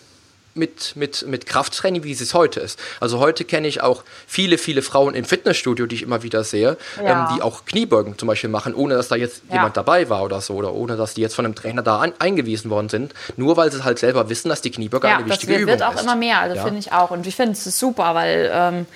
mit, 0.54 0.96
mit, 0.96 1.26
mit 1.26 1.46
Krafttraining, 1.46 2.04
wie 2.04 2.12
es 2.12 2.34
heute 2.34 2.60
ist. 2.60 2.78
Also 3.00 3.18
heute 3.18 3.44
kenne 3.44 3.66
ich 3.68 3.80
auch 3.82 4.04
viele, 4.26 4.58
viele 4.58 4.82
Frauen 4.82 5.14
im 5.14 5.24
Fitnessstudio, 5.24 5.86
die 5.86 5.96
ich 5.96 6.02
immer 6.02 6.22
wieder 6.22 6.44
sehe, 6.44 6.76
Ja. 7.02 7.20
ähm, 7.22 7.28
die 7.34 7.40
auch 7.42 7.64
Kniebeugen 7.64 8.18
zum 8.18 8.28
Beispiel 8.28 8.50
machen, 8.50 8.74
ohne 8.74 8.94
dass 8.94 9.08
da 9.08 9.16
jetzt 9.16 9.42
Ja. 9.48 9.54
jemand 9.56 9.76
dabei 9.76 10.08
war 10.10 10.22
oder 10.22 10.40
so, 10.40 10.54
oder 10.54 10.72
ohne 10.74 10.96
dass 10.96 11.14
die 11.14 11.22
jetzt 11.22 11.34
von 11.34 11.44
einem 11.46 11.54
Trainer 11.54 11.82
da 11.82 11.98
an, 12.00 12.12
eingewiesen 12.18 12.70
worden 12.70 12.88
sind, 12.88 13.14
nur 13.36 13.56
weil 13.56 13.72
sie 13.72 13.82
halt 13.84 13.98
selber 13.98 14.28
wissen, 14.28 14.48
dass 14.48 14.60
die 14.60 14.70
Kniebeuge 14.70 15.08
Ja, 15.08 15.14
eine 15.14 15.24
das 15.24 15.32
wichtige 15.36 15.52
wird, 15.52 15.60
Übung 15.62 15.70
wird 15.78 15.82
auch 15.82 15.94
ist. 15.94 16.02
immer 16.02 16.16
mehr, 16.16 16.38
also 16.40 16.56
Ja. 16.56 16.62
finde 16.64 16.80
ich 16.80 16.92
auch. 16.92 17.10
Und 17.10 17.26
ich 17.26 17.34
finde 17.36 17.52
es 17.52 17.66
ist 17.66 17.78
super, 17.78 18.14
weil 18.14 18.50
ähm, 18.52 18.86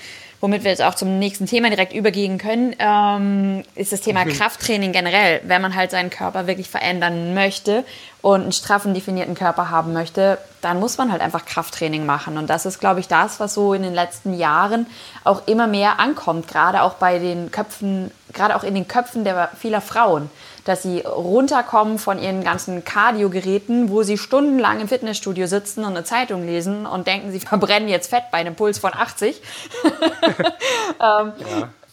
womit 0.40 0.64
wir 0.64 0.70
jetzt 0.70 0.82
auch 0.82 0.94
zum 0.94 1.18
nächsten 1.18 1.46
Thema 1.46 1.70
direkt 1.70 1.92
übergehen 1.92 2.38
können, 2.38 2.74
ähm, 2.78 3.62
ist 3.74 3.92
das 3.92 4.00
Thema 4.00 4.24
Krafttraining 4.24 4.92
generell. 4.92 5.40
Wenn 5.44 5.62
man 5.62 5.74
halt 5.74 5.90
seinen 5.90 6.10
Körper 6.10 6.46
wirklich 6.46 6.68
verändern 6.68 7.34
möchte 7.34 7.84
und 8.22 8.42
einen 8.42 8.52
straffen, 8.52 8.94
definierten 8.94 9.34
Körper 9.34 9.70
haben 9.70 9.92
möchte, 9.92 10.38
dann 10.60 10.80
muss 10.80 10.98
man 10.98 11.10
halt 11.12 11.22
einfach 11.22 11.44
Krafttraining 11.44 12.04
machen. 12.06 12.38
Und 12.38 12.50
das 12.50 12.66
ist, 12.66 12.80
glaube 12.80 13.00
ich, 13.00 13.08
das, 13.08 13.40
was 13.40 13.54
so 13.54 13.72
in 13.72 13.82
den 13.82 13.94
letzten 13.94 14.34
Jahren 14.34 14.86
auch 15.24 15.46
immer 15.46 15.66
mehr 15.66 16.00
ankommt, 16.00 16.48
gerade 16.48 16.82
auch 16.82 16.94
bei 16.94 17.18
den 17.18 17.50
Köpfen, 17.50 18.10
gerade 18.32 18.56
auch 18.56 18.64
in 18.64 18.74
den 18.74 18.88
Köpfen 18.88 19.24
der 19.24 19.50
vieler 19.58 19.80
Frauen 19.80 20.30
dass 20.66 20.82
sie 20.82 21.00
runterkommen 21.00 21.98
von 21.98 22.20
ihren 22.20 22.42
ganzen 22.42 22.84
Cardio-Geräten, 22.84 23.88
wo 23.88 24.02
sie 24.02 24.18
stundenlang 24.18 24.80
im 24.80 24.88
Fitnessstudio 24.88 25.46
sitzen 25.46 25.84
und 25.84 25.92
eine 25.92 26.02
Zeitung 26.02 26.44
lesen 26.44 26.86
und 26.86 27.06
denken, 27.06 27.30
sie 27.30 27.38
verbrennen 27.46 27.88
jetzt 27.88 28.10
Fett 28.10 28.24
bei 28.32 28.38
einem 28.38 28.56
Puls 28.56 28.78
von 28.78 28.92
80. 28.92 29.40
ähm, 31.00 31.32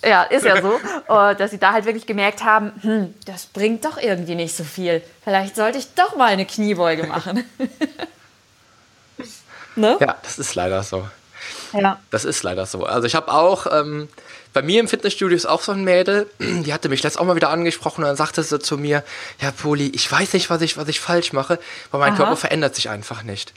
ja. 0.03 0.23
ist 0.23 0.43
ja 0.43 0.59
so, 0.59 0.79
dass 1.07 1.51
sie 1.51 1.59
da 1.59 1.71
halt 1.71 1.85
wirklich 1.85 2.07
gemerkt 2.07 2.43
haben, 2.43 2.73
hm, 2.81 3.13
das 3.27 3.45
bringt 3.45 3.85
doch 3.85 3.97
irgendwie 3.97 4.35
nicht 4.35 4.55
so 4.55 4.63
viel. 4.63 5.03
Vielleicht 5.23 5.55
sollte 5.55 5.77
ich 5.77 5.93
doch 5.93 6.15
mal 6.15 6.25
eine 6.25 6.47
Kniebeuge 6.47 7.05
machen. 7.05 7.43
ne? 9.75 9.97
Ja, 9.99 10.17
das 10.23 10.39
ist 10.39 10.55
leider 10.55 10.81
so. 10.81 11.07
Ja. 11.73 11.99
Das 12.09 12.25
ist 12.25 12.41
leider 12.41 12.65
so. 12.65 12.85
Also 12.85 13.05
ich 13.05 13.13
habe 13.13 13.31
auch, 13.31 13.67
ähm, 13.71 14.09
bei 14.53 14.61
mir 14.61 14.79
im 14.79 14.87
Fitnessstudio 14.87 15.35
ist 15.35 15.45
auch 15.45 15.61
so 15.61 15.71
ein 15.71 15.83
Mädel, 15.83 16.27
die 16.39 16.73
hatte 16.73 16.89
mich 16.89 17.03
letztes 17.03 17.19
auch 17.19 17.25
mal 17.25 17.35
wieder 17.35 17.49
angesprochen 17.49 18.03
und 18.03 18.07
dann 18.07 18.15
sagte 18.15 18.43
sie 18.43 18.59
zu 18.59 18.77
mir, 18.77 19.03
ja 19.41 19.51
Poli, 19.51 19.89
ich 19.89 20.09
weiß 20.09 20.33
nicht, 20.33 20.49
was 20.49 20.61
ich, 20.61 20.77
was 20.77 20.87
ich 20.87 20.99
falsch 20.99 21.33
mache, 21.33 21.59
weil 21.91 21.99
mein 21.99 22.13
Aha. 22.13 22.17
Körper 22.17 22.37
verändert 22.37 22.75
sich 22.75 22.89
einfach 22.89 23.23
nicht. 23.23 23.53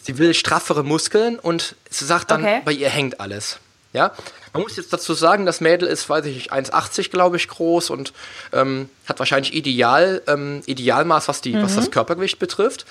Sie 0.00 0.18
will 0.18 0.34
straffere 0.34 0.84
Muskeln 0.84 1.38
und 1.38 1.74
sie 1.90 2.04
sagt 2.04 2.30
dann, 2.30 2.42
okay. 2.42 2.62
bei 2.64 2.72
ihr 2.72 2.88
hängt 2.88 3.20
alles. 3.20 3.58
Ja, 3.92 4.12
man 4.52 4.62
muss 4.62 4.76
jetzt 4.76 4.92
dazu 4.92 5.14
sagen, 5.14 5.46
das 5.46 5.60
Mädel 5.60 5.88
ist, 5.88 6.08
weiß 6.08 6.26
ich 6.26 6.34
nicht, 6.34 6.52
1,80 6.52 7.10
glaube 7.10 7.36
ich 7.36 7.48
groß 7.48 7.90
und 7.90 8.12
ähm, 8.52 8.88
hat 9.06 9.18
wahrscheinlich 9.18 9.54
Ideal, 9.54 10.22
ähm, 10.26 10.62
Idealmaß, 10.66 11.26
was, 11.28 11.40
die, 11.40 11.54
mhm. 11.54 11.62
was 11.62 11.76
das 11.76 11.90
Körpergewicht 11.90 12.38
betrifft. 12.38 12.86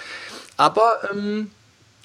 Aber 0.57 1.09
ähm, 1.11 1.51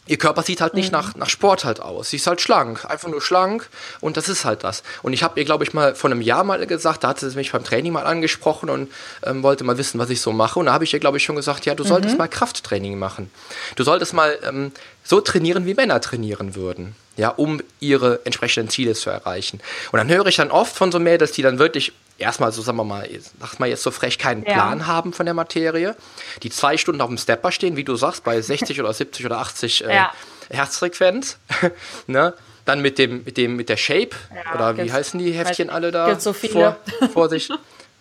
ihr 0.06 0.18
Körper 0.18 0.42
sieht 0.42 0.60
halt 0.60 0.74
nicht 0.74 0.92
mhm. 0.92 0.98
nach, 0.98 1.14
nach 1.14 1.28
Sport 1.28 1.64
halt 1.64 1.80
aus. 1.80 2.10
Sie 2.10 2.16
ist 2.16 2.26
halt 2.26 2.40
schlank, 2.40 2.84
einfach 2.84 3.08
nur 3.08 3.20
schlank 3.20 3.68
und 4.00 4.16
das 4.16 4.28
ist 4.28 4.44
halt 4.44 4.64
das. 4.64 4.82
Und 5.02 5.12
ich 5.12 5.22
habe 5.22 5.38
ihr, 5.38 5.44
glaube 5.44 5.64
ich, 5.64 5.74
mal 5.74 5.94
vor 5.94 6.10
einem 6.10 6.20
Jahr 6.20 6.44
mal 6.44 6.66
gesagt, 6.66 7.04
da 7.04 7.08
hat 7.08 7.20
sie 7.20 7.34
mich 7.36 7.52
beim 7.52 7.64
Training 7.64 7.92
mal 7.92 8.06
angesprochen 8.06 8.68
und 8.68 8.90
ähm, 9.22 9.42
wollte 9.42 9.64
mal 9.64 9.78
wissen, 9.78 9.98
was 9.98 10.10
ich 10.10 10.20
so 10.20 10.32
mache. 10.32 10.58
Und 10.58 10.66
da 10.66 10.72
habe 10.72 10.84
ich 10.84 10.92
ihr, 10.92 11.00
glaube 11.00 11.18
ich, 11.18 11.24
schon 11.24 11.36
gesagt, 11.36 11.66
ja, 11.66 11.74
du 11.74 11.84
solltest 11.84 12.14
mhm. 12.14 12.18
mal 12.18 12.28
Krafttraining 12.28 12.98
machen. 12.98 13.30
Du 13.76 13.84
solltest 13.84 14.12
mal 14.12 14.38
ähm, 14.44 14.72
so 15.04 15.20
trainieren, 15.20 15.66
wie 15.66 15.74
Männer 15.74 16.00
trainieren 16.00 16.54
würden 16.54 16.96
ja, 17.16 17.28
um 17.28 17.60
ihre 17.80 18.20
entsprechenden 18.24 18.70
Ziele 18.70 18.94
zu 18.94 19.10
erreichen. 19.10 19.60
Und 19.92 19.98
dann 19.98 20.08
höre 20.08 20.26
ich 20.26 20.36
dann 20.36 20.50
oft 20.50 20.74
von 20.74 20.90
so 20.90 20.98
Mädels, 20.98 21.32
die 21.32 21.42
dann 21.42 21.58
wirklich 21.58 21.92
erstmal 22.18 22.52
so, 22.52 22.62
sagen 22.62 22.78
wir 22.78 22.84
mal, 22.84 23.08
sag 23.40 23.58
mal 23.58 23.68
jetzt 23.68 23.82
so 23.82 23.90
frech, 23.90 24.18
keinen 24.18 24.44
ja. 24.44 24.52
Plan 24.52 24.86
haben 24.86 25.12
von 25.12 25.26
der 25.26 25.34
Materie, 25.34 25.96
die 26.42 26.50
zwei 26.50 26.76
Stunden 26.76 27.00
auf 27.00 27.08
dem 27.08 27.18
Stepper 27.18 27.52
stehen, 27.52 27.76
wie 27.76 27.84
du 27.84 27.96
sagst, 27.96 28.24
bei 28.24 28.40
60 28.42 28.80
oder 28.80 28.92
70 28.92 29.26
oder 29.26 29.38
80 29.38 29.84
äh, 29.84 29.94
ja. 29.94 30.12
Herzfrequenz, 30.50 31.38
ne? 32.06 32.34
Dann 32.64 32.80
mit 32.80 32.96
dem, 32.96 33.24
mit 33.24 33.36
dem, 33.38 33.56
mit 33.56 33.68
der 33.68 33.76
Shape, 33.76 34.10
ja, 34.32 34.54
oder 34.54 34.76
wie 34.76 34.92
heißen 34.92 35.18
die 35.18 35.32
Heftchen 35.32 35.68
alle 35.68 35.90
da? 35.90 36.08
Gibt 36.10 36.22
so 36.22 36.32
viele. 36.32 36.52
Vor, 36.52 37.08
vor 37.12 37.28
sich. 37.28 37.50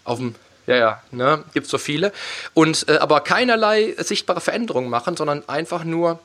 auf 0.03 0.19
dem, 0.19 0.35
ja, 0.67 0.75
ja, 0.75 1.01
ne? 1.09 1.43
Gibt 1.55 1.65
so 1.65 1.79
viele. 1.79 2.11
Und 2.53 2.87
äh, 2.87 2.97
aber 2.97 3.21
keinerlei 3.21 3.95
sichtbare 3.97 4.39
Veränderungen 4.39 4.89
machen, 4.91 5.17
sondern 5.17 5.49
einfach 5.49 5.83
nur 5.83 6.19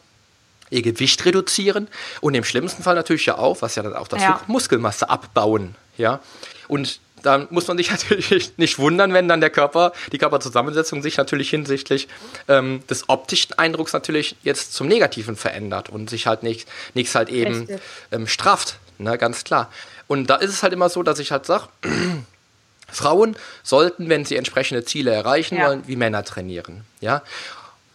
ihr 0.68 0.83
Gewicht 0.83 1.25
reduzieren 1.25 1.88
und 2.20 2.35
im 2.35 2.44
schlimmsten 2.44 2.83
Fall 2.83 2.94
natürlich 2.94 3.27
ja 3.27 3.38
auch, 3.38 3.62
was 3.62 3.77
ja 3.77 3.83
dann 3.83 3.94
auch 3.94 4.09
dazu 4.09 4.25
ja. 4.25 4.40
Muskelmasse 4.46 5.09
abbauen. 5.09 5.77
Ja? 5.96 6.20
Und 6.68 7.01
da 7.27 7.47
muss 7.51 7.67
man 7.67 7.77
sich 7.77 7.91
natürlich 8.21 8.57
nicht 8.57 8.79
wundern, 8.79 9.12
wenn 9.12 9.29
dann 9.29 9.41
der 9.41 9.51
Körper, 9.51 9.93
die 10.12 10.19
Körperzusammensetzung 10.19 11.03
sich 11.03 11.17
natürlich 11.17 11.51
hinsichtlich 11.51 12.09
ähm, 12.49 12.83
des 12.89 13.09
optischen 13.09 13.59
Eindrucks 13.59 13.93
natürlich 13.93 14.37
jetzt 14.43 14.73
zum 14.73 14.89
Negativen 14.89 15.37
verändert 15.37 15.89
und 15.91 16.09
sich 16.09 16.27
halt 16.27 16.43
nichts 16.43 16.71
nicht 16.95 17.15
halt 17.15 17.29
eben 17.29 17.69
ähm, 18.12 18.27
strafft, 18.27 18.79
ne, 18.99 19.19
ganz 19.19 19.45
klar. 19.45 19.71
Und 20.07 20.29
da 20.31 20.37
ist 20.37 20.51
es 20.51 20.62
halt 20.62 20.73
immer 20.73 20.89
so, 20.89 21.03
dass 21.03 21.19
ich 21.19 21.33
halt 21.33 21.47
sage, 21.47 21.69
Frauen 22.89 23.37
sollten, 23.62 24.09
wenn 24.09 24.25
sie 24.25 24.37
entsprechende 24.37 24.85
Ziele 24.85 25.12
erreichen 25.12 25.57
ja. 25.57 25.67
wollen, 25.67 25.83
wie 25.87 25.97
Männer 25.97 26.25
trainieren. 26.25 26.85
Ja? 27.01 27.23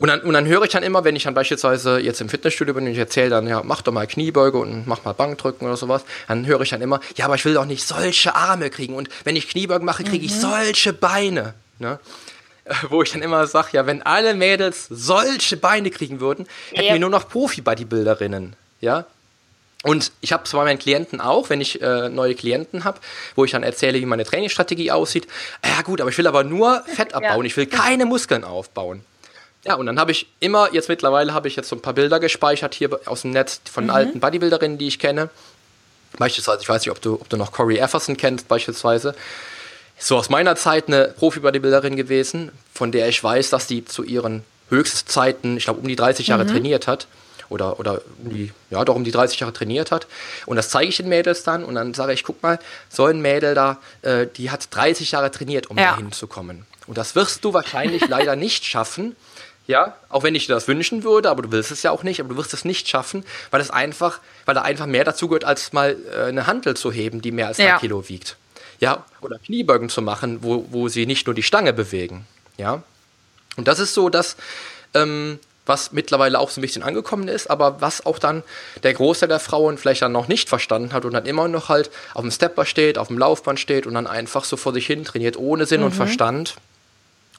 Und 0.02 0.08
dann, 0.08 0.22
und 0.22 0.34
dann 0.34 0.48
höre 0.48 0.64
ich 0.64 0.72
dann 0.72 0.82
immer, 0.82 1.04
wenn 1.04 1.16
ich 1.16 1.24
dann 1.24 1.36
beispielsweise 1.36 2.00
jetzt 2.00 2.22
im 2.22 2.28
Fitnessstudio 2.28 2.74
bin 2.74 2.86
und 2.86 2.92
ich 2.92 2.98
erzähle 2.98 3.30
dann, 3.30 3.48
ja, 3.48 3.62
mach 3.64 3.84
doch 3.84 3.92
mal 3.92 4.08
Kniebeuge 4.08 4.58
und 4.58 4.88
mach 4.88 5.06
mal 5.06 5.14
Bankdrücken 5.14 5.68
oder 5.68 5.78
sowas, 5.78 6.04
dann 6.28 6.48
höre 6.48 6.60
ich 6.62 6.72
dann 6.72 6.82
immer, 6.82 7.00
ja, 7.18 7.26
aber 7.26 7.36
ich 7.36 7.46
will 7.46 7.54
doch 7.54 7.66
nicht 7.66 7.84
solche 7.88 8.34
Arme 8.34 8.72
kriegen 8.72 8.96
und 8.96 9.10
wenn 9.26 9.36
ich 9.36 9.48
Kniebeugen 9.48 9.86
mache, 9.86 10.04
kriege 10.04 10.26
ich 10.26 10.34
mhm. 10.34 10.40
solche 10.40 10.94
Beine. 10.94 11.54
Ne? 11.78 12.00
Wo 12.90 13.04
ich 13.04 13.12
dann 13.12 13.22
immer 13.22 13.46
sage, 13.46 13.70
ja, 13.74 13.86
wenn 13.86 14.02
alle 14.02 14.34
Mädels 14.34 14.88
solche 14.90 15.56
Beine 15.56 15.92
kriegen 15.92 16.20
würden, 16.20 16.48
hätten 16.72 16.88
ja. 16.88 16.94
wir 16.94 17.00
nur 17.00 17.12
noch 17.12 17.30
Profi-Bodybuilderinnen. 17.30 18.56
Ja, 18.80 19.06
und 19.84 20.12
ich 20.22 20.34
habe 20.34 20.46
es 20.46 20.52
bei 20.52 20.64
meinen 20.64 20.80
Klienten 20.80 21.22
auch, 21.22 21.52
wenn 21.52 21.62
ich 21.62 21.80
äh, 21.80 22.10
neue 22.10 22.34
Klienten 22.34 22.86
habe, 22.86 23.00
wo 23.36 23.46
ich 23.46 23.52
dann 23.52 23.62
erzähle, 23.62 24.00
wie 24.00 24.06
meine 24.08 24.26
Trainingsstrategie 24.26 24.90
aussieht. 24.90 25.28
Ja 25.64 25.84
gut, 25.84 26.02
aber 26.02 26.10
ich 26.10 26.18
will 26.18 26.28
aber 26.28 26.44
nur 26.44 26.84
Fett 26.88 27.14
abbauen, 27.14 27.42
ja. 27.42 27.46
ich 27.46 27.58
will 27.58 27.68
keine 27.68 28.08
Muskeln 28.08 28.44
aufbauen. 28.44 29.06
Ja, 29.64 29.76
und 29.76 29.86
dann 29.86 30.00
habe 30.00 30.12
ich 30.12 30.28
immer, 30.40 30.74
jetzt 30.74 30.90
mittlerweile 30.90 31.34
habe 31.34 31.48
ich 31.48 31.56
jetzt 31.56 31.70
so 31.70 31.76
ein 31.76 31.82
paar 31.82 31.94
Bilder 31.94 32.20
gespeichert 32.20 32.74
hier 32.74 33.00
aus 33.06 33.22
dem 33.22 33.32
Netz 33.32 33.62
von 33.72 33.86
mhm. 33.86 33.90
alten 33.92 34.20
Bodybuilderinnen, 34.20 34.78
die 34.78 34.88
ich 34.88 34.98
kenne. 34.98 35.30
Beispielsweise, 36.18 36.62
ich 36.62 36.70
weiß 36.70 36.82
nicht, 36.82 36.92
ob 36.92 37.02
du, 37.02 37.14
ob 37.16 37.30
du 37.30 37.38
noch 37.38 37.52
Corey 37.52 37.78
Efferson 37.78 38.18
kennst, 38.18 38.48
beispielsweise. 38.48 39.16
So 39.98 40.18
aus 40.18 40.30
meiner 40.30 40.56
Zeit 40.56 40.88
eine 40.88 41.10
Profi-Bodybuilderin 41.10 41.96
gewesen, 41.96 42.52
von 42.74 42.92
der 42.92 43.08
ich 43.08 43.24
weiß, 43.24 43.52
dass 43.52 43.68
die 43.68 43.86
zu 43.86 44.04
ihren 44.04 44.44
Höchstzeiten, 44.70 45.58
ich 45.58 45.66
glaube, 45.66 45.82
um 45.82 45.88
die 45.88 45.96
30 45.96 46.28
Jahre 46.28 46.46
mhm. 46.46 46.50
trainiert 46.50 46.88
hat. 46.88 47.08
Oder, 47.50 47.80
oder 47.80 48.02
um 48.24 48.34
die, 48.34 48.54
ja, 48.70 48.84
doch 48.86 48.96
um 48.96 49.04
die 49.04 49.12
30 49.12 49.42
Jahre 49.42 49.52
trainiert 49.52 49.92
hat. 49.92 50.08
Und 50.46 50.56
das 50.56 50.70
zeige 50.70 50.88
ich 50.88 50.98
den 50.98 51.10
Mädels 51.10 51.44
dann 51.44 51.66
und 51.66 51.76
dann 51.76 51.94
sage 51.94 52.14
ich, 52.14 52.24
guck 52.24 52.42
mal, 52.42 52.60
so 52.90 53.06
ein 53.06 53.22
Mädel 53.22 53.56
da, 53.56 53.78
äh, 54.04 54.26
die 54.26 54.52
hat 54.52 54.74
30 54.74 55.12
Jahre 55.12 55.32
trainiert, 55.32 55.70
um 55.70 55.78
ja. 55.78 55.92
dahin 55.92 56.14
zu 56.14 56.28
kommen. 56.28 56.66
Und 56.88 56.98
das 56.98 57.14
wirst 57.14 57.44
du 57.44 57.54
wahrscheinlich 57.54 58.08
leider 58.08 58.38
nicht 58.38 58.66
schaffen, 58.66 59.18
ja, 59.68 59.96
auch 60.10 60.24
wenn 60.24 60.36
ich 60.36 60.48
dir 60.48 60.54
das 60.54 60.68
wünschen 60.68 61.04
würde, 61.04 61.30
aber 61.30 61.44
du 61.44 61.52
willst 61.52 61.72
es 61.72 61.84
ja 61.84 61.92
auch 61.92 62.04
nicht, 62.04 62.20
aber 62.20 62.30
du 62.30 62.38
wirst 62.38 62.54
es 62.54 62.66
nicht 62.66 62.90
schaffen, 62.90 63.24
weil 63.52 63.62
es 63.62 63.70
einfach, 63.70 64.20
weil 64.46 64.56
da 64.56 64.62
einfach 64.62 64.86
mehr 64.86 65.04
dazu 65.04 65.28
gehört, 65.28 65.46
als 65.46 65.72
mal 65.74 65.98
äh, 66.14 66.24
eine 66.24 66.48
Handel 66.48 66.76
zu 66.76 66.92
heben, 66.92 67.22
die 67.22 67.32
mehr 67.32 67.48
als 67.48 67.58
ja. 67.58 67.76
ein 67.76 67.80
Kilo 67.80 68.08
wiegt. 68.10 68.38
Ja, 68.80 69.06
oder 69.22 69.38
Kniebeugen 69.38 69.90
zu 69.90 70.02
machen, 70.02 70.40
wo, 70.42 70.66
wo 70.72 70.88
sie 70.88 71.06
nicht 71.06 71.28
nur 71.28 71.36
die 71.36 71.44
Stange 71.44 71.72
bewegen. 71.72 72.26
Ja. 72.58 72.82
Und 73.56 73.68
das 73.68 73.78
ist 73.80 73.94
so 73.94 74.10
das, 74.10 74.38
ähm, 74.96 75.40
was 75.66 75.92
mittlerweile 75.92 76.40
auch 76.40 76.50
so 76.50 76.60
ein 76.60 76.64
bisschen 76.64 76.82
angekommen 76.82 77.28
ist, 77.28 77.50
aber 77.50 77.80
was 77.82 78.06
auch 78.06 78.18
dann 78.18 78.44
der 78.84 78.94
Großteil 78.94 79.30
der 79.30 79.40
Frauen 79.40 79.78
vielleicht 79.78 80.02
dann 80.02 80.12
noch 80.12 80.28
nicht 80.28 80.50
verstanden 80.50 80.94
hat 80.94 81.06
und 81.06 81.14
dann 81.14 81.26
immer 81.26 81.48
noch 81.48 81.70
halt 81.70 81.92
auf 82.14 82.22
dem 82.22 82.32
Stepper 82.32 82.66
steht, 82.66 82.98
auf 82.98 83.08
dem 83.08 83.20
Laufband 83.20 83.60
steht 83.60 83.86
und 83.86 83.94
dann 83.94 84.08
einfach 84.08 84.44
so 84.44 84.58
vor 84.58 84.74
sich 84.74 84.88
hin 84.88 85.06
trainiert, 85.06 85.38
ohne 85.38 85.66
Sinn 85.66 85.82
mhm. 85.82 85.88
und 85.88 85.92
Verstand. 85.94 86.56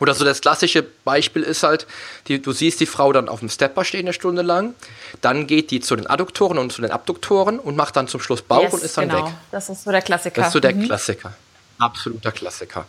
Oder 0.01 0.15
so 0.15 0.25
das 0.25 0.41
klassische 0.41 0.83
Beispiel 1.05 1.43
ist 1.43 1.63
halt, 1.63 1.87
die, 2.27 2.43
du 2.43 2.53
siehst 2.53 2.81
die 2.81 2.87
Frau 2.87 3.13
dann 3.13 3.29
auf 3.29 3.41
dem 3.41 3.49
Stepper 3.49 3.85
stehen 3.85 4.01
eine 4.01 4.13
Stunde 4.13 4.43
lang, 4.43 4.75
dann 5.21 5.47
geht 5.47 5.71
die 5.71 5.81
zu 5.81 5.95
den 5.95 6.09
Adduktoren 6.09 6.59
und 6.59 6.73
zu 6.73 6.83
den 6.83 6.91
Abduktoren 6.91 7.59
und 7.59 7.77
macht 7.77 7.97
dann 7.97 8.09
zum 8.09 8.21
Schluss 8.21 8.43
Bauch 8.43 8.63
yes, 8.63 8.75
und 8.75 8.83
ist 8.83 8.99
dann 8.99 9.09
genau. 9.09 9.27
weg. 9.27 9.35
Das 9.53 9.69
ist 9.69 9.85
so 9.85 9.91
der 9.93 10.03
Klassiker. 10.03 10.41
Das 10.41 10.49
ist 10.49 10.53
so 10.55 10.61
der 10.61 10.75
mhm. 10.75 10.87
Klassiker. 10.87 11.35
Absoluter 11.79 12.33
Klassiker. 12.33 12.87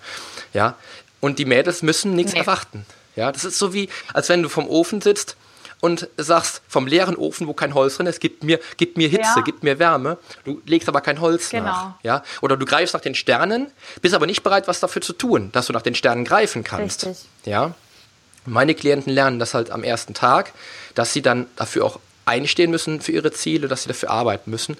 Ja. 0.54 0.76
Und 1.20 1.39
die 1.39 1.46
Mädels 1.46 1.84
müssen 1.84 2.16
nichts 2.16 2.34
nee. 2.34 2.39
erwarten. 2.39 2.86
Ja, 3.16 3.32
das 3.32 3.46
ist 3.46 3.60
so 3.60 3.74
wie, 3.74 3.89
als 4.13 4.30
wenn 4.30 4.42
du 4.42 4.50
vom 4.50 4.68
Ofen 4.68 5.02
sitzt 5.02 5.36
und 5.84 6.08
sagst, 6.15 6.62
vom 6.69 6.88
leeren 6.88 7.17
Ofen, 7.17 7.46
wo 7.46 7.54
kein 7.54 7.74
Holz 7.74 7.98
drin 7.98 8.08
ist, 8.08 8.22
gib 8.22 8.41
mir, 8.41 8.58
gib 8.78 8.96
mir 8.96 9.10
Hitze, 9.10 9.34
ja. 9.36 9.41
gib 9.43 9.63
mir 9.63 9.80
Wärme. 9.80 10.17
Du 10.46 10.62
legst 10.65 10.88
aber 10.88 11.02
kein 11.02 11.19
Holz 11.19 11.50
genau. 11.50 11.65
nach. 11.65 11.93
Ja? 12.04 12.24
Oder 12.39 12.56
du 12.56 12.65
greifst 12.65 12.93
nach 12.93 13.02
den 13.02 13.15
Sternen, 13.15 13.69
bist 14.02 14.15
aber 14.15 14.26
nicht 14.26 14.43
bereit, 14.43 14.69
was 14.69 14.80
dafür 14.80 15.02
zu 15.02 15.12
tun, 15.12 15.50
dass 15.52 15.67
du 15.67 15.74
nach 15.74 15.82
den 15.82 15.93
Sternen 15.93 16.24
greifen 16.24 16.63
kannst. 16.63 17.06
Richtig. 17.06 17.26
Ja? 17.43 17.74
Meine 18.46 18.76
Klienten 18.76 19.12
lernen 19.12 19.39
das 19.39 19.54
halt 19.54 19.72
am 19.72 19.84
ersten 19.84 20.13
Tag, 20.13 20.54
dass 20.96 21.12
sie 21.12 21.22
dann 21.22 21.48
dafür 21.58 21.84
auch 21.84 22.00
einstehen 22.24 22.72
müssen 22.72 23.02
für 23.02 23.12
ihre 23.12 23.34
Ziele, 23.34 23.67
dass 23.67 23.84
sie 23.84 23.89
dafür 23.89 24.10
arbeiten 24.10 24.52
müssen 24.52 24.78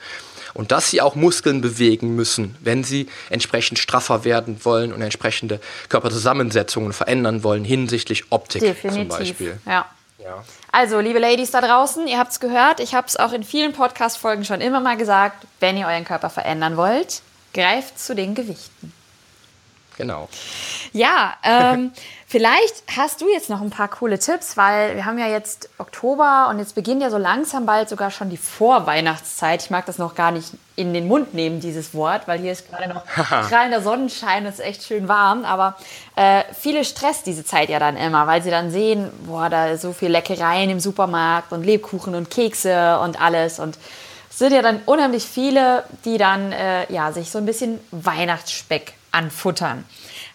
und 0.54 0.72
dass 0.72 0.90
sie 0.90 1.02
auch 1.02 1.16
Muskeln 1.16 1.60
bewegen 1.60 2.16
müssen, 2.16 2.56
wenn 2.62 2.86
sie 2.86 3.08
entsprechend 3.30 3.78
straffer 3.78 4.24
werden 4.24 4.64
wollen 4.64 4.94
und 4.94 5.02
entsprechende 5.02 5.60
Körperzusammensetzungen 5.90 6.94
verändern 6.94 7.44
wollen 7.44 7.66
hinsichtlich 7.66 8.32
Optik 8.32 8.62
Definitiv. 8.62 9.02
zum 9.02 9.08
Beispiel. 9.10 9.60
Ja. 9.66 9.86
Also, 10.72 11.00
liebe 11.00 11.20
Ladies 11.20 11.52
da 11.52 11.62
draußen, 11.62 12.08
ihr 12.08 12.18
habt 12.18 12.32
es 12.32 12.40
gehört, 12.40 12.80
ich 12.80 12.96
habe 12.96 13.08
es 13.08 13.18
auch 13.18 13.34
in 13.34 13.44
vielen 13.44 13.74
Podcast-Folgen 13.74 14.46
schon 14.46 14.62
immer 14.62 14.80
mal 14.80 14.98
gesagt, 14.98 15.46
wenn 15.60 15.78
ihr 15.78 15.88
euren 15.88 16.06
Körper 16.06 16.30
verändern 16.30 16.78
wollt, 16.78 17.22
greift 17.54 18.00
zu 18.00 18.16
den 18.16 18.36
Gewichten. 18.36 18.94
Genau. 19.98 20.30
Ja, 20.92 21.34
ähm, 21.44 21.92
vielleicht 22.28 22.84
hast 22.96 23.22
du 23.22 23.30
jetzt 23.32 23.50
noch 23.50 23.62
ein 23.62 23.70
paar 23.70 23.88
coole 23.88 24.20
Tipps, 24.20 24.58
weil 24.58 24.96
wir 24.96 25.06
haben 25.06 25.18
ja 25.18 25.28
jetzt 25.28 25.70
Oktober 25.78 26.48
und 26.50 26.60
jetzt 26.60 26.76
beginnt 26.76 27.02
ja 27.02 27.10
so 27.10 27.18
langsam 27.18 27.66
bald 27.66 27.90
sogar 27.90 28.12
schon 28.12 28.30
die 28.30 28.38
Vorweihnachtszeit. 28.38 29.64
Ich 29.64 29.70
mag 29.70 29.86
das 29.86 29.98
noch 29.98 30.16
gar 30.16 30.32
nicht 30.32 30.52
in 30.76 30.94
den 30.94 31.08
Mund 31.08 31.34
nehmen, 31.34 31.60
dieses 31.60 31.94
Wort, 31.94 32.28
weil 32.28 32.40
hier 32.40 32.52
ist 32.52 32.70
gerade 32.70 32.92
noch 32.92 33.04
strahlender 33.46 33.82
Sonnenschein, 33.82 34.46
es 34.46 34.56
ist 34.56 34.66
echt 34.66 34.84
schön 34.84 35.08
warm. 35.08 35.46
Aber 35.46 35.76
äh, 36.16 36.44
viele 36.60 36.86
stresst 36.86 37.26
diese 37.26 37.46
Zeit 37.46 37.70
ja 37.70 37.80
dann 37.80 37.98
immer, 37.98 38.28
weil 38.28 38.42
sie 38.42 38.52
dann 38.52 38.72
sehen, 38.72 39.12
boah, 39.26 39.50
da 39.50 39.78
so 39.78 39.94
viel 39.94 40.10
Leckereien 40.10 40.70
im 40.70 40.80
Supermarkt 40.80 41.52
und 41.52 41.64
Lebkuchen 41.64 42.16
und 42.16 42.30
Kekse 42.30 43.00
und 43.00 43.22
alles 43.22 43.60
und 43.60 43.78
es 44.34 44.40
sind 44.40 44.52
ja 44.52 44.64
dann 44.64 44.82
unheimlich 44.88 45.26
viele, 45.26 45.84
die 46.06 46.18
dann 46.18 46.52
äh, 46.52 46.92
ja, 46.92 47.12
sich 47.12 47.30
so 47.30 47.38
ein 47.38 47.46
bisschen 47.46 47.80
Weihnachtsspeck 47.92 48.94
anfuttern. 49.14 49.86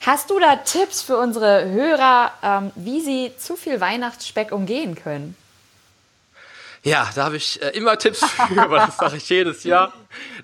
Hast 0.06 0.30
du 0.30 0.38
da 0.38 0.56
Tipps 0.56 1.02
für 1.02 1.16
unsere 1.16 1.68
Hörer, 1.68 2.32
ähm, 2.42 2.70
wie 2.76 3.00
sie 3.00 3.32
zu 3.36 3.56
viel 3.56 3.80
Weihnachtsspeck 3.80 4.52
umgehen 4.52 4.94
können? 4.94 5.36
Ja, 6.84 7.10
da 7.14 7.24
habe 7.24 7.36
ich 7.36 7.60
äh, 7.60 7.70
immer 7.70 7.98
Tipps 7.98 8.24
für, 8.24 8.62
aber 8.62 8.78
das 8.78 8.96
sage 8.96 9.16
ich 9.16 9.28
jedes 9.28 9.64
Jahr. 9.64 9.92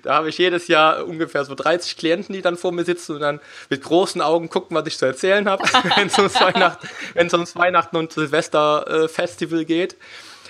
Da 0.03 0.15
habe 0.15 0.29
ich 0.29 0.37
jedes 0.37 0.67
Jahr 0.67 1.05
ungefähr 1.05 1.45
so 1.45 1.55
30 1.55 1.97
Klienten, 1.97 2.35
die 2.35 2.41
dann 2.41 2.57
vor 2.57 2.71
mir 2.71 2.83
sitzen 2.83 3.13
und 3.15 3.21
dann 3.21 3.39
mit 3.69 3.81
großen 3.81 4.21
Augen 4.21 4.49
gucken, 4.49 4.75
was 4.75 4.85
ich 4.85 4.97
zu 4.97 5.05
erzählen 5.05 5.49
habe, 5.49 5.63
wenn 5.95 6.07
es 6.07 6.17
ums, 6.17 6.39
Weihnacht, 6.39 6.79
ums 7.15 7.55
Weihnachten 7.55 7.95
und 7.95 8.11
Silvester-Festival 8.11 9.61
äh, 9.61 9.65
geht. 9.65 9.95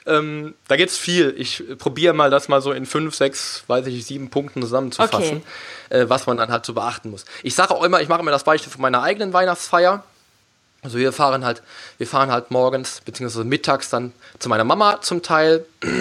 Ähm, 0.08 0.54
da 0.68 0.76
es 0.76 0.98
viel. 0.98 1.34
Ich 1.38 1.64
probiere 1.80 2.14
mal 2.14 2.30
das 2.30 2.48
mal 2.48 2.62
so 2.62 2.72
in 2.72 2.86
fünf, 2.86 3.16
sechs, 3.16 3.64
weiß 3.68 3.88
ich, 3.88 4.06
sieben 4.06 4.30
Punkten 4.30 4.62
zusammenzufassen, 4.62 5.42
okay. 5.90 6.02
äh, 6.02 6.10
was 6.10 6.28
man 6.28 6.38
dann 6.38 6.52
halt 6.52 6.66
so 6.66 6.74
beachten 6.74 7.10
muss. 7.10 7.26
Ich 7.42 7.56
sage 7.56 7.74
auch 7.74 7.84
immer, 7.84 8.02
ich 8.02 8.08
mache 8.08 8.22
immer 8.22 8.32
das 8.32 8.44
Beispiel 8.44 8.72
von 8.72 8.82
meiner 8.82 9.02
eigenen 9.02 9.34
Weihnachtsfeier. 9.34 10.04
Also 10.84 11.00
wir 11.00 11.12
fahren 11.12 11.44
halt, 11.44 11.64
wir 11.98 12.06
fahren 12.06 12.32
halt 12.32 12.52
morgens 12.52 13.02
bzw. 13.04 13.44
mittags 13.44 13.90
dann 13.90 14.14
zu 14.38 14.50
meiner 14.50 14.64
Mama 14.64 15.02
zum 15.02 15.24
Teil. 15.24 15.66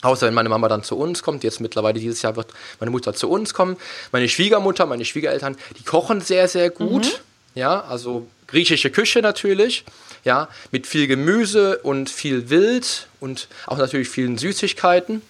Außer 0.00 0.28
wenn 0.28 0.34
meine 0.34 0.48
Mama 0.48 0.68
dann 0.68 0.84
zu 0.84 0.96
uns 0.96 1.22
kommt. 1.22 1.42
Jetzt 1.42 1.60
mittlerweile 1.60 1.98
dieses 1.98 2.22
Jahr 2.22 2.36
wird 2.36 2.52
meine 2.78 2.90
Mutter 2.90 3.14
zu 3.14 3.28
uns 3.28 3.52
kommen. 3.52 3.76
Meine 4.12 4.28
Schwiegermutter, 4.28 4.86
meine 4.86 5.04
Schwiegereltern, 5.04 5.56
die 5.76 5.82
kochen 5.82 6.20
sehr, 6.20 6.46
sehr 6.46 6.70
gut. 6.70 7.04
Mhm. 7.04 7.58
Ja, 7.58 7.80
also 7.82 8.28
griechische 8.46 8.90
Küche 8.90 9.20
natürlich. 9.20 9.84
Ja, 10.24 10.48
mit 10.70 10.86
viel 10.86 11.06
Gemüse 11.06 11.78
und 11.78 12.10
viel 12.10 12.50
Wild 12.50 13.08
und 13.20 13.48
auch 13.66 13.78
natürlich 13.78 14.08
vielen 14.08 14.38
Süßigkeiten. 14.38 15.22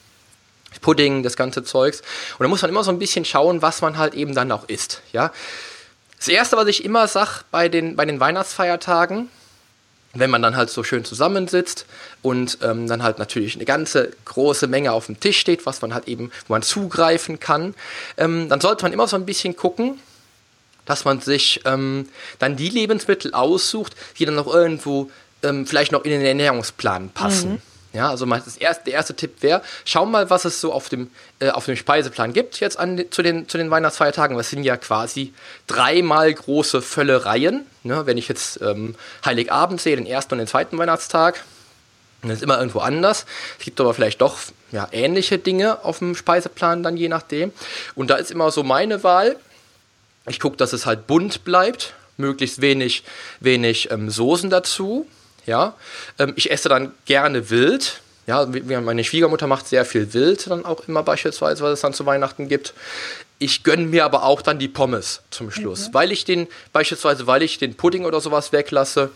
Pudding, 0.81 1.23
das 1.23 1.37
ganze 1.37 1.65
Zeugs. 1.65 2.01
Und 2.39 2.45
da 2.45 2.49
muss 2.49 2.63
man 2.63 2.71
immer 2.71 2.85
so 2.85 2.91
ein 2.91 2.99
bisschen 2.99 3.25
schauen, 3.25 3.63
was 3.63 3.81
man 3.81 3.97
halt 3.97 4.15
eben 4.15 4.35
dann 4.35 4.53
auch 4.53 4.69
isst. 4.69 5.03
Ja, 5.13 5.33
das 6.19 6.29
erste, 6.29 6.57
was 6.57 6.67
ich 6.67 6.85
immer 6.85 7.09
sage 7.09 7.41
bei 7.51 7.69
den, 7.69 7.97
bei 7.97 8.05
den 8.05 8.21
Weihnachtsfeiertagen, 8.21 9.29
wenn 10.15 10.31
man 10.31 10.43
dann 10.43 10.57
halt 10.57 10.71
so 10.71 10.83
schön 10.83 11.05
zusammensitzt 11.05 11.87
und 12.23 12.59
ähm, 12.63 12.89
dann 12.89 13.03
halt 13.03 13.19
natürlich 13.19 13.55
eine 13.55 13.65
ganze 13.65 14.11
große 14.25 14.67
Menge 14.67 14.93
auf 14.93 15.07
dem 15.07 15.21
Tisch 15.21 15.39
steht, 15.39 15.65
was 15.65 15.81
man 15.81 15.95
halt 15.95 16.09
eben, 16.09 16.33
wo 16.47 16.55
man 16.55 16.63
zugreifen 16.63 17.39
kann, 17.39 17.75
ähm, 18.17 18.49
dann 18.49 18.61
sollte 18.61 18.85
man 18.85 18.93
immer 18.93 19.07
so 19.07 19.17
ein 19.17 19.27
bisschen 19.27 19.55
gucken, 19.55 20.01
dass 20.89 21.05
man 21.05 21.21
sich 21.21 21.61
ähm, 21.67 22.09
dann 22.39 22.57
die 22.57 22.71
Lebensmittel 22.71 23.35
aussucht, 23.35 23.95
die 24.19 24.25
dann 24.25 24.35
noch 24.35 24.53
irgendwo 24.53 25.11
ähm, 25.43 25.67
vielleicht 25.67 25.93
noch 25.93 26.05
in 26.05 26.11
den 26.11 26.23
Ernährungsplan 26.23 27.11
passen. 27.11 27.53
Mhm. 27.53 27.63
Ja, 27.93 28.11
also 28.11 28.27
das 28.27 28.57
erste, 28.57 28.85
der 28.85 28.95
erste 28.95 29.15
Tipp 29.15 29.37
wäre, 29.41 29.63
schau 29.85 30.05
mal, 30.05 30.29
was 30.29 30.45
es 30.45 30.61
so 30.61 30.73
auf 30.73 30.89
dem, 30.89 31.11
äh, 31.41 31.51
auf 31.51 31.65
dem 31.65 31.75
Speiseplan 31.75 32.33
gibt 32.33 32.61
jetzt 32.61 32.79
an, 32.79 33.03
zu, 33.11 33.23
den, 33.23 33.49
zu 33.49 33.57
den 33.57 33.71
Weihnachtsfeiertagen. 33.71 34.37
Das 34.37 34.51
sind 34.51 34.63
ja 34.63 34.77
quasi 34.77 35.33
dreimal 35.67 36.33
große 36.33 36.83
Völlereien. 36.83 37.67
Ne? 37.85 38.05
Wenn 38.05 38.19
ich 38.19 38.29
jetzt 38.29 38.61
ähm, 38.61 38.95
Heiligabend 39.25 39.81
sehe, 39.81 39.97
den 39.97 40.07
ersten 40.07 40.35
und 40.35 40.39
den 40.39 40.47
zweiten 40.47 40.77
Weihnachtstag, 40.77 41.43
das 42.23 42.33
ist 42.33 42.43
immer 42.43 42.59
irgendwo 42.59 42.81
anders. 42.81 43.27
Es 43.59 43.65
gibt 43.65 43.81
aber 43.81 43.95
vielleicht 43.95 44.21
doch 44.21 44.39
ja, 44.71 44.89
ähnliche 44.93 45.39
Dinge 45.39 45.85
auf 45.85 45.99
dem 45.99 46.15
Speiseplan 46.15 46.83
dann 46.83 46.97
je 46.97 47.09
nachdem. 47.09 47.53
Und 47.95 48.11
da 48.11 48.17
ist 48.17 48.31
immer 48.31 48.51
so 48.51 48.63
meine 48.63 49.03
Wahl. 49.03 49.37
Ich 50.29 50.41
gucke, 50.41 50.57
dass 50.57 50.73
es 50.73 50.87
halt 50.87 51.07
bunt 51.07 51.45
bleibt, 51.45 51.95
möglichst 52.17 52.61
wenig, 52.61 53.05
wenig 53.41 53.91
ähm, 53.91 54.11
Soßen 54.11 54.51
dazu. 54.51 55.07
Ja, 55.47 55.75
ähm, 56.19 56.35
ich 56.37 56.51
esse 56.51 56.69
dann 56.69 56.93
gerne 57.07 57.51
wild. 57.51 58.01
Ja, 58.27 58.47
meine 58.47 59.05
Schwiegermutter 59.05 59.47
macht 59.47 59.69
sehr 59.69 59.87
viel 59.87 60.13
wild 60.13 60.51
dann 60.51 60.67
auch 60.67 60.87
immer 60.87 61.03
beispielsweise, 61.03 61.65
was 61.65 61.73
es 61.73 61.81
dann 61.81 61.95
zu 61.95 62.05
Weihnachten 62.05 62.47
gibt. 62.47 62.75
Ich 63.39 63.63
gönne 63.63 63.87
mir 63.87 64.05
aber 64.05 64.25
auch 64.25 64.43
dann 64.43 64.59
die 64.59 64.69
Pommes 64.69 65.23
zum 65.31 65.51
Schluss, 65.51 65.89
mhm. 65.89 65.95
weil 65.95 66.13
ich 66.13 66.27
den 66.27 66.47
beispielsweise, 66.75 67.27
weil 67.27 67.43
ich 67.43 67.57
den 67.57 67.75
Pudding 67.75 68.05
oder 68.05 68.21
sowas 68.21 68.53
weglasse 68.53 69.11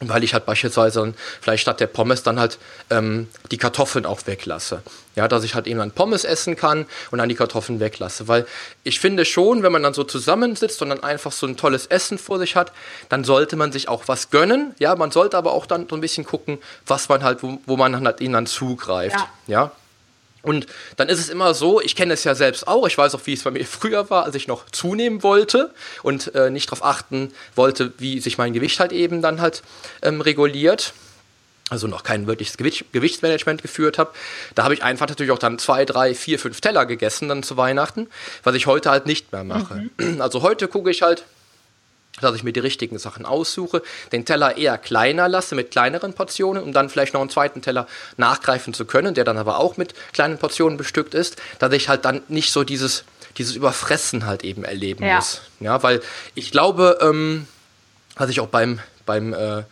weil 0.00 0.24
ich 0.24 0.34
halt 0.34 0.44
beispielsweise 0.44 1.00
dann 1.00 1.14
vielleicht 1.40 1.62
statt 1.62 1.80
der 1.80 1.86
Pommes 1.86 2.22
dann 2.22 2.38
halt 2.38 2.58
ähm, 2.90 3.28
die 3.50 3.56
Kartoffeln 3.56 4.04
auch 4.04 4.20
weglasse. 4.26 4.82
Ja, 5.14 5.26
dass 5.28 5.44
ich 5.44 5.54
halt 5.54 5.66
eben 5.66 5.78
dann 5.78 5.90
Pommes 5.90 6.24
essen 6.24 6.56
kann 6.56 6.84
und 7.10 7.18
dann 7.18 7.30
die 7.30 7.34
Kartoffeln 7.34 7.80
weglasse. 7.80 8.28
Weil 8.28 8.46
ich 8.84 9.00
finde 9.00 9.24
schon, 9.24 9.62
wenn 9.62 9.72
man 9.72 9.82
dann 9.82 9.94
so 9.94 10.04
zusammensitzt 10.04 10.82
und 10.82 10.90
dann 10.90 11.02
einfach 11.02 11.32
so 11.32 11.46
ein 11.46 11.56
tolles 11.56 11.86
Essen 11.86 12.18
vor 12.18 12.38
sich 12.38 12.56
hat, 12.56 12.72
dann 13.08 13.24
sollte 13.24 13.56
man 13.56 13.72
sich 13.72 13.88
auch 13.88 14.06
was 14.06 14.28
gönnen. 14.30 14.74
Ja, 14.78 14.94
man 14.96 15.10
sollte 15.10 15.38
aber 15.38 15.52
auch 15.52 15.64
dann 15.64 15.88
so 15.88 15.94
ein 15.94 16.02
bisschen 16.02 16.26
gucken, 16.26 16.58
was 16.86 17.08
man 17.08 17.24
halt, 17.24 17.42
wo, 17.42 17.58
wo 17.64 17.78
man 17.78 18.04
halt 18.04 18.20
ihnen 18.20 18.34
dann 18.34 18.46
zugreift. 18.46 19.16
Ja. 19.16 19.30
ja? 19.46 19.72
Und 20.46 20.66
dann 20.96 21.08
ist 21.08 21.18
es 21.18 21.28
immer 21.28 21.54
so, 21.54 21.80
ich 21.80 21.96
kenne 21.96 22.14
es 22.14 22.22
ja 22.22 22.36
selbst 22.36 22.68
auch, 22.68 22.86
ich 22.86 22.96
weiß 22.96 23.16
auch, 23.16 23.20
wie 23.24 23.32
es 23.32 23.42
bei 23.42 23.50
mir 23.50 23.66
früher 23.66 24.08
war, 24.10 24.24
als 24.24 24.36
ich 24.36 24.46
noch 24.46 24.70
zunehmen 24.70 25.24
wollte 25.24 25.74
und 26.04 26.34
äh, 26.36 26.50
nicht 26.50 26.68
darauf 26.70 26.84
achten 26.84 27.32
wollte, 27.56 27.92
wie 27.98 28.20
sich 28.20 28.38
mein 28.38 28.52
Gewicht 28.52 28.78
halt 28.78 28.92
eben 28.92 29.22
dann 29.22 29.40
halt 29.40 29.62
ähm, 30.02 30.20
reguliert. 30.20 30.94
Also 31.68 31.88
noch 31.88 32.04
kein 32.04 32.28
wirkliches 32.28 32.56
Gewicht, 32.56 32.92
Gewichtsmanagement 32.92 33.60
geführt 33.60 33.98
habe. 33.98 34.12
Da 34.54 34.62
habe 34.62 34.72
ich 34.72 34.84
einfach 34.84 35.08
natürlich 35.08 35.32
auch 35.32 35.38
dann 35.40 35.58
zwei, 35.58 35.84
drei, 35.84 36.14
vier, 36.14 36.38
fünf 36.38 36.60
Teller 36.60 36.86
gegessen 36.86 37.28
dann 37.28 37.42
zu 37.42 37.56
Weihnachten, 37.56 38.06
was 38.44 38.54
ich 38.54 38.68
heute 38.68 38.88
halt 38.88 39.06
nicht 39.06 39.32
mehr 39.32 39.42
mache. 39.42 39.88
Mhm. 39.98 40.20
Also 40.20 40.42
heute 40.42 40.68
gucke 40.68 40.92
ich 40.92 41.02
halt, 41.02 41.24
dass 42.20 42.34
ich 42.34 42.42
mir 42.42 42.52
die 42.52 42.60
richtigen 42.60 42.98
Sachen 42.98 43.26
aussuche, 43.26 43.82
den 44.12 44.24
Teller 44.24 44.56
eher 44.56 44.78
kleiner 44.78 45.28
lasse 45.28 45.54
mit 45.54 45.70
kleineren 45.70 46.14
Portionen, 46.14 46.62
um 46.62 46.72
dann 46.72 46.88
vielleicht 46.88 47.14
noch 47.14 47.20
einen 47.20 47.30
zweiten 47.30 47.62
Teller 47.62 47.86
nachgreifen 48.16 48.74
zu 48.74 48.84
können, 48.84 49.14
der 49.14 49.24
dann 49.24 49.38
aber 49.38 49.58
auch 49.58 49.76
mit 49.76 49.94
kleinen 50.12 50.38
Portionen 50.38 50.78
bestückt 50.78 51.14
ist, 51.14 51.36
dass 51.58 51.72
ich 51.72 51.88
halt 51.88 52.04
dann 52.04 52.22
nicht 52.28 52.52
so 52.52 52.64
dieses, 52.64 53.04
dieses 53.38 53.54
Überfressen 53.54 54.26
halt 54.26 54.44
eben 54.44 54.64
erleben 54.64 55.04
ja. 55.04 55.16
muss. 55.16 55.42
Ja, 55.60 55.82
weil 55.82 56.00
ich 56.34 56.50
glaube, 56.50 56.98
ähm, 57.00 57.46
was 58.16 58.30
ich 58.30 58.40
auch 58.40 58.48
beim, 58.48 58.80
beim 59.04 59.34
äh, 59.34 59.64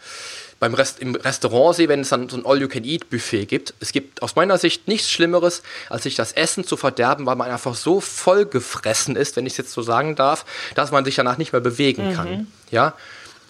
beim 0.61 0.75
Rest, 0.75 1.01
im 1.01 1.15
Restaurant 1.15 1.77
sehe, 1.77 1.89
wenn 1.89 2.01
es 2.01 2.09
dann 2.09 2.29
so 2.29 2.37
ein 2.37 2.47
All-You-Can-Eat-Buffet 2.47 3.47
gibt. 3.47 3.75
Es 3.81 3.93
gibt 3.93 4.23
aus 4.23 4.37
meiner 4.37 4.59
Sicht 4.59 4.89
nichts 4.89 5.11
Schlimmeres, 5.11 5.63
als 5.89 6.05
sich 6.05 6.15
das 6.15 6.33
Essen 6.33 6.65
zu 6.65 6.77
verderben, 6.77 7.27
weil 7.27 7.37
man 7.37 7.51
einfach 7.51 7.75
so 7.75 8.01
voll 8.01 8.47
gefressen 8.47 9.17
ist, 9.17 9.37
wenn 9.37 9.47
ich 9.47 9.55
es 9.55 9.57
jetzt 9.59 9.73
so 9.73 9.83
sagen 9.83 10.17
darf, 10.17 10.45
dass 10.75 10.91
man 10.91 11.05
sich 11.05 11.15
danach 11.15 11.39
nicht 11.39 11.53
mehr 11.53 11.61
bewegen 11.61 12.11
mhm. 12.11 12.15
kann. 12.15 12.47
Ja? 12.71 12.95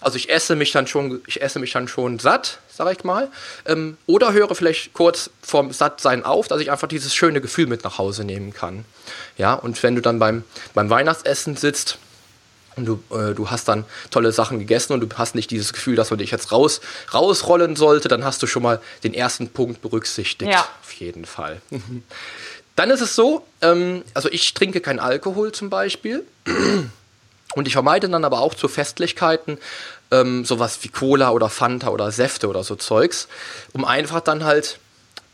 Also 0.05 0.16
ich 0.16 0.28
esse 0.28 0.55
mich 0.55 0.70
dann 0.70 0.86
schon, 0.86 1.22
ich 1.26 1.40
esse 1.40 1.59
mich 1.59 1.72
dann 1.72 1.88
schon 1.88 2.18
satt, 2.18 2.59
sage 2.70 2.92
ich 2.92 3.05
mal. 3.05 3.30
Ähm, 3.64 3.96
oder 4.07 4.34
höre 4.34 4.55
vielleicht 4.55 4.92
kurz 4.92 5.30
vorm 5.40 5.72
Sattsein 5.72 6.26
auf, 6.26 6.46
dass 6.46 6.61
ich 6.61 6.70
einfach 6.70 6.88
dieses 6.88 7.14
schöne 7.14 7.40
Gefühl 7.40 7.66
mit 7.66 7.84
nach 7.84 7.96
Hause 7.96 8.24
nehmen 8.24 8.52
kann. 8.52 8.84
Ja, 9.38 9.55
und 9.55 9.82
wenn 9.82 9.94
du 9.94 10.02
dann 10.02 10.18
beim, 10.18 10.44
beim 10.74 10.90
Weihnachtsessen 10.90 11.57
sitzt, 11.57 11.98
und 12.76 12.86
du, 12.86 13.02
äh, 13.10 13.34
du 13.34 13.50
hast 13.50 13.68
dann 13.68 13.84
tolle 14.10 14.32
Sachen 14.32 14.58
gegessen 14.58 14.92
und 14.92 15.00
du 15.00 15.08
hast 15.16 15.34
nicht 15.34 15.50
dieses 15.50 15.72
Gefühl, 15.72 15.96
dass 15.96 16.10
man 16.10 16.18
dich 16.18 16.30
jetzt 16.30 16.52
raus, 16.52 16.80
rausrollen 17.12 17.76
sollte, 17.76 18.08
dann 18.08 18.24
hast 18.24 18.42
du 18.42 18.46
schon 18.46 18.62
mal 18.62 18.80
den 19.02 19.14
ersten 19.14 19.48
Punkt 19.48 19.82
berücksichtigt. 19.82 20.50
Ja. 20.50 20.66
Auf 20.82 20.92
jeden 20.92 21.24
Fall. 21.24 21.60
dann 22.76 22.90
ist 22.90 23.00
es 23.00 23.14
so, 23.14 23.46
ähm, 23.62 24.02
also 24.14 24.28
ich 24.30 24.54
trinke 24.54 24.80
keinen 24.80 25.00
Alkohol 25.00 25.52
zum 25.52 25.70
Beispiel. 25.70 26.24
Und 27.54 27.68
ich 27.68 27.74
vermeide 27.74 28.08
dann 28.08 28.24
aber 28.24 28.40
auch 28.40 28.54
zu 28.54 28.66
Festlichkeiten 28.66 29.58
ähm, 30.10 30.44
sowas 30.44 30.78
wie 30.82 30.88
Cola 30.88 31.30
oder 31.30 31.48
Fanta 31.48 31.88
oder 31.88 32.10
Säfte 32.10 32.48
oder 32.48 32.64
so 32.64 32.74
Zeugs, 32.76 33.28
um 33.72 33.84
einfach 33.84 34.20
dann 34.20 34.44
halt 34.44 34.78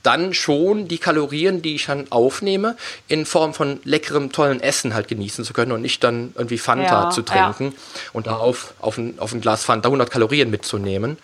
dann 0.02 0.34
schon 0.34 0.88
die 0.88 0.98
Kalorien, 0.98 1.62
die 1.62 1.74
ich 1.74 1.86
dann 1.86 2.10
aufnehme, 2.10 2.76
in 3.08 3.26
Form 3.26 3.54
von 3.54 3.80
leckerem, 3.84 4.32
tollen 4.32 4.60
Essen 4.60 4.94
halt 4.94 5.08
genießen 5.08 5.44
zu 5.44 5.52
können 5.52 5.72
und 5.72 5.82
nicht 5.82 6.02
dann 6.02 6.32
irgendwie 6.36 6.58
Fanta 6.58 7.04
ja, 7.04 7.10
zu 7.10 7.22
trinken 7.22 7.72
ja. 7.72 8.10
und 8.12 8.26
da 8.26 8.36
auf, 8.36 8.74
auf, 8.80 8.98
ein, 8.98 9.18
auf 9.18 9.32
ein 9.32 9.40
Glas 9.40 9.64
Fanta 9.64 9.88
100 9.88 10.10
Kalorien 10.10 10.50
mitzunehmen. 10.50 11.18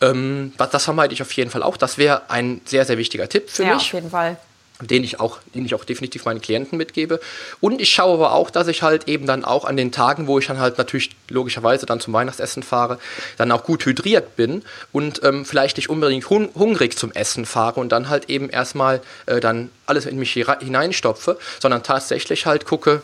Ähm, 0.00 0.52
das 0.56 0.84
vermeide 0.84 1.12
ich 1.12 1.22
auf 1.22 1.32
jeden 1.32 1.50
Fall 1.50 1.62
auch. 1.62 1.76
Das 1.76 1.98
wäre 1.98 2.30
ein 2.30 2.60
sehr, 2.64 2.84
sehr 2.84 2.96
wichtiger 2.98 3.28
Tipp 3.28 3.50
für 3.50 3.64
ja, 3.64 3.74
mich. 3.74 3.82
Ja, 3.82 3.88
auf 3.88 3.94
jeden 3.94 4.10
Fall 4.10 4.36
den 4.80 5.04
ich 5.04 5.20
auch, 5.20 5.38
den 5.54 5.64
ich 5.64 5.74
auch 5.74 5.84
definitiv 5.84 6.24
meinen 6.24 6.40
Klienten 6.40 6.78
mitgebe. 6.78 7.20
Und 7.60 7.80
ich 7.80 7.90
schaue 7.90 8.14
aber 8.14 8.32
auch, 8.32 8.50
dass 8.50 8.68
ich 8.68 8.82
halt 8.82 9.08
eben 9.08 9.26
dann 9.26 9.44
auch 9.44 9.64
an 9.64 9.76
den 9.76 9.92
Tagen, 9.92 10.26
wo 10.26 10.38
ich 10.38 10.46
dann 10.46 10.58
halt 10.58 10.78
natürlich 10.78 11.10
logischerweise 11.28 11.86
dann 11.86 12.00
zum 12.00 12.12
Weihnachtsessen 12.12 12.62
fahre, 12.62 12.98
dann 13.36 13.52
auch 13.52 13.64
gut 13.64 13.84
hydriert 13.84 14.36
bin 14.36 14.62
und 14.92 15.22
ähm, 15.24 15.44
vielleicht 15.44 15.76
nicht 15.76 15.90
unbedingt 15.90 16.28
hun 16.30 16.48
hungrig 16.54 16.96
zum 16.96 17.12
Essen 17.12 17.46
fahre 17.46 17.80
und 17.80 17.90
dann 17.92 18.08
halt 18.08 18.30
eben 18.30 18.48
erstmal 18.50 19.00
äh, 19.26 19.40
dann 19.40 19.70
alles 19.86 20.06
in 20.06 20.18
mich 20.18 20.32
hineinstopfe, 20.32 21.38
sondern 21.60 21.82
tatsächlich 21.82 22.46
halt 22.46 22.64
gucke, 22.64 23.02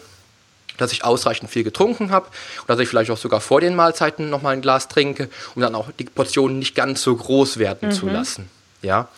dass 0.78 0.92
ich 0.92 1.04
ausreichend 1.04 1.50
viel 1.50 1.64
getrunken 1.64 2.10
habe 2.10 2.26
und 2.60 2.68
dass 2.68 2.78
ich 2.78 2.88
vielleicht 2.88 3.10
auch 3.10 3.16
sogar 3.16 3.40
vor 3.40 3.60
den 3.60 3.74
Mahlzeiten 3.74 4.30
nochmal 4.30 4.54
ein 4.54 4.62
Glas 4.62 4.88
trinke, 4.88 5.28
um 5.54 5.62
dann 5.62 5.74
auch 5.74 5.90
die 5.98 6.04
Portionen 6.04 6.58
nicht 6.58 6.74
ganz 6.74 7.02
so 7.02 7.16
groß 7.16 7.58
werden 7.58 7.88
mhm. 7.88 7.92
zu 7.92 8.08
lassen. 8.08 8.50
Ja, 8.82 9.08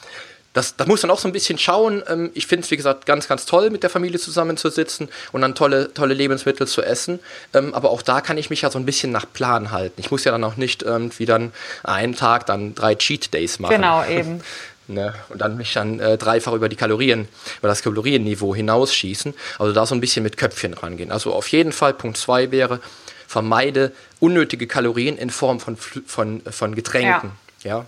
das, 0.59 0.75
das 0.77 0.89
muss 0.89 1.01
dann 1.03 1.11
auch 1.11 1.21
so 1.21 1.29
ein 1.29 1.33
bisschen 1.33 1.57
schauen. 1.57 2.03
Ähm, 2.09 2.31
ich 2.35 2.47
finde 2.49 2.65
es, 2.65 2.71
wie 2.71 2.77
gesagt, 2.77 3.07
ganz, 3.07 3.29
ganz 3.29 3.47
toll, 3.47 3.71
mit 3.71 3.85
der 3.85 3.91
Familie 3.91 4.19
zusammenzusitzen 4.19 5.09
und 5.31 5.41
dann 5.41 5.55
tolle, 5.55 5.95
tolle 5.95 6.15
Lebensmittel 6.15 6.67
zu 6.67 6.83
essen. 6.83 7.21
Ähm, 7.55 7.75
aber 7.75 7.91
auch 7.91 8.03
da 8.03 8.21
kann 8.21 8.37
ich 8.39 8.51
mich 8.51 8.63
ja 8.63 8.71
so 8.71 8.79
ein 8.79 8.85
bisschen 8.85 9.13
nach 9.13 9.25
Plan 9.33 9.71
halten. 9.71 10.01
Ich 10.01 10.11
muss 10.11 10.25
ja 10.25 10.33
dann 10.33 10.43
auch 10.43 10.57
nicht 10.57 10.83
irgendwie 10.83 11.27
dann 11.27 11.53
einen 11.85 12.17
Tag 12.17 12.47
dann 12.47 12.75
drei 12.75 12.97
Cheat 12.97 13.33
Days 13.33 13.61
machen. 13.61 13.77
Genau, 13.77 14.05
eben. 14.09 14.43
Ne? 14.89 15.15
Und 15.29 15.41
dann 15.41 15.57
mich 15.57 15.73
dann 15.75 16.01
äh, 16.01 16.19
dreifach 16.19 16.55
über 16.55 16.69
die 16.69 16.77
Kalorien, 16.77 17.29
über 17.59 17.69
das 17.69 17.83
Kalorienniveau 17.83 18.55
hinausschießen. 18.55 19.35
Also 19.61 19.73
da 19.73 19.87
so 19.87 19.95
ein 19.95 20.01
bisschen 20.01 20.25
mit 20.25 20.37
Köpfchen 20.37 20.75
rangehen. 20.75 21.13
Also 21.13 21.35
auf 21.35 21.47
jeden 21.49 21.71
Fall 21.73 21.95
Punkt 21.95 22.17
2 22.17 22.51
wäre, 22.51 22.81
vermeide 23.29 23.93
unnötige 24.19 24.67
Kalorien 24.67 25.19
in 25.19 25.31
Form 25.31 25.61
von, 25.61 25.77
von, 25.77 26.43
von 26.51 26.75
Getränken. 26.75 27.33
Ja. 27.63 27.71
ja? 27.71 27.87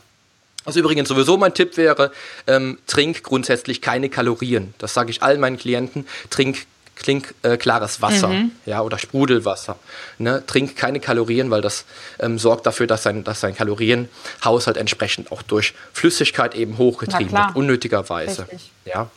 Was 0.64 0.76
übrigens 0.76 1.08
sowieso 1.08 1.36
mein 1.36 1.54
Tipp 1.54 1.76
wäre, 1.76 2.12
ähm, 2.46 2.78
trink 2.86 3.22
grundsätzlich 3.22 3.80
keine 3.80 4.10
Kalorien. 4.10 4.74
Das 4.78 4.92
sage 4.94 5.10
ich 5.10 5.22
allen 5.22 5.40
meinen 5.40 5.56
Klienten. 5.56 6.06
Trink 6.28 6.66
trink 7.00 7.34
äh, 7.42 7.56
klares 7.56 8.02
Wasser, 8.02 8.28
mhm. 8.28 8.52
ja, 8.66 8.82
oder 8.82 8.98
Sprudelwasser. 8.98 9.76
Ne? 10.18 10.42
Trink 10.46 10.76
keine 10.76 11.00
Kalorien, 11.00 11.50
weil 11.50 11.62
das 11.62 11.84
ähm, 12.18 12.38
sorgt 12.38 12.66
dafür, 12.66 12.86
dass 12.86 13.02
sein, 13.02 13.24
dass 13.24 13.40
sein 13.40 13.54
Kalorienhaushalt 13.54 14.76
entsprechend 14.76 15.32
auch 15.32 15.42
durch 15.42 15.74
Flüssigkeit 15.92 16.54
eben 16.54 16.78
hochgetrieben 16.78 17.32
wird, 17.32 17.56
unnötigerweise. 17.56 18.42
Richtig. 18.42 18.70
Ja. 18.84 19.10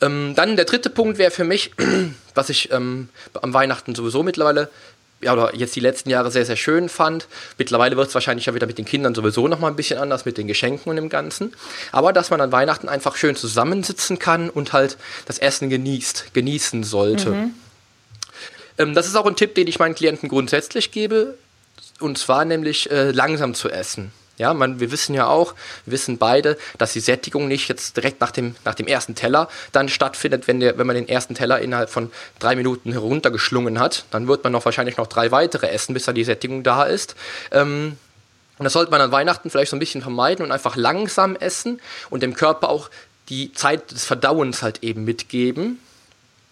Ähm, 0.00 0.34
dann 0.36 0.56
der 0.56 0.64
dritte 0.64 0.90
Punkt 0.90 1.18
wäre 1.18 1.30
für 1.30 1.44
mich, 1.44 1.72
was 2.34 2.50
ich 2.50 2.70
ähm, 2.70 3.08
am 3.40 3.52
Weihnachten 3.54 3.94
sowieso 3.94 4.22
mittlerweile 4.22 4.70
ja, 5.20 5.32
oder 5.32 5.54
jetzt 5.54 5.74
die 5.74 5.80
letzten 5.80 6.10
Jahre 6.10 6.30
sehr, 6.30 6.44
sehr 6.44 6.56
schön 6.56 6.88
fand. 6.88 7.26
Mittlerweile 7.56 7.96
wird 7.96 8.08
es 8.08 8.14
wahrscheinlich 8.14 8.46
ja 8.46 8.54
wieder 8.54 8.66
mit 8.66 8.78
den 8.78 8.84
Kindern 8.84 9.14
sowieso 9.14 9.48
nochmal 9.48 9.70
ein 9.70 9.76
bisschen 9.76 9.98
anders 9.98 10.24
mit 10.24 10.38
den 10.38 10.46
Geschenken 10.46 10.88
und 10.90 10.96
dem 10.96 11.08
Ganzen. 11.08 11.54
Aber 11.90 12.12
dass 12.12 12.30
man 12.30 12.40
an 12.40 12.52
Weihnachten 12.52 12.88
einfach 12.88 13.16
schön 13.16 13.34
zusammensitzen 13.34 14.18
kann 14.18 14.48
und 14.48 14.72
halt 14.72 14.96
das 15.26 15.38
Essen 15.38 15.70
genießt, 15.70 16.34
genießen 16.34 16.84
sollte. 16.84 17.30
Mhm. 17.30 17.54
Ähm, 18.78 18.94
das 18.94 19.06
ist 19.06 19.16
auch 19.16 19.26
ein 19.26 19.36
Tipp, 19.36 19.54
den 19.54 19.66
ich 19.66 19.78
meinen 19.78 19.94
Klienten 19.94 20.28
grundsätzlich 20.28 20.92
gebe. 20.92 21.36
Und 21.98 22.16
zwar 22.16 22.44
nämlich 22.44 22.90
äh, 22.90 23.10
langsam 23.10 23.54
zu 23.54 23.68
essen. 23.70 24.12
Ja, 24.38 24.54
man, 24.54 24.80
wir 24.80 24.90
wissen 24.92 25.14
ja 25.14 25.26
auch, 25.26 25.54
wir 25.84 25.92
wissen 25.92 26.16
beide, 26.16 26.56
dass 26.78 26.92
die 26.92 27.00
Sättigung 27.00 27.48
nicht 27.48 27.68
jetzt 27.68 27.96
direkt 27.96 28.20
nach 28.20 28.30
dem, 28.30 28.54
nach 28.64 28.74
dem 28.74 28.86
ersten 28.86 29.14
Teller 29.14 29.48
dann 29.72 29.88
stattfindet, 29.88 30.46
wenn, 30.46 30.60
der, 30.60 30.78
wenn 30.78 30.86
man 30.86 30.96
den 30.96 31.08
ersten 31.08 31.34
Teller 31.34 31.58
innerhalb 31.60 31.90
von 31.90 32.10
drei 32.38 32.54
Minuten 32.54 32.92
heruntergeschlungen 32.92 33.80
hat. 33.80 34.04
Dann 34.10 34.28
wird 34.28 34.44
man 34.44 34.52
noch 34.52 34.64
wahrscheinlich 34.64 34.96
noch 34.96 35.08
drei 35.08 35.30
weitere 35.32 35.68
essen, 35.68 35.92
bis 35.92 36.04
dann 36.04 36.14
die 36.14 36.24
Sättigung 36.24 36.62
da 36.62 36.84
ist. 36.84 37.16
Ähm, 37.50 37.96
und 38.58 38.64
das 38.64 38.72
sollte 38.72 38.90
man 38.90 39.00
an 39.00 39.12
Weihnachten 39.12 39.50
vielleicht 39.50 39.70
so 39.70 39.76
ein 39.76 39.80
bisschen 39.80 40.02
vermeiden 40.02 40.44
und 40.44 40.52
einfach 40.52 40.76
langsam 40.76 41.36
essen 41.36 41.80
und 42.10 42.22
dem 42.22 42.34
Körper 42.34 42.68
auch 42.68 42.90
die 43.28 43.52
Zeit 43.52 43.90
des 43.90 44.04
Verdauens 44.04 44.62
halt 44.62 44.82
eben 44.82 45.04
mitgeben. 45.04 45.78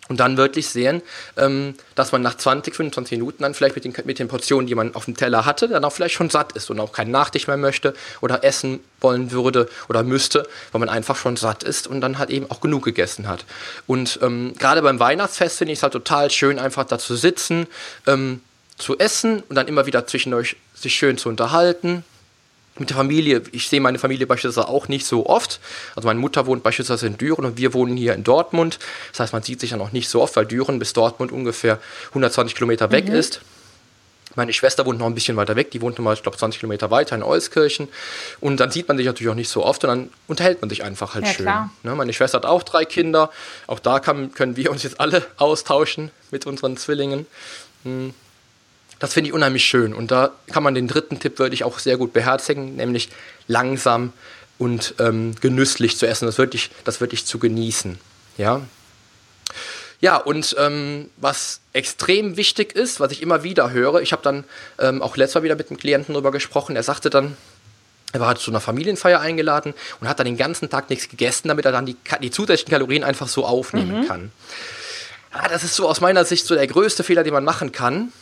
Und 0.09 0.21
dann 0.21 0.37
wirklich 0.37 0.69
sehen, 0.69 1.03
ähm, 1.37 1.75
dass 1.95 2.13
man 2.13 2.23
nach 2.23 2.37
20, 2.37 2.75
25 2.75 3.19
Minuten 3.19 3.43
dann 3.43 3.55
vielleicht 3.55 3.75
mit 3.75 3.85
den, 3.85 3.95
mit 4.05 4.19
den 4.19 4.29
Portionen, 4.29 4.67
die 4.67 4.75
man 4.75 4.95
auf 4.95 5.07
dem 5.07 5.17
Teller 5.17 5.45
hatte, 5.45 5.69
dann 5.69 5.85
auch 5.85 5.93
vielleicht 5.93 6.15
schon 6.15 6.31
satt 6.31 6.53
ist 6.53 6.71
und 6.71 6.79
auch 6.79 6.93
keinen 6.93 7.11
Nachtisch 7.11 7.47
mehr 7.49 7.57
möchte 7.57 7.95
oder 8.21 8.45
essen 8.45 8.81
wollen 9.01 9.33
würde 9.33 9.69
oder 9.89 10.03
müsste, 10.03 10.49
weil 10.73 10.79
man 10.79 10.89
einfach 10.89 11.17
schon 11.17 11.37
satt 11.37 11.65
ist 11.65 11.87
und 11.87 12.01
dann 12.01 12.19
halt 12.19 12.31
eben 12.31 12.51
auch 12.51 12.61
genug 12.61 12.85
gegessen 12.85 13.27
hat. 13.27 13.45
Und 13.87 14.21
ähm, 14.23 14.55
gerade 14.59 14.83
beim 14.83 15.01
Weihnachtsfest 15.01 15.59
finde 15.59 15.73
ich 15.73 15.81
es 15.81 15.83
halt 15.83 15.93
total 15.93 16.31
schön, 16.31 16.59
einfach 16.59 16.85
da 16.85 16.99
zu 16.99 17.17
sitzen, 17.17 17.67
ähm, 18.07 18.41
zu 18.79 18.99
essen 18.99 19.43
und 19.49 19.57
dann 19.57 19.69
immer 19.69 19.87
wieder 19.87 20.07
zwischendurch 20.07 20.57
sich 20.75 20.95
schön 20.95 21.19
zu 21.19 21.29
unterhalten 21.29 22.05
mit 22.79 22.91
der 22.91 22.97
Familie, 22.97 23.43
ich 23.53 23.69
sehe 23.69 23.81
meine 23.81 23.99
Familie 23.99 24.27
beispielsweise 24.27 24.69
auch 24.69 24.89
nicht 24.89 25.07
so 25.07 25.27
oft. 25.27 25.61
Also 25.95 26.07
meine 26.07 26.21
Mutter 26.21 26.47
wohnt 26.47 26.63
beispielsweise 26.63 27.07
in 27.07 27.17
Düren 27.17 27.45
und 27.45 27.59
wir 27.59 27.75
wohnen 27.75 27.97
hier 27.97 28.15
in 28.15 28.25
Dortmund. 28.25 28.79
Das 29.13 29.21
heißt, 29.21 29.33
man 29.33 29.43
sieht 29.43 29.61
sich 29.61 29.71
ja 29.71 29.77
noch 29.77 29.93
nicht 29.93 30.09
so 30.09 30.23
oft, 30.23 30.37
weil 30.37 30.47
Düren 30.47 30.79
bis 30.79 30.93
Dortmund 30.93 31.33
ungefähr 31.33 31.79
120 32.09 32.55
Kilometer 32.55 32.91
weg 32.91 33.09
mhm. 33.09 33.15
ist. 33.15 33.41
Meine 34.35 34.53
Schwester 34.53 34.85
wohnt 34.85 34.99
noch 34.99 35.07
ein 35.07 35.15
bisschen 35.15 35.37
weiter 35.37 35.57
weg, 35.57 35.71
die 35.71 35.81
wohnt 35.81 35.97
nochmal, 35.97 36.13
ich 36.13 36.23
glaube, 36.23 36.37
20 36.37 36.61
Kilometer 36.61 36.91
weiter 36.91 37.17
in 37.17 37.23
Euskirchen. 37.23 37.89
Und 38.41 38.61
dann 38.61 38.71
sieht 38.71 38.87
man 38.87 38.99
sich 38.99 39.07
natürlich 39.07 39.31
auch 39.31 39.37
nicht 39.37 39.49
so 39.49 39.65
oft 39.65 39.83
und 39.85 39.89
dann 39.89 40.11
unterhält 40.27 40.61
man 40.61 40.69
sich 40.69 40.85
einfach 40.85 41.15
halt 41.15 41.25
ja, 41.25 41.33
schön. 41.33 41.47
Ne? 41.83 41.95
Meine 41.95 42.13
Schwester 42.13 42.37
hat 42.37 42.45
auch 42.45 42.63
drei 42.63 42.85
Kinder. 42.85 43.31
Auch 43.67 43.79
da 43.79 43.99
kann, 43.99 44.35
können 44.35 44.57
wir 44.57 44.71
uns 44.71 44.83
jetzt 44.83 45.01
alle 45.01 45.25
austauschen 45.39 46.11
mit 46.31 46.45
unseren 46.45 46.77
Zwillingen. 46.77 47.27
Hm. 47.85 48.13
Das 48.99 49.13
finde 49.13 49.29
ich 49.29 49.35
unheimlich 49.35 49.65
schön. 49.65 49.93
Und 49.93 50.11
da 50.11 50.33
kann 50.51 50.63
man 50.63 50.75
den 50.75 50.89
dritten 50.89 51.21
Tipp 51.21 51.39
wirklich 51.39 51.65
auch 51.65 51.79
sehr 51.79 51.97
gut 51.97 52.13
beherzigen, 52.13 52.77
nämlich 52.77 53.11
langsam 53.47 54.13
und 54.59 54.95
ähm, 54.99 55.35
genüsslich 55.41 55.99
zu 55.99 56.07
essen, 56.07 56.27
das 56.27 56.39
wirklich, 56.39 56.71
das 56.85 57.01
wirklich 57.01 57.27
zu 57.27 57.39
genießen. 57.39 57.99
Ja, 58.39 58.63
ja 60.01 60.17
und 60.17 60.57
ähm, 60.59 61.11
was 61.19 61.61
extrem 61.73 62.37
wichtig 62.37 62.75
ist, 62.75 63.01
was 63.01 63.13
ich 63.13 63.23
immer 63.23 63.43
wieder 63.43 63.71
höre, 63.71 64.01
ich 64.01 64.13
habe 64.13 64.23
dann 64.23 64.45
ähm, 64.79 65.03
auch 65.03 65.17
letztes 65.17 65.35
Mal 65.35 65.43
wieder 65.43 65.57
mit 65.57 65.69
einem 65.69 65.79
Klienten 65.79 66.15
darüber 66.15 66.31
gesprochen, 66.31 66.75
er 66.75 66.83
sagte 66.83 67.11
dann, 67.11 67.37
er 68.13 68.21
war 68.21 68.37
zu 68.37 68.51
einer 68.51 68.61
Familienfeier 68.61 69.21
eingeladen 69.21 69.75
und 70.01 70.09
hat 70.09 70.19
dann 70.19 70.27
den 70.27 70.37
ganzen 70.39 70.71
Tag 70.71 70.89
nichts 70.89 71.09
gegessen, 71.09 71.49
damit 71.49 71.67
er 71.67 71.73
dann 71.73 71.85
die, 71.85 71.97
die 72.23 72.31
zusätzlichen 72.31 72.71
Kalorien 72.71 73.05
einfach 73.05 73.29
so 73.29 73.45
aufnehmen 73.45 74.01
mhm. 74.01 74.07
kann. 74.07 74.33
Ja, 75.35 75.49
das 75.49 75.65
ist 75.65 75.75
so 75.75 75.87
aus 75.87 76.01
meiner 76.01 76.25
Sicht 76.25 76.47
so 76.47 76.55
der 76.55 76.67
größte 76.67 77.05
Fehler, 77.05 77.25
den 77.25 77.35
man 77.35 77.45
machen 77.45 77.73
kann. 77.73 78.13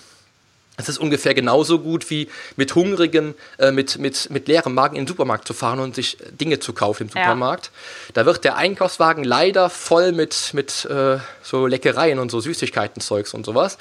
Es 0.77 0.89
ist 0.89 0.99
ungefähr 0.99 1.35
genauso 1.35 1.79
gut 1.79 2.11
wie 2.11 2.29
mit 2.57 2.75
hungrigem, 2.75 3.35
äh, 3.59 3.71
mit, 3.71 3.99
mit, 3.99 4.29
mit 4.31 4.49
leerem 4.49 4.75
Magen 4.75 4.97
in 4.97 5.03
den 5.03 5.09
Supermarkt 5.09 5.47
zu 5.47 5.55
fahren 5.55 5.79
und 5.79 5.95
sich 5.95 6.19
Dinge 6.33 6.59
zu 6.59 6.73
kaufen 6.73 7.05
im 7.05 7.09
Supermarkt. 7.11 7.67
Ja. 7.67 7.71
Da 8.15 8.27
wird 8.27 8.43
der 8.43 8.57
Einkaufswagen 8.57 9.23
leider 9.23 9.71
voll 9.71 10.11
mit, 10.13 10.51
mit 10.53 10.85
äh, 10.87 11.19
so 11.43 11.67
Leckereien 11.69 12.19
und 12.19 12.31
so 12.31 12.41
Süßigkeiten-Zeugs 12.41 13.35
und 13.35 13.47
sowas. 13.47 13.79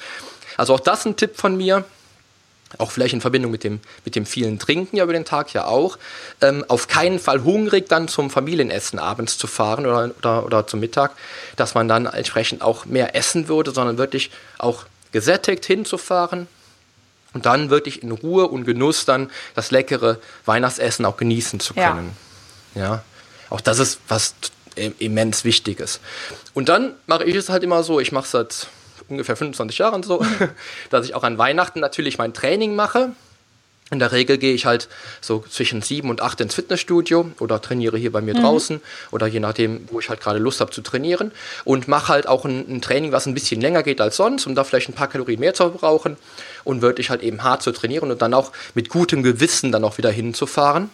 Also 0.56 0.74
auch 0.74 0.80
das 0.80 1.04
ein 1.04 1.16
Tipp 1.16 1.36
von 1.36 1.56
mir. 1.56 1.84
Auch 2.78 2.90
vielleicht 2.90 3.14
in 3.14 3.20
Verbindung 3.20 3.52
mit 3.52 3.62
dem, 3.62 3.80
mit 4.04 4.16
dem 4.16 4.26
vielen 4.26 4.58
Trinken 4.58 4.96
ja 4.96 5.04
über 5.04 5.12
den 5.12 5.24
Tag 5.24 5.52
ja 5.52 5.66
auch. 5.66 5.96
Ähm, 6.40 6.64
auf 6.66 6.88
keinen 6.88 7.18
Fall 7.20 7.44
hungrig 7.44 7.88
dann 7.88 8.08
zum 8.08 8.30
Familienessen 8.30 8.98
abends 8.98 9.38
zu 9.38 9.46
fahren 9.46 9.86
oder, 9.86 10.10
oder, 10.18 10.44
oder 10.44 10.66
zum 10.66 10.80
Mittag, 10.80 11.12
dass 11.56 11.74
man 11.74 11.86
dann 11.86 12.06
entsprechend 12.06 12.62
auch 12.62 12.84
mehr 12.84 13.14
essen 13.14 13.46
würde, 13.46 13.70
sondern 13.70 13.96
wirklich 13.96 14.30
auch 14.58 14.86
gesättigt 15.12 15.64
hinzufahren, 15.64 16.48
und 17.34 17.46
dann 17.46 17.68
wirklich 17.68 18.02
in 18.02 18.10
Ruhe 18.10 18.48
und 18.48 18.64
Genuss 18.64 19.04
dann 19.04 19.30
das 19.54 19.70
leckere 19.70 20.18
Weihnachtsessen 20.46 21.04
auch 21.04 21.16
genießen 21.16 21.60
zu 21.60 21.74
können. 21.74 22.16
Ja. 22.74 22.82
ja. 22.82 23.04
Auch 23.50 23.60
das 23.60 23.78
ist 23.78 24.00
was 24.08 24.34
immens 24.76 25.44
Wichtiges. 25.44 26.00
Und 26.54 26.68
dann 26.68 26.94
mache 27.06 27.24
ich 27.24 27.36
es 27.36 27.48
halt 27.48 27.62
immer 27.62 27.82
so, 27.82 28.00
ich 28.00 28.12
mache 28.12 28.24
es 28.24 28.30
seit 28.30 28.66
ungefähr 29.08 29.36
25 29.36 29.78
Jahren 29.78 30.02
so, 30.02 30.24
dass 30.90 31.06
ich 31.06 31.14
auch 31.14 31.22
an 31.22 31.38
Weihnachten 31.38 31.80
natürlich 31.80 32.18
mein 32.18 32.32
Training 32.32 32.74
mache. 32.74 33.12
In 33.90 33.98
der 33.98 34.12
Regel 34.12 34.38
gehe 34.38 34.54
ich 34.54 34.64
halt 34.64 34.88
so 35.20 35.44
zwischen 35.48 35.82
sieben 35.82 36.08
und 36.08 36.22
acht 36.22 36.40
ins 36.40 36.54
Fitnessstudio 36.54 37.30
oder 37.38 37.60
trainiere 37.60 37.98
hier 37.98 38.10
bei 38.10 38.22
mir 38.22 38.34
mhm. 38.34 38.40
draußen 38.40 38.80
oder 39.10 39.26
je 39.26 39.40
nachdem, 39.40 39.86
wo 39.90 40.00
ich 40.00 40.08
halt 40.08 40.20
gerade 40.20 40.38
Lust 40.38 40.60
habe 40.60 40.70
zu 40.70 40.80
trainieren 40.80 41.32
und 41.64 41.86
mache 41.86 42.08
halt 42.08 42.26
auch 42.26 42.46
ein, 42.46 42.64
ein, 42.68 42.80
Training, 42.80 43.12
was 43.12 43.26
ein 43.26 43.34
bisschen 43.34 43.60
länger 43.60 43.82
geht 43.82 44.00
als 44.00 44.16
sonst, 44.16 44.46
um 44.46 44.54
da 44.54 44.64
vielleicht 44.64 44.88
ein 44.88 44.94
paar 44.94 45.08
Kalorien 45.08 45.38
mehr 45.38 45.52
zu 45.52 45.64
verbrauchen 45.64 46.16
und 46.64 46.80
wirklich 46.80 47.10
halt 47.10 47.22
eben 47.22 47.42
hart 47.42 47.62
zu 47.62 47.72
trainieren 47.72 48.10
und 48.10 48.22
dann 48.22 48.32
auch 48.32 48.52
mit 48.74 48.88
gutem 48.88 49.22
Gewissen 49.22 49.70
dann 49.70 49.84
auch 49.84 49.98
wieder 49.98 50.10
hinzufahren 50.10 50.88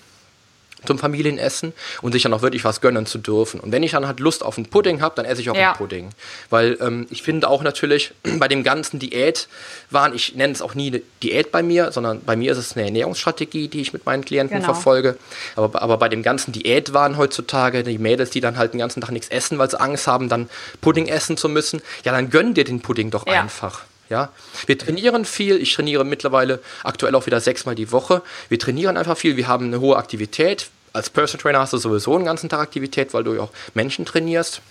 zum 0.84 0.98
Familienessen 0.98 1.72
und 2.02 2.12
sich 2.12 2.22
dann 2.22 2.32
auch 2.32 2.42
wirklich 2.42 2.64
was 2.64 2.80
gönnen 2.80 3.06
zu 3.06 3.18
dürfen. 3.18 3.60
Und 3.60 3.72
wenn 3.72 3.82
ich 3.82 3.92
dann 3.92 4.06
halt 4.06 4.20
Lust 4.20 4.44
auf 4.44 4.56
einen 4.56 4.66
Pudding 4.66 5.00
habe, 5.00 5.14
dann 5.16 5.24
esse 5.24 5.40
ich 5.40 5.50
auch 5.50 5.56
ja. 5.56 5.68
einen 5.68 5.76
Pudding. 5.76 6.10
Weil 6.48 6.76
ähm, 6.80 7.06
ich 7.10 7.22
finde 7.22 7.48
auch 7.48 7.62
natürlich 7.62 8.12
bei 8.38 8.48
dem 8.48 8.62
ganzen 8.62 8.98
Diätwahn, 8.98 10.14
ich 10.14 10.34
nenne 10.34 10.52
es 10.52 10.62
auch 10.62 10.74
nie 10.74 10.88
eine 10.88 11.02
Diät 11.22 11.52
bei 11.52 11.62
mir, 11.62 11.92
sondern 11.92 12.22
bei 12.22 12.36
mir 12.36 12.52
ist 12.52 12.58
es 12.58 12.76
eine 12.76 12.86
Ernährungsstrategie, 12.86 13.68
die 13.68 13.80
ich 13.80 13.92
mit 13.92 14.06
meinen 14.06 14.24
Klienten 14.24 14.58
genau. 14.58 14.72
verfolge. 14.72 15.16
Aber, 15.56 15.80
aber 15.80 15.98
bei 15.98 16.08
dem 16.08 16.22
ganzen 16.22 16.52
Diätwahn 16.52 17.16
heutzutage, 17.16 17.82
die 17.82 17.98
Mädels, 17.98 18.30
die 18.30 18.40
dann 18.40 18.56
halt 18.56 18.72
den 18.72 18.78
ganzen 18.78 19.00
Tag 19.00 19.10
nichts 19.10 19.28
essen, 19.28 19.58
weil 19.58 19.70
sie 19.70 19.80
Angst 19.80 20.06
haben, 20.06 20.28
dann 20.28 20.48
Pudding 20.80 21.06
essen 21.06 21.36
zu 21.36 21.48
müssen, 21.48 21.82
ja, 22.04 22.12
dann 22.12 22.30
gönn 22.30 22.54
dir 22.54 22.64
den 22.64 22.80
Pudding 22.80 23.10
doch 23.10 23.26
ja. 23.26 23.42
einfach. 23.42 23.82
Ja, 24.10 24.30
wir 24.66 24.76
trainieren 24.76 25.24
viel. 25.24 25.62
Ich 25.62 25.72
trainiere 25.72 26.04
mittlerweile 26.04 26.60
aktuell 26.82 27.14
auch 27.14 27.26
wieder 27.26 27.40
sechsmal 27.40 27.76
die 27.76 27.92
Woche. 27.92 28.22
Wir 28.48 28.58
trainieren 28.58 28.96
einfach 28.96 29.16
viel. 29.16 29.36
Wir 29.36 29.46
haben 29.46 29.66
eine 29.66 29.80
hohe 29.80 29.96
Aktivität. 29.96 30.68
Als 30.92 31.08
Personal 31.08 31.40
Trainer 31.40 31.60
hast 31.60 31.72
du 31.72 31.78
sowieso 31.78 32.16
einen 32.16 32.24
ganzen 32.24 32.48
Tag 32.48 32.58
Aktivität, 32.58 33.14
weil 33.14 33.22
du 33.22 33.34
ja 33.34 33.42
auch 33.42 33.52
Menschen 33.72 34.04
trainierst. 34.04 34.62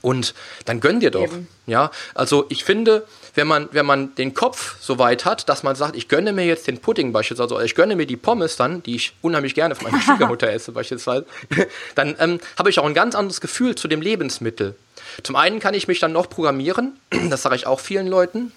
Und 0.00 0.34
dann 0.64 0.80
gönn 0.80 1.00
dir 1.00 1.10
doch. 1.10 1.22
Eben. 1.22 1.48
Ja, 1.66 1.90
also 2.14 2.46
ich 2.48 2.64
finde, 2.64 3.06
wenn 3.34 3.46
man, 3.46 3.68
wenn 3.72 3.86
man 3.86 4.14
den 4.14 4.34
Kopf 4.34 4.76
so 4.80 4.98
weit 4.98 5.24
hat, 5.24 5.48
dass 5.48 5.62
man 5.62 5.74
sagt, 5.74 5.96
ich 5.96 6.08
gönne 6.08 6.32
mir 6.32 6.44
jetzt 6.44 6.66
den 6.66 6.78
Pudding 6.78 7.12
beispielsweise, 7.12 7.54
also 7.54 7.64
ich 7.64 7.74
gönne 7.74 7.96
mir 7.96 8.06
die 8.06 8.16
Pommes 8.16 8.56
dann, 8.56 8.82
die 8.82 8.96
ich 8.96 9.14
unheimlich 9.22 9.54
gerne 9.54 9.74
von 9.74 9.90
meiner 9.90 10.02
Schwiegermutter 10.02 10.50
esse 10.50 10.72
beispielsweise, 10.72 11.26
dann 11.94 12.16
ähm, 12.18 12.40
habe 12.58 12.70
ich 12.70 12.78
auch 12.78 12.84
ein 12.84 12.94
ganz 12.94 13.14
anderes 13.14 13.40
Gefühl 13.40 13.74
zu 13.74 13.88
dem 13.88 14.02
Lebensmittel. 14.02 14.76
Zum 15.22 15.36
einen 15.36 15.60
kann 15.60 15.74
ich 15.74 15.88
mich 15.88 16.00
dann 16.00 16.12
noch 16.12 16.28
programmieren, 16.28 16.98
das 17.30 17.42
sage 17.42 17.56
ich 17.56 17.66
auch 17.66 17.80
vielen 17.80 18.06
Leuten. 18.06 18.52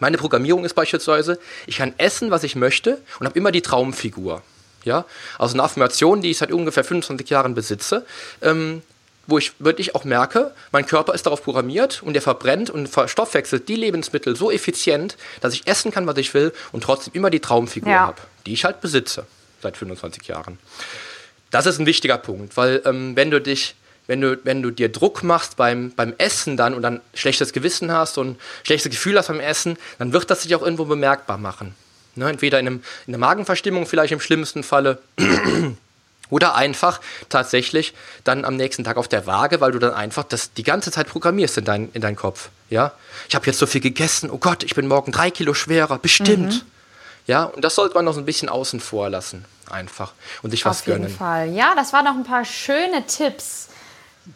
Meine 0.00 0.18
Programmierung 0.18 0.64
ist 0.64 0.74
beispielsweise, 0.74 1.38
ich 1.66 1.76
kann 1.76 1.94
essen, 1.98 2.30
was 2.30 2.42
ich 2.42 2.56
möchte 2.56 3.00
und 3.20 3.26
habe 3.26 3.38
immer 3.38 3.52
die 3.52 3.62
Traumfigur. 3.62 4.42
Ja? 4.84 5.04
Also 5.38 5.54
eine 5.54 5.62
Affirmation, 5.62 6.20
die 6.20 6.30
ich 6.30 6.38
seit 6.38 6.52
ungefähr 6.52 6.84
25 6.84 7.30
Jahren 7.30 7.54
besitze, 7.54 8.04
ähm, 8.42 8.82
wo 9.26 9.38
ich 9.38 9.52
wirklich 9.58 9.94
auch 9.94 10.04
merke, 10.04 10.52
mein 10.72 10.84
Körper 10.84 11.14
ist 11.14 11.26
darauf 11.26 11.42
programmiert 11.42 12.02
und 12.02 12.12
der 12.12 12.22
verbrennt 12.22 12.70
und 12.70 12.88
verstoffwechselt 12.88 13.68
die 13.68 13.76
Lebensmittel 13.76 14.36
so 14.36 14.50
effizient, 14.50 15.16
dass 15.40 15.54
ich 15.54 15.66
essen 15.66 15.90
kann, 15.90 16.06
was 16.06 16.18
ich 16.18 16.34
will 16.34 16.52
und 16.72 16.84
trotzdem 16.84 17.14
immer 17.14 17.30
die 17.30 17.40
Traumfigur 17.40 17.90
ja. 17.90 18.00
habe, 18.00 18.20
die 18.46 18.52
ich 18.52 18.64
halt 18.64 18.80
besitze 18.80 19.26
seit 19.62 19.76
25 19.76 20.26
Jahren. 20.26 20.58
Das 21.50 21.66
ist 21.66 21.78
ein 21.78 21.86
wichtiger 21.86 22.18
Punkt, 22.18 22.56
weil 22.56 22.82
ähm, 22.84 23.16
wenn 23.16 23.30
du 23.30 23.40
dich 23.40 23.76
wenn 24.06 24.20
du, 24.20 24.38
wenn 24.44 24.62
du 24.62 24.70
dir 24.70 24.90
Druck 24.90 25.22
machst 25.22 25.56
beim, 25.56 25.92
beim 25.94 26.14
Essen 26.18 26.56
dann 26.56 26.74
und 26.74 26.82
dann 26.82 27.00
schlechtes 27.14 27.52
Gewissen 27.52 27.90
hast 27.92 28.18
und 28.18 28.38
schlechtes 28.62 28.90
Gefühl 28.90 29.18
hast 29.18 29.28
beim 29.28 29.40
Essen, 29.40 29.76
dann 29.98 30.12
wird 30.12 30.30
das 30.30 30.42
sich 30.42 30.54
auch 30.54 30.62
irgendwo 30.62 30.84
bemerkbar 30.84 31.38
machen. 31.38 31.74
Ne? 32.14 32.28
Entweder 32.28 32.60
in, 32.60 32.66
einem, 32.66 32.82
in 33.06 33.14
einer 33.14 33.26
Magenverstimmung 33.26 33.86
vielleicht 33.86 34.12
im 34.12 34.20
schlimmsten 34.20 34.62
Falle 34.62 34.98
Oder 36.30 36.54
einfach 36.54 37.00
tatsächlich 37.28 37.92
dann 38.24 38.44
am 38.44 38.56
nächsten 38.56 38.82
Tag 38.82 38.96
auf 38.96 39.08
der 39.08 39.26
Waage, 39.26 39.60
weil 39.60 39.72
du 39.72 39.78
dann 39.78 39.92
einfach 39.92 40.24
das 40.24 40.52
die 40.54 40.62
ganze 40.62 40.90
Zeit 40.90 41.06
programmierst 41.06 41.58
in, 41.58 41.64
dein, 41.64 41.90
in 41.92 42.00
deinen 42.00 42.16
Kopf. 42.16 42.48
Ja, 42.70 42.92
ich 43.28 43.34
habe 43.34 43.46
jetzt 43.46 43.58
so 43.58 43.66
viel 43.66 43.80
gegessen, 43.80 44.30
oh 44.30 44.38
Gott, 44.38 44.64
ich 44.64 44.74
bin 44.74 44.88
morgen 44.88 45.12
drei 45.12 45.30
Kilo 45.30 45.52
schwerer, 45.54 45.98
bestimmt. 45.98 46.54
Mhm. 46.54 46.60
Ja, 47.26 47.44
und 47.44 47.62
das 47.62 47.74
sollte 47.74 47.94
man 47.94 48.04
noch 48.04 48.14
so 48.14 48.20
ein 48.20 48.24
bisschen 48.24 48.48
außen 48.48 48.80
vor 48.80 49.10
lassen, 49.10 49.44
einfach. 49.70 50.12
Und 50.42 50.50
sich 50.50 50.64
was 50.64 50.84
gönnen. 50.84 51.04
Auf 51.04 51.08
jeden 51.08 51.18
Fall. 51.18 51.50
Ja, 51.50 51.74
das 51.74 51.92
waren 51.92 52.04
noch 52.04 52.16
ein 52.16 52.24
paar 52.24 52.44
schöne 52.44 53.06
Tipps. 53.06 53.68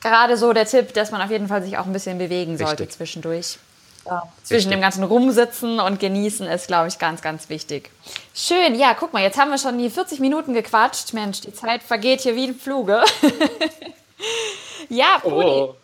Gerade 0.03 0.37
so 0.37 0.53
der 0.53 0.67
Tipp, 0.67 0.93
dass 0.95 1.11
man 1.11 1.21
auf 1.21 1.31
jeden 1.31 1.49
Fall 1.49 1.63
sich 1.63 1.79
auch 1.79 1.87
ein 1.87 1.93
bisschen 1.93 2.19
bewegen 2.19 2.59
sollte 2.59 2.83
Richtig. 2.83 2.97
zwischendurch. 2.97 3.59
Ja, 4.05 4.23
zwischen 4.43 4.55
Richtig. 4.55 4.71
dem 4.71 4.81
ganzen 4.81 5.05
Rumsitzen 5.05 5.81
und 5.81 6.01
Genießen 6.01 6.47
ist, 6.47 6.67
glaube 6.67 6.89
ich, 6.89 6.99
ganz, 6.99 7.21
ganz 7.21 7.49
wichtig. 7.49 7.91
Schön, 8.35 8.75
ja, 8.75 8.95
guck 8.95 9.13
mal, 9.13 9.23
jetzt 9.23 9.39
haben 9.39 9.51
wir 9.51 9.59
schon 9.59 9.79
die 9.79 9.91
40 9.91 10.21
Minuten 10.21 10.55
gequatscht. 10.55 11.13
Mensch, 11.13 11.41
die 11.43 11.53
Zeit 11.53 11.83
vergeht 11.83 12.23
hier 12.23 12.35
wie 12.35 12.47
ein 12.47 12.55
Fluge. 12.55 13.03
ja, 14.89 15.19
Pudi. 15.21 15.35
Oh. 15.35 15.75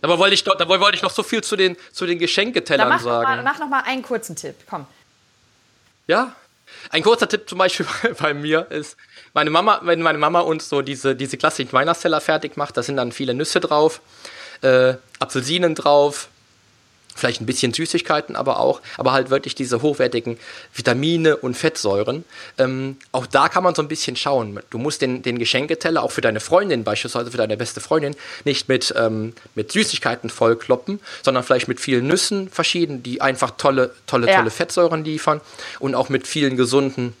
Dabei 0.00 0.18
wollte 0.18 0.34
ich, 0.34 0.44
dabei 0.44 0.78
wollte 0.80 0.96
ich 0.96 1.02
noch 1.02 1.10
so 1.10 1.22
viel 1.22 1.42
zu 1.42 1.56
den, 1.56 1.76
zu 1.92 2.06
den 2.06 2.18
Geschenketellern 2.18 2.88
mach 2.88 3.00
sagen. 3.00 3.22
Noch 3.22 3.36
mal, 3.36 3.42
mach 3.42 3.58
noch 3.58 3.68
mal 3.68 3.82
einen 3.86 4.02
kurzen 4.02 4.36
Tipp, 4.36 4.56
komm. 4.68 4.86
Ja, 6.06 6.34
ein 6.90 7.02
kurzer 7.02 7.28
Tipp 7.28 7.48
zum 7.48 7.58
Beispiel 7.58 7.86
bei, 8.18 8.34
mir 8.34 8.70
ist, 8.70 8.96
meine 9.32 9.50
Mama, 9.50 9.80
wenn 9.84 10.02
meine 10.02 10.18
Mama 10.18 10.40
uns 10.40 10.68
so 10.68 10.82
diese, 10.82 11.16
diese 11.16 11.36
klassischen 11.36 11.72
Weihnachtsteller 11.72 12.20
fertig 12.20 12.56
macht, 12.56 12.76
da 12.76 12.82
sind 12.82 12.96
dann 12.96 13.12
viele 13.12 13.34
Nüsse 13.34 13.60
drauf, 13.60 14.00
äh, 14.62 14.94
Apfelsinen 15.18 15.74
drauf, 15.74 16.28
vielleicht 17.14 17.40
ein 17.40 17.46
bisschen 17.46 17.72
Süßigkeiten 17.72 18.36
aber 18.36 18.60
auch, 18.60 18.80
aber 18.96 19.12
halt 19.12 19.30
wirklich 19.30 19.54
diese 19.54 19.82
hochwertigen 19.82 20.38
Vitamine 20.74 21.36
und 21.36 21.56
Fettsäuren. 21.56 22.24
Ähm, 22.58 22.96
auch 23.12 23.26
da 23.26 23.48
kann 23.48 23.62
man 23.62 23.74
so 23.74 23.82
ein 23.82 23.88
bisschen 23.88 24.16
schauen. 24.16 24.60
Du 24.70 24.78
musst 24.78 25.00
den, 25.02 25.22
den 25.22 25.38
Geschenketeller 25.38 26.02
auch 26.02 26.10
für 26.10 26.20
deine 26.20 26.40
Freundin, 26.40 26.84
beispielsweise 26.84 27.30
für 27.30 27.36
deine 27.36 27.56
beste 27.56 27.80
Freundin, 27.80 28.16
nicht 28.44 28.68
mit, 28.68 28.92
ähm, 28.96 29.34
mit 29.54 29.72
Süßigkeiten 29.72 30.30
vollkloppen, 30.30 31.00
sondern 31.22 31.44
vielleicht 31.44 31.68
mit 31.68 31.80
vielen 31.80 32.06
Nüssen 32.06 32.50
verschieden, 32.50 33.02
die 33.02 33.20
einfach 33.20 33.52
tolle, 33.56 33.92
tolle, 34.06 34.28
ja. 34.28 34.36
tolle 34.36 34.50
Fettsäuren 34.50 35.04
liefern 35.04 35.40
und 35.78 35.94
auch 35.94 36.08
mit 36.08 36.26
vielen 36.26 36.56
gesunden 36.56 37.14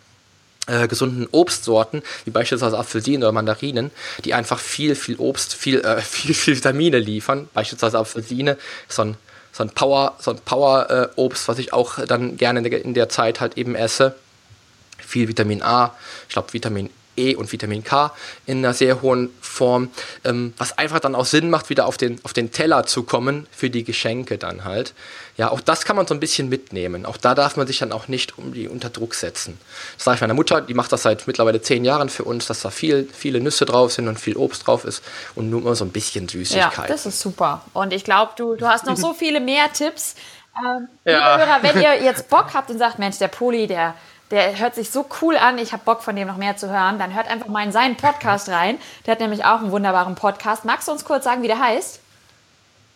äh, 0.66 0.88
gesunden 0.88 1.28
Obstsorten, 1.30 2.02
wie 2.24 2.30
beispielsweise 2.30 2.78
Apfelsinen 2.78 3.22
oder 3.22 3.32
Mandarinen, 3.32 3.90
die 4.24 4.32
einfach 4.32 4.58
viel, 4.58 4.94
viel 4.94 5.16
Obst, 5.16 5.54
viel, 5.54 5.80
äh, 5.80 6.00
viel, 6.00 6.34
viel 6.34 6.56
Vitamine 6.56 6.98
liefern. 6.98 7.48
Beispielsweise 7.52 7.98
Apfelsine, 7.98 8.56
so 8.88 9.02
ein 9.02 9.16
so 9.54 9.62
ein 9.62 9.70
Power, 9.70 10.16
so 10.18 10.32
ein 10.32 10.38
Power-Obst, 10.38 11.46
was 11.46 11.58
ich 11.58 11.72
auch 11.72 12.04
dann 12.06 12.36
gerne 12.36 12.58
in 12.58 12.68
der, 12.68 12.84
in 12.84 12.92
der 12.92 13.08
Zeit 13.08 13.40
halt 13.40 13.56
eben 13.56 13.76
esse. 13.76 14.16
Viel 14.98 15.28
Vitamin 15.28 15.62
A, 15.62 15.94
ich 16.28 16.32
glaube 16.32 16.52
Vitamin 16.52 16.90
E 17.16 17.34
und 17.34 17.52
Vitamin 17.52 17.84
K 17.84 18.12
in 18.46 18.58
einer 18.58 18.74
sehr 18.74 19.02
hohen 19.02 19.30
Form, 19.40 19.90
ähm, 20.24 20.54
was 20.56 20.76
einfach 20.78 21.00
dann 21.00 21.14
auch 21.14 21.26
Sinn 21.26 21.50
macht, 21.50 21.70
wieder 21.70 21.86
auf 21.86 21.96
den, 21.96 22.20
auf 22.24 22.32
den 22.32 22.50
Teller 22.50 22.84
zu 22.86 23.02
kommen 23.02 23.46
für 23.50 23.70
die 23.70 23.84
Geschenke 23.84 24.38
dann 24.38 24.64
halt. 24.64 24.94
Ja, 25.36 25.50
auch 25.50 25.60
das 25.60 25.84
kann 25.84 25.96
man 25.96 26.06
so 26.06 26.14
ein 26.14 26.20
bisschen 26.20 26.48
mitnehmen. 26.48 27.06
Auch 27.06 27.16
da 27.16 27.34
darf 27.34 27.56
man 27.56 27.66
sich 27.66 27.78
dann 27.78 27.90
auch 27.90 28.06
nicht 28.06 28.38
um 28.38 28.54
die 28.54 28.68
unter 28.68 28.88
Druck 28.88 29.14
setzen. 29.14 29.58
Das 29.96 30.04
sage 30.04 30.16
ich 30.16 30.20
meiner 30.20 30.34
Mutter, 30.34 30.60
die 30.60 30.74
macht 30.74 30.92
das 30.92 31.02
seit 31.02 31.26
mittlerweile 31.26 31.60
zehn 31.60 31.84
Jahren 31.84 32.08
für 32.08 32.24
uns, 32.24 32.46
dass 32.46 32.62
da 32.62 32.70
viel, 32.70 33.08
viele 33.12 33.40
Nüsse 33.40 33.64
drauf 33.64 33.92
sind 33.92 34.06
und 34.06 34.20
viel 34.20 34.36
Obst 34.36 34.66
drauf 34.66 34.84
ist 34.84 35.02
und 35.34 35.50
nur 35.50 35.62
mal 35.62 35.74
so 35.74 35.84
ein 35.84 35.90
bisschen 35.90 36.28
Süßigkeit. 36.28 36.76
Ja, 36.76 36.86
das 36.86 37.06
ist 37.06 37.20
super. 37.20 37.62
Und 37.72 37.92
ich 37.92 38.04
glaube, 38.04 38.32
du, 38.36 38.54
du 38.54 38.68
hast 38.68 38.86
noch 38.86 38.96
so 38.96 39.12
viele 39.18 39.40
mehr 39.40 39.72
Tipps. 39.72 40.14
Ähm, 40.56 40.86
ja. 41.04 41.36
Hörer, 41.36 41.58
wenn 41.62 41.82
ihr 41.82 42.02
jetzt 42.04 42.28
Bock 42.28 42.54
habt 42.54 42.70
und 42.70 42.78
sagt, 42.78 43.00
Mensch, 43.00 43.18
der 43.18 43.26
Poli, 43.26 43.66
der 43.66 43.96
der 44.30 44.58
hört 44.58 44.74
sich 44.74 44.90
so 44.90 45.06
cool 45.20 45.36
an, 45.36 45.58
ich 45.58 45.72
habe 45.72 45.82
Bock 45.84 46.02
von 46.02 46.16
dem 46.16 46.28
noch 46.28 46.36
mehr 46.36 46.56
zu 46.56 46.70
hören, 46.70 46.98
dann 46.98 47.14
hört 47.14 47.28
einfach 47.28 47.48
mal 47.48 47.64
in 47.64 47.72
seinen 47.72 47.96
Podcast 47.96 48.48
rein. 48.48 48.78
Der 49.06 49.12
hat 49.12 49.20
nämlich 49.20 49.44
auch 49.44 49.60
einen 49.60 49.70
wunderbaren 49.70 50.14
Podcast. 50.14 50.64
Magst 50.64 50.88
du 50.88 50.92
uns 50.92 51.04
kurz 51.04 51.24
sagen, 51.24 51.42
wie 51.42 51.46
der 51.46 51.58
heißt? 51.58 52.00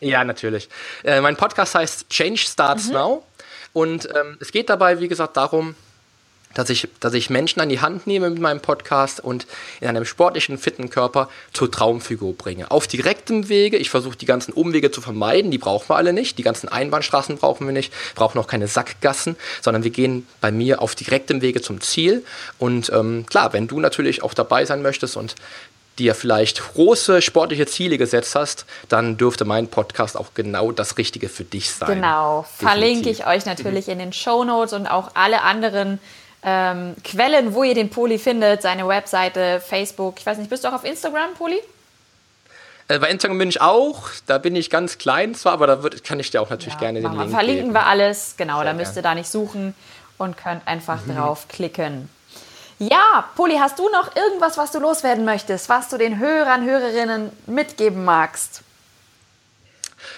Ja, 0.00 0.24
natürlich. 0.24 0.68
Äh, 1.04 1.20
mein 1.20 1.36
Podcast 1.36 1.74
heißt 1.74 2.08
Change 2.08 2.38
Starts 2.38 2.86
mhm. 2.86 2.92
Now. 2.94 3.24
Und 3.72 4.08
ähm, 4.16 4.38
es 4.40 4.52
geht 4.52 4.70
dabei, 4.70 5.00
wie 5.00 5.08
gesagt, 5.08 5.36
darum, 5.36 5.74
dass 6.54 6.70
ich, 6.70 6.88
dass 7.00 7.14
ich 7.14 7.30
Menschen 7.30 7.60
an 7.60 7.68
die 7.68 7.80
Hand 7.80 8.06
nehme 8.06 8.30
mit 8.30 8.40
meinem 8.40 8.60
Podcast 8.60 9.20
und 9.20 9.46
in 9.80 9.88
einem 9.88 10.04
sportlichen, 10.04 10.58
fitten 10.58 10.90
Körper 10.90 11.28
zur 11.52 11.70
Traumfigur 11.70 12.34
bringe. 12.34 12.70
Auf 12.70 12.86
direktem 12.86 13.48
Wege, 13.48 13.76
ich 13.76 13.90
versuche 13.90 14.16
die 14.16 14.26
ganzen 14.26 14.52
Umwege 14.52 14.90
zu 14.90 15.00
vermeiden, 15.00 15.50
die 15.50 15.58
brauchen 15.58 15.88
wir 15.88 15.96
alle 15.96 16.12
nicht, 16.12 16.38
die 16.38 16.42
ganzen 16.42 16.68
Einbahnstraßen 16.68 17.36
brauchen 17.38 17.66
wir 17.66 17.72
nicht, 17.72 17.92
brauchen 18.14 18.38
auch 18.38 18.46
keine 18.46 18.68
Sackgassen, 18.68 19.36
sondern 19.60 19.84
wir 19.84 19.90
gehen 19.90 20.26
bei 20.40 20.50
mir 20.50 20.82
auf 20.82 20.94
direktem 20.94 21.42
Wege 21.42 21.60
zum 21.60 21.80
Ziel. 21.80 22.24
Und 22.58 22.90
ähm, 22.92 23.26
klar, 23.26 23.52
wenn 23.52 23.68
du 23.68 23.80
natürlich 23.80 24.22
auch 24.22 24.34
dabei 24.34 24.64
sein 24.64 24.82
möchtest 24.82 25.16
und 25.16 25.34
dir 25.98 26.14
vielleicht 26.14 26.74
große 26.74 27.22
sportliche 27.22 27.66
Ziele 27.66 27.98
gesetzt 27.98 28.34
hast, 28.34 28.66
dann 28.88 29.16
dürfte 29.16 29.44
mein 29.44 29.68
Podcast 29.68 30.16
auch 30.16 30.34
genau 30.34 30.72
das 30.72 30.96
Richtige 30.96 31.28
für 31.28 31.44
dich 31.44 31.70
sein. 31.70 31.88
Genau, 31.88 32.42
Definitiv. 32.42 32.68
verlinke 32.68 33.10
ich 33.10 33.26
euch 33.26 33.46
natürlich 33.46 33.88
in 33.88 33.98
den 33.98 34.12
Show 34.12 34.44
Notes 34.44 34.72
und 34.72 34.86
auch 34.86 35.10
alle 35.14 35.42
anderen 35.42 35.98
ähm, 36.42 36.94
Quellen, 37.04 37.54
wo 37.54 37.64
ihr 37.64 37.74
den 37.74 37.90
Poli 37.90 38.18
findet, 38.18 38.62
seine 38.62 38.86
Webseite, 38.86 39.60
Facebook. 39.60 40.16
Ich 40.18 40.26
weiß 40.26 40.38
nicht, 40.38 40.50
bist 40.50 40.64
du 40.64 40.68
auch 40.68 40.74
auf 40.74 40.84
Instagram, 40.84 41.34
Poli? 41.34 41.60
Äh, 42.88 42.98
bei 42.98 43.10
Instagram 43.10 43.38
bin 43.38 43.48
ich 43.48 43.60
auch, 43.60 44.08
da 44.26 44.38
bin 44.38 44.56
ich 44.56 44.70
ganz 44.70 44.98
klein 44.98 45.34
zwar, 45.34 45.52
aber 45.52 45.66
da 45.66 45.82
wird, 45.82 46.04
kann 46.04 46.20
ich 46.20 46.30
dir 46.30 46.40
auch 46.40 46.50
natürlich 46.50 46.74
ja, 46.74 46.80
gerne 46.80 47.00
den 47.00 47.12
Link 47.12 47.30
Verlinken 47.30 47.64
geben. 47.64 47.74
wir 47.74 47.86
alles, 47.86 48.34
genau, 48.36 48.56
Sehr 48.56 48.64
da 48.64 48.72
müsst 48.72 48.96
ihr 48.96 49.02
da 49.02 49.14
nicht 49.14 49.28
suchen 49.28 49.74
und 50.16 50.36
könnt 50.36 50.66
einfach 50.66 51.04
mhm. 51.04 51.16
draufklicken. 51.16 52.08
Ja, 52.78 53.24
Poli, 53.34 53.56
hast 53.56 53.78
du 53.78 53.88
noch 53.90 54.14
irgendwas, 54.14 54.56
was 54.56 54.70
du 54.70 54.78
loswerden 54.78 55.24
möchtest, 55.24 55.68
was 55.68 55.88
du 55.88 55.98
den 55.98 56.18
Hörern, 56.18 56.64
Hörerinnen 56.64 57.30
mitgeben 57.46 58.04
magst? 58.04 58.62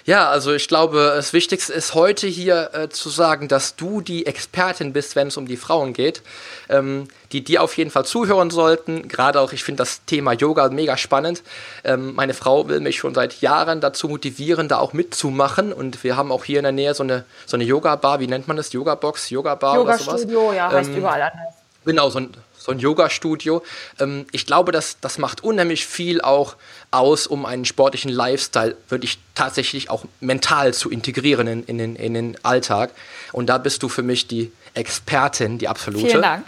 Ja, 0.04 0.28
also 0.28 0.52
ich 0.52 0.68
glaube, 0.68 1.12
das 1.16 1.32
Wichtigste 1.32 1.72
ist 1.72 1.94
heute 1.94 2.26
hier 2.26 2.70
äh, 2.72 2.88
zu 2.88 3.08
sagen, 3.08 3.48
dass 3.48 3.76
du 3.76 4.00
die 4.00 4.26
Expertin 4.26 4.92
bist, 4.92 5.16
wenn 5.16 5.28
es 5.28 5.36
um 5.36 5.46
die 5.46 5.56
Frauen 5.56 5.92
geht, 5.92 6.22
ähm, 6.68 7.08
die 7.32 7.44
dir 7.44 7.62
auf 7.62 7.76
jeden 7.76 7.90
Fall 7.90 8.04
zuhören 8.04 8.50
sollten. 8.50 9.08
Gerade 9.08 9.40
auch, 9.40 9.52
ich 9.52 9.64
finde 9.64 9.82
das 9.82 10.04
Thema 10.04 10.32
Yoga 10.32 10.68
mega 10.68 10.96
spannend. 10.96 11.42
Ähm, 11.84 12.14
meine 12.14 12.34
Frau 12.34 12.68
will 12.68 12.80
mich 12.80 12.98
schon 12.98 13.14
seit 13.14 13.40
Jahren 13.40 13.80
dazu 13.80 14.08
motivieren, 14.08 14.68
da 14.68 14.78
auch 14.78 14.92
mitzumachen. 14.92 15.72
Und 15.72 16.02
wir 16.04 16.16
haben 16.16 16.32
auch 16.32 16.44
hier 16.44 16.58
in 16.58 16.64
der 16.64 16.72
Nähe 16.72 16.94
so 16.94 17.02
eine, 17.02 17.24
so 17.46 17.56
eine 17.56 17.64
Yoga-Bar, 17.64 18.20
wie 18.20 18.26
nennt 18.26 18.48
man 18.48 18.56
das? 18.56 18.72
Yoga-Box, 18.72 19.30
Yoga-Bar 19.30 19.76
Yoga 19.76 19.94
oder 19.94 19.98
sowas? 19.98 20.22
Yoga-Studio, 20.22 20.52
ja, 20.52 20.70
heißt 20.70 20.90
ähm, 20.90 20.96
überall 20.96 21.22
anders. 21.22 21.54
Genau, 21.84 22.10
so 22.10 22.18
ein, 22.18 22.34
so 22.60 22.72
ein 22.72 22.78
Yoga-Studio. 22.78 23.62
Ähm, 23.98 24.26
ich 24.32 24.46
glaube, 24.46 24.70
das, 24.70 24.98
das 25.00 25.18
macht 25.18 25.42
unheimlich 25.42 25.86
viel 25.86 26.20
auch 26.20 26.56
aus, 26.90 27.26
um 27.26 27.46
einen 27.46 27.64
sportlichen 27.64 28.10
Lifestyle 28.10 28.76
wirklich 28.88 29.18
tatsächlich 29.34 29.90
auch 29.90 30.04
mental 30.20 30.74
zu 30.74 30.90
integrieren 30.90 31.46
in, 31.46 31.64
in, 31.64 31.78
den, 31.78 31.96
in 31.96 32.14
den 32.14 32.44
Alltag. 32.44 32.90
Und 33.32 33.46
da 33.46 33.58
bist 33.58 33.82
du 33.82 33.88
für 33.88 34.02
mich 34.02 34.26
die 34.26 34.52
Expertin, 34.74 35.58
die 35.58 35.68
absolute. 35.68 36.06
Vielen 36.06 36.22
Dank. 36.22 36.46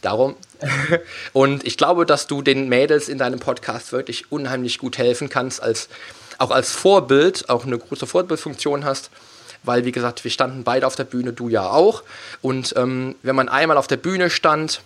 Darum. 0.00 0.36
Und 1.32 1.66
ich 1.66 1.76
glaube, 1.76 2.06
dass 2.06 2.26
du 2.26 2.42
den 2.42 2.68
Mädels 2.68 3.08
in 3.08 3.18
deinem 3.18 3.40
Podcast 3.40 3.92
wirklich 3.92 4.30
unheimlich 4.30 4.78
gut 4.78 4.98
helfen 4.98 5.28
kannst, 5.28 5.62
als, 5.62 5.88
auch 6.38 6.50
als 6.50 6.72
Vorbild, 6.72 7.48
auch 7.48 7.64
eine 7.64 7.78
große 7.78 8.06
Vorbildfunktion 8.06 8.84
hast 8.84 9.10
weil, 9.64 9.84
wie 9.84 9.92
gesagt, 9.92 10.22
wir 10.24 10.30
standen 10.30 10.62
beide 10.62 10.86
auf 10.86 10.94
der 10.94 11.04
Bühne, 11.04 11.32
du 11.32 11.48
ja 11.48 11.68
auch. 11.68 12.04
Und 12.42 12.74
ähm, 12.76 13.16
wenn 13.22 13.36
man 13.36 13.48
einmal 13.48 13.76
auf 13.76 13.88
der 13.88 13.96
Bühne 13.96 14.30
stand, 14.30 14.80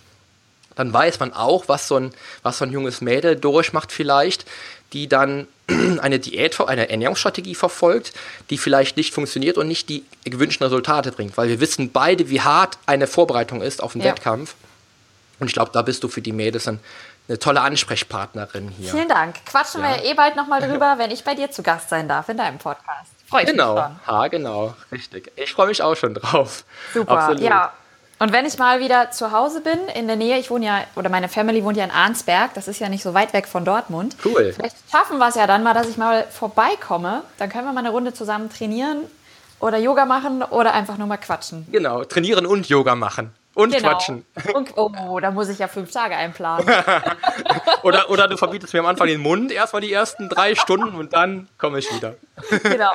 dann 0.75 0.93
weiß 0.93 1.19
man 1.19 1.33
auch, 1.33 1.67
was 1.67 1.87
so 1.87 1.97
ein, 1.97 2.13
was 2.41 2.57
so 2.57 2.65
ein 2.65 2.71
junges 2.71 3.01
Mädel 3.01 3.35
durchmacht 3.35 3.91
vielleicht, 3.91 4.45
die 4.93 5.07
dann 5.07 5.47
eine 6.01 6.19
Diät, 6.19 6.59
eine 6.61 6.89
Ernährungsstrategie 6.89 7.55
verfolgt, 7.55 8.13
die 8.49 8.57
vielleicht 8.57 8.97
nicht 8.97 9.13
funktioniert 9.13 9.57
und 9.57 9.67
nicht 9.67 9.89
die 9.89 10.05
gewünschten 10.23 10.65
Resultate 10.65 11.11
bringt. 11.11 11.37
Weil 11.37 11.49
wir 11.49 11.59
wissen 11.59 11.91
beide, 11.91 12.29
wie 12.29 12.41
hart 12.41 12.77
eine 12.85 13.07
Vorbereitung 13.07 13.61
ist 13.61 13.81
auf 13.81 13.95
einen 13.95 14.03
ja. 14.03 14.11
Wettkampf. 14.11 14.55
Und 15.39 15.47
ich 15.47 15.53
glaube, 15.53 15.71
da 15.73 15.81
bist 15.81 16.03
du 16.03 16.07
für 16.07 16.21
die 16.21 16.31
Mädels 16.31 16.67
ein, 16.67 16.79
eine 17.27 17.39
tolle 17.39 17.61
Ansprechpartnerin 17.61 18.69
hier. 18.69 18.91
Vielen 18.91 19.09
Dank. 19.09 19.45
Quatschen 19.45 19.81
ja. 19.81 19.95
wir 19.95 20.05
eh 20.05 20.13
bald 20.13 20.35
nochmal 20.35 20.61
drüber, 20.67 20.95
wenn 20.97 21.11
ich 21.11 21.23
bei 21.23 21.35
dir 21.35 21.49
zu 21.51 21.63
Gast 21.63 21.89
sein 21.89 22.07
darf 22.07 22.29
in 22.29 22.37
deinem 22.37 22.59
Podcast. 22.59 23.11
Freue 23.27 23.43
ich 23.43 23.49
genau. 23.49 23.73
mich 23.75 23.83
schon. 23.83 24.07
Ha, 24.07 24.27
genau, 24.27 24.73
richtig. 24.91 25.31
Ich 25.35 25.51
freue 25.53 25.67
mich 25.67 25.81
auch 25.81 25.95
schon 25.95 26.13
drauf. 26.13 26.63
Super, 26.93 27.17
Absolut. 27.17 27.41
ja. 27.41 27.73
Und 28.19 28.31
wenn 28.31 28.45
ich 28.45 28.57
mal 28.57 28.79
wieder 28.79 29.11
zu 29.11 29.31
Hause 29.31 29.61
bin, 29.61 29.77
in 29.95 30.07
der 30.07 30.15
Nähe, 30.15 30.37
ich 30.37 30.49
wohne 30.49 30.65
ja, 30.65 30.83
oder 30.95 31.09
meine 31.09 31.27
Family 31.27 31.63
wohnt 31.63 31.77
ja 31.77 31.83
in 31.83 31.91
Arnsberg, 31.91 32.53
das 32.53 32.67
ist 32.67 32.79
ja 32.79 32.89
nicht 32.89 33.03
so 33.03 33.13
weit 33.13 33.33
weg 33.33 33.47
von 33.47 33.65
Dortmund. 33.65 34.15
Cool. 34.23 34.53
Vielleicht 34.55 34.75
schaffen 34.91 35.17
wir 35.17 35.27
es 35.27 35.35
ja 35.35 35.47
dann 35.47 35.63
mal, 35.63 35.73
dass 35.73 35.89
ich 35.89 35.97
mal 35.97 36.25
vorbeikomme. 36.29 37.23
Dann 37.37 37.49
können 37.49 37.65
wir 37.65 37.73
mal 37.73 37.79
eine 37.79 37.89
Runde 37.89 38.13
zusammen 38.13 38.49
trainieren 38.49 38.99
oder 39.59 39.77
Yoga 39.77 40.05
machen 40.05 40.43
oder 40.43 40.73
einfach 40.73 40.97
nur 40.97 41.07
mal 41.07 41.17
quatschen. 41.17 41.67
Genau, 41.71 42.03
trainieren 42.03 42.45
und 42.45 42.69
Yoga 42.69 42.95
machen. 42.95 43.33
Und 43.55 43.71
genau. 43.71 43.89
quatschen. 43.89 44.25
Und, 44.53 44.75
oh, 44.77 45.19
da 45.19 45.29
muss 45.29 45.47
ich 45.49 45.59
ja 45.59 45.67
fünf 45.67 45.91
Tage 45.91 46.15
einplanen. 46.15 46.67
oder, 47.83 48.09
oder 48.09 48.27
du 48.27 48.35
verbietest 48.35 48.73
mir 48.73 48.79
am 48.79 48.87
Anfang 48.87 49.07
den 49.07 49.21
Mund 49.21 49.51
erstmal 49.51 49.81
die 49.81 49.93
ersten 49.93 50.27
drei 50.27 50.55
Stunden 50.55 50.95
und 50.95 51.13
dann 51.13 51.47
komme 51.57 51.79
ich 51.79 51.93
wieder. 51.93 52.15
Genau. 52.63 52.91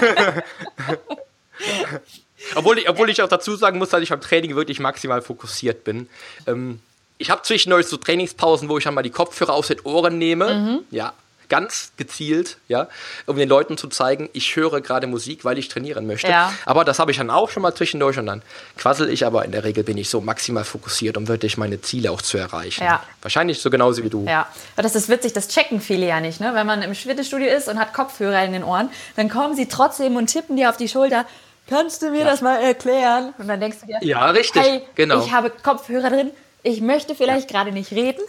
obwohl, 2.54 2.78
ich, 2.78 2.88
obwohl 2.88 3.10
ich 3.10 3.22
auch 3.22 3.28
dazu 3.28 3.56
sagen 3.56 3.78
muss, 3.78 3.90
dass 3.90 4.02
ich 4.02 4.10
beim 4.10 4.20
Training 4.20 4.56
wirklich 4.56 4.80
maximal 4.80 5.22
fokussiert 5.22 5.84
bin. 5.84 6.08
Ähm, 6.46 6.80
ich 7.18 7.30
habe 7.30 7.42
zwischendurch 7.42 7.86
so 7.86 7.96
Trainingspausen, 7.96 8.68
wo 8.68 8.78
ich 8.78 8.84
dann 8.84 8.94
mal 8.94 9.02
die 9.02 9.10
Kopfhörer 9.10 9.52
aus 9.52 9.68
den 9.68 9.80
Ohren 9.80 10.18
nehme. 10.18 10.54
Mhm. 10.54 10.80
Ja, 10.90 11.12
ganz 11.48 11.92
gezielt, 11.96 12.56
ja, 12.68 12.88
um 13.26 13.36
den 13.36 13.48
Leuten 13.48 13.76
zu 13.76 13.88
zeigen, 13.88 14.28
ich 14.32 14.56
höre 14.56 14.80
gerade 14.80 15.06
Musik, 15.06 15.44
weil 15.44 15.58
ich 15.58 15.68
trainieren 15.68 16.06
möchte. 16.06 16.28
Ja. 16.28 16.52
Aber 16.64 16.84
das 16.84 16.98
habe 16.98 17.10
ich 17.10 17.18
dann 17.18 17.30
auch 17.30 17.50
schon 17.50 17.62
mal 17.62 17.74
zwischendurch 17.74 18.18
und 18.18 18.26
dann 18.26 18.42
quassel 18.76 19.08
ich, 19.08 19.26
aber 19.26 19.44
in 19.44 19.52
der 19.52 19.64
Regel 19.64 19.84
bin 19.84 19.98
ich 19.98 20.08
so 20.08 20.20
maximal 20.20 20.64
fokussiert, 20.64 21.16
um 21.16 21.28
wirklich 21.28 21.56
meine 21.56 21.80
Ziele 21.80 22.10
auch 22.10 22.22
zu 22.22 22.38
erreichen. 22.38 22.84
Ja. 22.84 23.02
Wahrscheinlich 23.22 23.60
so 23.60 23.70
genauso 23.70 24.02
wie 24.02 24.10
du. 24.10 24.24
Ja, 24.26 24.48
aber 24.74 24.82
das 24.82 24.94
ist 24.94 25.08
witzig, 25.08 25.32
das 25.32 25.48
checken 25.48 25.80
viele 25.80 26.06
ja 26.06 26.20
nicht, 26.20 26.40
ne? 26.40 26.52
Wenn 26.54 26.66
man 26.66 26.82
im 26.82 26.94
Fitnessstudio 26.94 27.48
ist 27.48 27.68
und 27.68 27.78
hat 27.78 27.92
Kopfhörer 27.94 28.44
in 28.44 28.52
den 28.52 28.64
Ohren, 28.64 28.90
dann 29.16 29.28
kommen 29.28 29.54
sie 29.54 29.68
trotzdem 29.68 30.16
und 30.16 30.26
tippen 30.26 30.56
dir 30.56 30.70
auf 30.70 30.76
die 30.76 30.88
Schulter. 30.88 31.26
Kannst 31.68 32.02
du 32.02 32.10
mir 32.10 32.20
ja. 32.20 32.24
das 32.26 32.42
mal 32.42 32.62
erklären? 32.62 33.34
Und 33.38 33.48
dann 33.48 33.60
denkst 33.60 33.78
du 33.80 33.86
dir, 33.86 33.98
ja, 34.02 34.30
richtig, 34.30 34.62
hey, 34.62 34.82
genau. 34.94 35.24
ich 35.24 35.32
habe 35.32 35.50
Kopfhörer 35.50 36.10
drin, 36.10 36.30
ich 36.62 36.80
möchte 36.80 37.14
vielleicht 37.14 37.50
ja. 37.50 37.58
gerade 37.58 37.72
nicht 37.72 37.92
reden. 37.92 38.22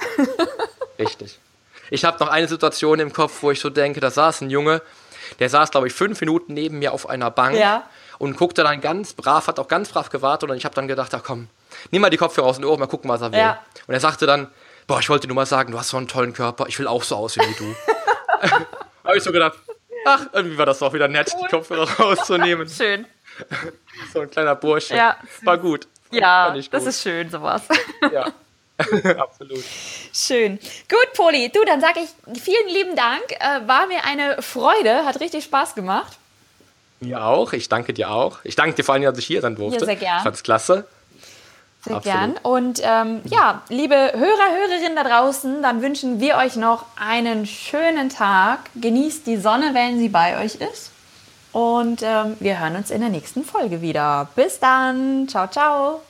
richtig. 0.99 1.39
Ich 1.89 2.05
habe 2.05 2.17
noch 2.23 2.29
eine 2.29 2.47
Situation 2.47 2.99
im 2.99 3.13
Kopf, 3.13 3.41
wo 3.41 3.51
ich 3.51 3.59
so 3.59 3.69
denke, 3.69 3.99
da 3.99 4.09
saß 4.09 4.41
ein 4.41 4.49
Junge, 4.49 4.81
der 5.39 5.49
saß, 5.49 5.71
glaube 5.71 5.87
ich, 5.87 5.93
fünf 5.93 6.19
Minuten 6.21 6.53
neben 6.53 6.79
mir 6.79 6.93
auf 6.93 7.09
einer 7.09 7.29
Bank 7.29 7.57
ja. 7.57 7.87
und 8.17 8.37
guckte 8.37 8.63
dann 8.63 8.81
ganz 8.81 9.13
brav, 9.13 9.47
hat 9.47 9.59
auch 9.59 9.67
ganz 9.67 9.89
brav 9.89 10.09
gewartet 10.09 10.49
und 10.49 10.57
ich 10.57 10.65
habe 10.65 10.75
dann 10.75 10.87
gedacht, 10.87 11.13
ach 11.13 11.23
komm, 11.23 11.47
nimm 11.91 12.01
mal 12.01 12.09
die 12.09 12.17
Kopfhörer 12.17 12.47
aus 12.47 12.55
den 12.55 12.65
Ohren, 12.65 12.79
mal 12.79 12.87
gucken, 12.87 13.09
was 13.09 13.21
er 13.21 13.31
will. 13.31 13.39
Ja. 13.39 13.61
Und 13.87 13.93
er 13.93 13.99
sagte 13.99 14.25
dann, 14.25 14.47
boah, 14.87 14.99
ich 14.99 15.09
wollte 15.09 15.27
nur 15.27 15.35
mal 15.35 15.45
sagen, 15.45 15.71
du 15.71 15.79
hast 15.79 15.89
so 15.89 15.97
einen 15.97 16.07
tollen 16.07 16.33
Körper, 16.33 16.67
ich 16.67 16.79
will 16.79 16.87
auch 16.87 17.03
so 17.03 17.15
aussehen 17.15 17.45
wie 17.49 17.55
du. 17.55 17.75
habe 19.03 19.17
ich 19.17 19.23
so 19.23 19.31
gedacht, 19.31 19.57
ach, 20.05 20.27
irgendwie 20.33 20.57
war 20.57 20.65
das 20.65 20.79
doch 20.79 20.93
wieder 20.93 21.07
nett, 21.07 21.33
die 21.41 21.47
Kopfhörer 21.47 21.89
rauszunehmen. 21.99 22.67
Schön. 22.69 23.05
so 24.13 24.21
ein 24.21 24.29
kleiner 24.29 24.55
Bursche. 24.55 24.95
Ja. 24.95 25.17
War 25.43 25.57
gut. 25.57 25.87
Ja, 26.11 26.53
gut. 26.53 26.67
das 26.71 26.85
ist 26.85 27.01
schön, 27.01 27.29
sowas. 27.29 27.63
Ja. 28.11 28.31
Absolut. 29.17 29.63
Schön. 30.13 30.59
Gut, 30.89 31.13
Poli, 31.15 31.49
du, 31.49 31.63
dann 31.63 31.79
sage 31.79 32.01
ich 32.01 32.41
vielen 32.41 32.67
lieben 32.67 32.95
Dank. 32.95 33.23
Äh, 33.39 33.65
war 33.67 33.87
mir 33.87 34.03
eine 34.03 34.41
Freude, 34.41 35.05
hat 35.05 35.21
richtig 35.21 35.45
Spaß 35.45 35.75
gemacht. 35.75 36.17
Mir 36.99 37.23
auch, 37.23 37.53
ich 37.53 37.69
danke 37.69 37.93
dir 37.93 38.11
auch. 38.11 38.39
Ich 38.43 38.57
danke 38.57 38.75
dir 38.75 38.83
vor 38.83 38.95
allem, 38.95 39.03
dass 39.03 39.17
ich 39.17 39.25
hier 39.25 39.39
sein 39.39 39.55
durfte. 39.55 39.79
Ja, 39.79 39.85
sehr 39.85 39.95
gern. 39.95 40.17
Ich 40.17 40.23
fand's 40.23 40.43
klasse. 40.43 40.85
Sehr 41.83 41.95
Absolut. 41.95 42.03
gern. 42.03 42.37
Und 42.41 42.81
ähm, 42.83 43.21
ja, 43.25 43.61
liebe 43.69 43.95
Hörer, 43.95 44.55
Hörerinnen 44.57 44.95
da 44.95 45.03
draußen, 45.03 45.61
dann 45.61 45.81
wünschen 45.81 46.19
wir 46.19 46.35
euch 46.35 46.57
noch 46.57 46.85
einen 46.97 47.45
schönen 47.45 48.09
Tag. 48.09 48.59
Genießt 48.75 49.25
die 49.25 49.37
Sonne, 49.37 49.73
wenn 49.73 49.99
sie 49.99 50.09
bei 50.09 50.43
euch 50.43 50.55
ist. 50.55 50.91
Und 51.55 52.01
ähm, 52.03 52.35
wir 52.41 52.59
hören 52.59 52.75
uns 52.75 52.91
in 52.91 52.99
der 52.99 53.07
nächsten 53.07 53.45
Folge 53.45 53.81
wieder. 53.81 54.27
Bis 54.35 54.59
dann. 54.59 55.29
Ciao, 55.29 55.47
ciao. 55.47 56.01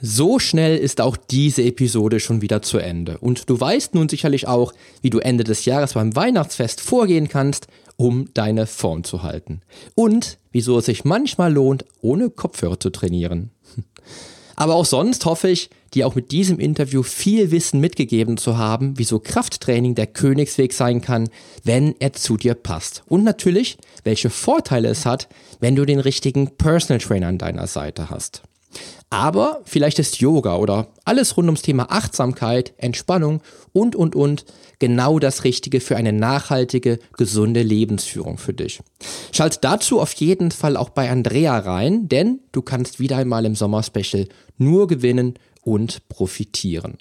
So 0.00 0.38
schnell 0.38 0.78
ist 0.78 1.00
auch 1.00 1.16
diese 1.16 1.64
Episode 1.64 2.20
schon 2.20 2.42
wieder 2.42 2.62
zu 2.62 2.78
Ende. 2.78 3.18
Und 3.18 3.50
du 3.50 3.58
weißt 3.58 3.96
nun 3.96 4.08
sicherlich 4.08 4.46
auch, 4.46 4.72
wie 5.02 5.10
du 5.10 5.18
Ende 5.18 5.42
des 5.42 5.64
Jahres 5.64 5.94
beim 5.94 6.14
Weihnachtsfest 6.14 6.80
vorgehen 6.80 7.26
kannst, 7.28 7.66
um 7.96 8.32
deine 8.34 8.68
Form 8.68 9.02
zu 9.02 9.24
halten. 9.24 9.62
Und 9.96 10.38
wieso 10.52 10.78
es 10.78 10.86
sich 10.86 11.04
manchmal 11.04 11.52
lohnt, 11.52 11.86
ohne 12.00 12.30
Kopfhörer 12.30 12.78
zu 12.78 12.90
trainieren. 12.90 13.50
Aber 14.54 14.76
auch 14.76 14.86
sonst 14.86 15.24
hoffe 15.24 15.48
ich, 15.48 15.70
dir 15.94 16.06
auch 16.06 16.14
mit 16.14 16.32
diesem 16.32 16.58
Interview 16.58 17.02
viel 17.02 17.50
Wissen 17.50 17.80
mitgegeben 17.80 18.36
zu 18.36 18.58
haben, 18.58 18.94
wieso 18.96 19.18
Krafttraining 19.18 19.94
der 19.94 20.06
Königsweg 20.06 20.72
sein 20.72 21.00
kann, 21.00 21.28
wenn 21.64 21.94
er 21.98 22.12
zu 22.12 22.36
dir 22.36 22.54
passt. 22.54 23.02
Und 23.06 23.24
natürlich, 23.24 23.78
welche 24.04 24.30
Vorteile 24.30 24.88
es 24.88 25.06
hat, 25.06 25.28
wenn 25.60 25.76
du 25.76 25.84
den 25.84 26.00
richtigen 26.00 26.56
Personal 26.56 27.00
Trainer 27.00 27.28
an 27.28 27.38
deiner 27.38 27.66
Seite 27.66 28.10
hast. 28.10 28.42
Aber 29.10 29.62
vielleicht 29.64 29.98
ist 29.98 30.20
Yoga 30.20 30.56
oder 30.56 30.88
alles 31.06 31.36
rund 31.36 31.46
ums 31.46 31.62
Thema 31.62 31.90
Achtsamkeit, 31.90 32.74
Entspannung 32.76 33.40
und, 33.72 33.96
und, 33.96 34.14
und 34.14 34.44
genau 34.78 35.18
das 35.18 35.44
Richtige 35.44 35.80
für 35.80 35.96
eine 35.96 36.12
nachhaltige, 36.12 36.98
gesunde 37.16 37.62
Lebensführung 37.62 38.36
für 38.36 38.52
dich. 38.52 38.80
Schalt 39.32 39.64
dazu 39.64 40.00
auf 40.00 40.12
jeden 40.14 40.50
Fall 40.50 40.76
auch 40.76 40.90
bei 40.90 41.10
Andrea 41.10 41.58
rein, 41.58 42.08
denn 42.08 42.40
du 42.52 42.60
kannst 42.60 43.00
wieder 43.00 43.16
einmal 43.16 43.46
im 43.46 43.54
Sommerspecial 43.54 44.28
nur 44.58 44.86
gewinnen 44.86 45.38
und 45.68 46.08
profitieren. 46.08 46.96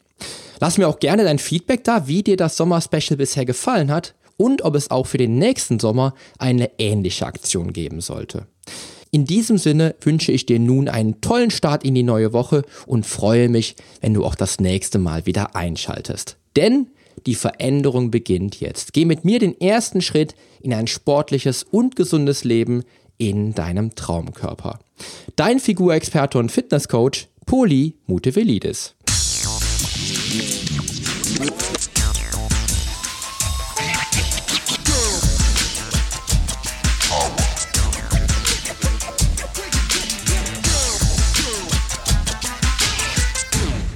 Lass 0.59 0.78
mir 0.78 0.88
auch 0.88 0.99
gerne 0.99 1.24
dein 1.24 1.39
Feedback 1.39 1.84
da, 1.84 2.07
wie 2.07 2.24
dir 2.24 2.36
das 2.36 2.57
Sommerspecial 2.57 3.18
bisher 3.18 3.45
gefallen 3.45 3.91
hat 3.91 4.15
und 4.36 4.63
ob 4.63 4.76
es 4.76 4.91
auch 4.91 5.07
für 5.07 5.18
den 5.18 5.38
nächsten 5.38 5.80
Sommer 5.80 6.13
eine 6.38 6.72
ähnliche 6.80 7.26
Aktion 7.26 7.72
geben 7.72 8.01
sollte. 8.01 8.47
In 9.11 9.24
diesem 9.26 9.57
Sinne 9.57 9.95
wünsche 10.01 10.34
ich 10.34 10.45
dir 10.45 10.59
nun 10.59 10.89
einen 10.89 11.22
tollen 11.22 11.49
Start 11.49 11.86
in 11.86 11.95
die 11.95 12.03
neue 12.03 12.34
Woche 12.34 12.63
und 12.86 13.05
freue 13.05 13.47
mich, 13.47 13.76
wenn 14.01 14.13
du 14.13 14.26
auch 14.26 14.36
das 14.36 14.59
nächste 14.59 14.99
Mal 14.99 15.26
wieder 15.26 15.55
einschaltest. 15.55 16.36
Denn 16.57 16.88
die 17.26 17.36
Veränderung 17.36 18.11
beginnt 18.11 18.59
jetzt. 18.59 18.91
Geh 18.93 19.05
mit 19.05 19.24
mir 19.24 19.39
den 19.39 19.59
ersten 19.61 20.01
Schritt 20.01 20.36
in 20.61 20.74
ein 20.74 20.88
sportliches 20.88 21.63
und 21.63 21.95
gesundes 21.95 22.43
Leben 22.43 22.84
in 23.18 23.53
deinem 23.53 23.95
Traumkörper. 23.95 24.80
Dein 25.36 25.59
Figurexperte 25.59 26.38
und 26.38 26.51
Fitnesscoach 26.51 27.28
Poli 27.48 27.95
Mutevelidis. 28.08 28.93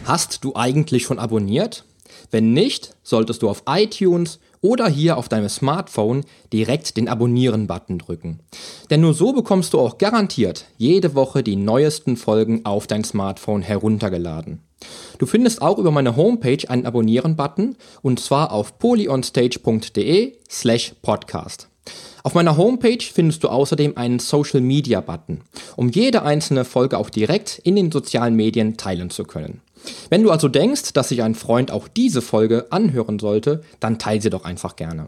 Hast 0.06 0.46
du 0.46 0.56
eigentlich 0.56 1.04
schon 1.04 1.20
abonniert? 1.20 1.84
Wenn 2.32 2.54
nicht, 2.54 2.96
solltest 3.04 3.42
du 3.42 3.50
auf 3.50 3.64
iTunes 3.68 4.40
oder 4.62 4.88
hier 4.88 5.18
auf 5.18 5.28
deinem 5.28 5.50
Smartphone 5.50 6.24
direkt 6.54 6.96
den 6.96 7.10
Abonnieren-Button 7.10 8.00
drücken. 8.00 8.40
Denn 8.92 9.02
nur 9.02 9.14
so 9.14 9.32
bekommst 9.32 9.74
du 9.74 9.80
auch 9.80 9.98
garantiert 9.98 10.66
jede 10.78 11.16
Woche 11.16 11.42
die 11.42 11.56
neuesten 11.56 12.18
Folgen 12.18 12.66
auf 12.66 12.88
dein 12.88 13.06
Smartphone 13.06 13.62
heruntergeladen. 13.62 14.60
Du 15.18 15.26
findest 15.26 15.62
auch 15.62 15.78
über 15.78 15.92
meine 15.92 16.18
Homepage 16.18 16.68
einen 16.68 16.86
Abonnieren-Button 16.86 17.78
und 18.02 18.20
zwar 18.20 18.52
auf 18.52 18.78
polyonstage.de 18.80 20.34
slash 20.50 20.94
podcast. 21.02 21.70
Auf 22.24 22.36
meiner 22.36 22.58
Homepage 22.58 23.02
findest 23.02 23.44
du 23.44 23.48
außerdem 23.48 23.98
einen 23.98 24.20
Social 24.20 24.62
Media 24.62 25.00
Button, 25.00 25.42
um 25.78 25.90
jede 25.90 26.24
einzelne 26.24 26.66
Folge 26.66 26.98
auch 26.98 27.10
direkt 27.10 27.60
in 27.64 27.76
den 27.76 27.92
sozialen 27.92 28.36
Medien 28.36 28.78
teilen 28.78 29.10
zu 29.10 29.24
können. 29.24 29.62
Wenn 30.10 30.22
du 30.22 30.32
also 30.32 30.48
denkst, 30.48 30.94
dass 30.94 31.10
sich 31.10 31.24
ein 31.24 31.34
Freund 31.34 31.72
auch 31.72 31.88
diese 31.88 32.22
Folge 32.22 32.68
anhören 32.72 33.20
sollte, 33.20 33.62
dann 33.80 33.98
teile 33.98 34.22
sie 34.22 34.30
doch 34.30 34.44
einfach 34.44 34.76
gerne. 34.76 35.08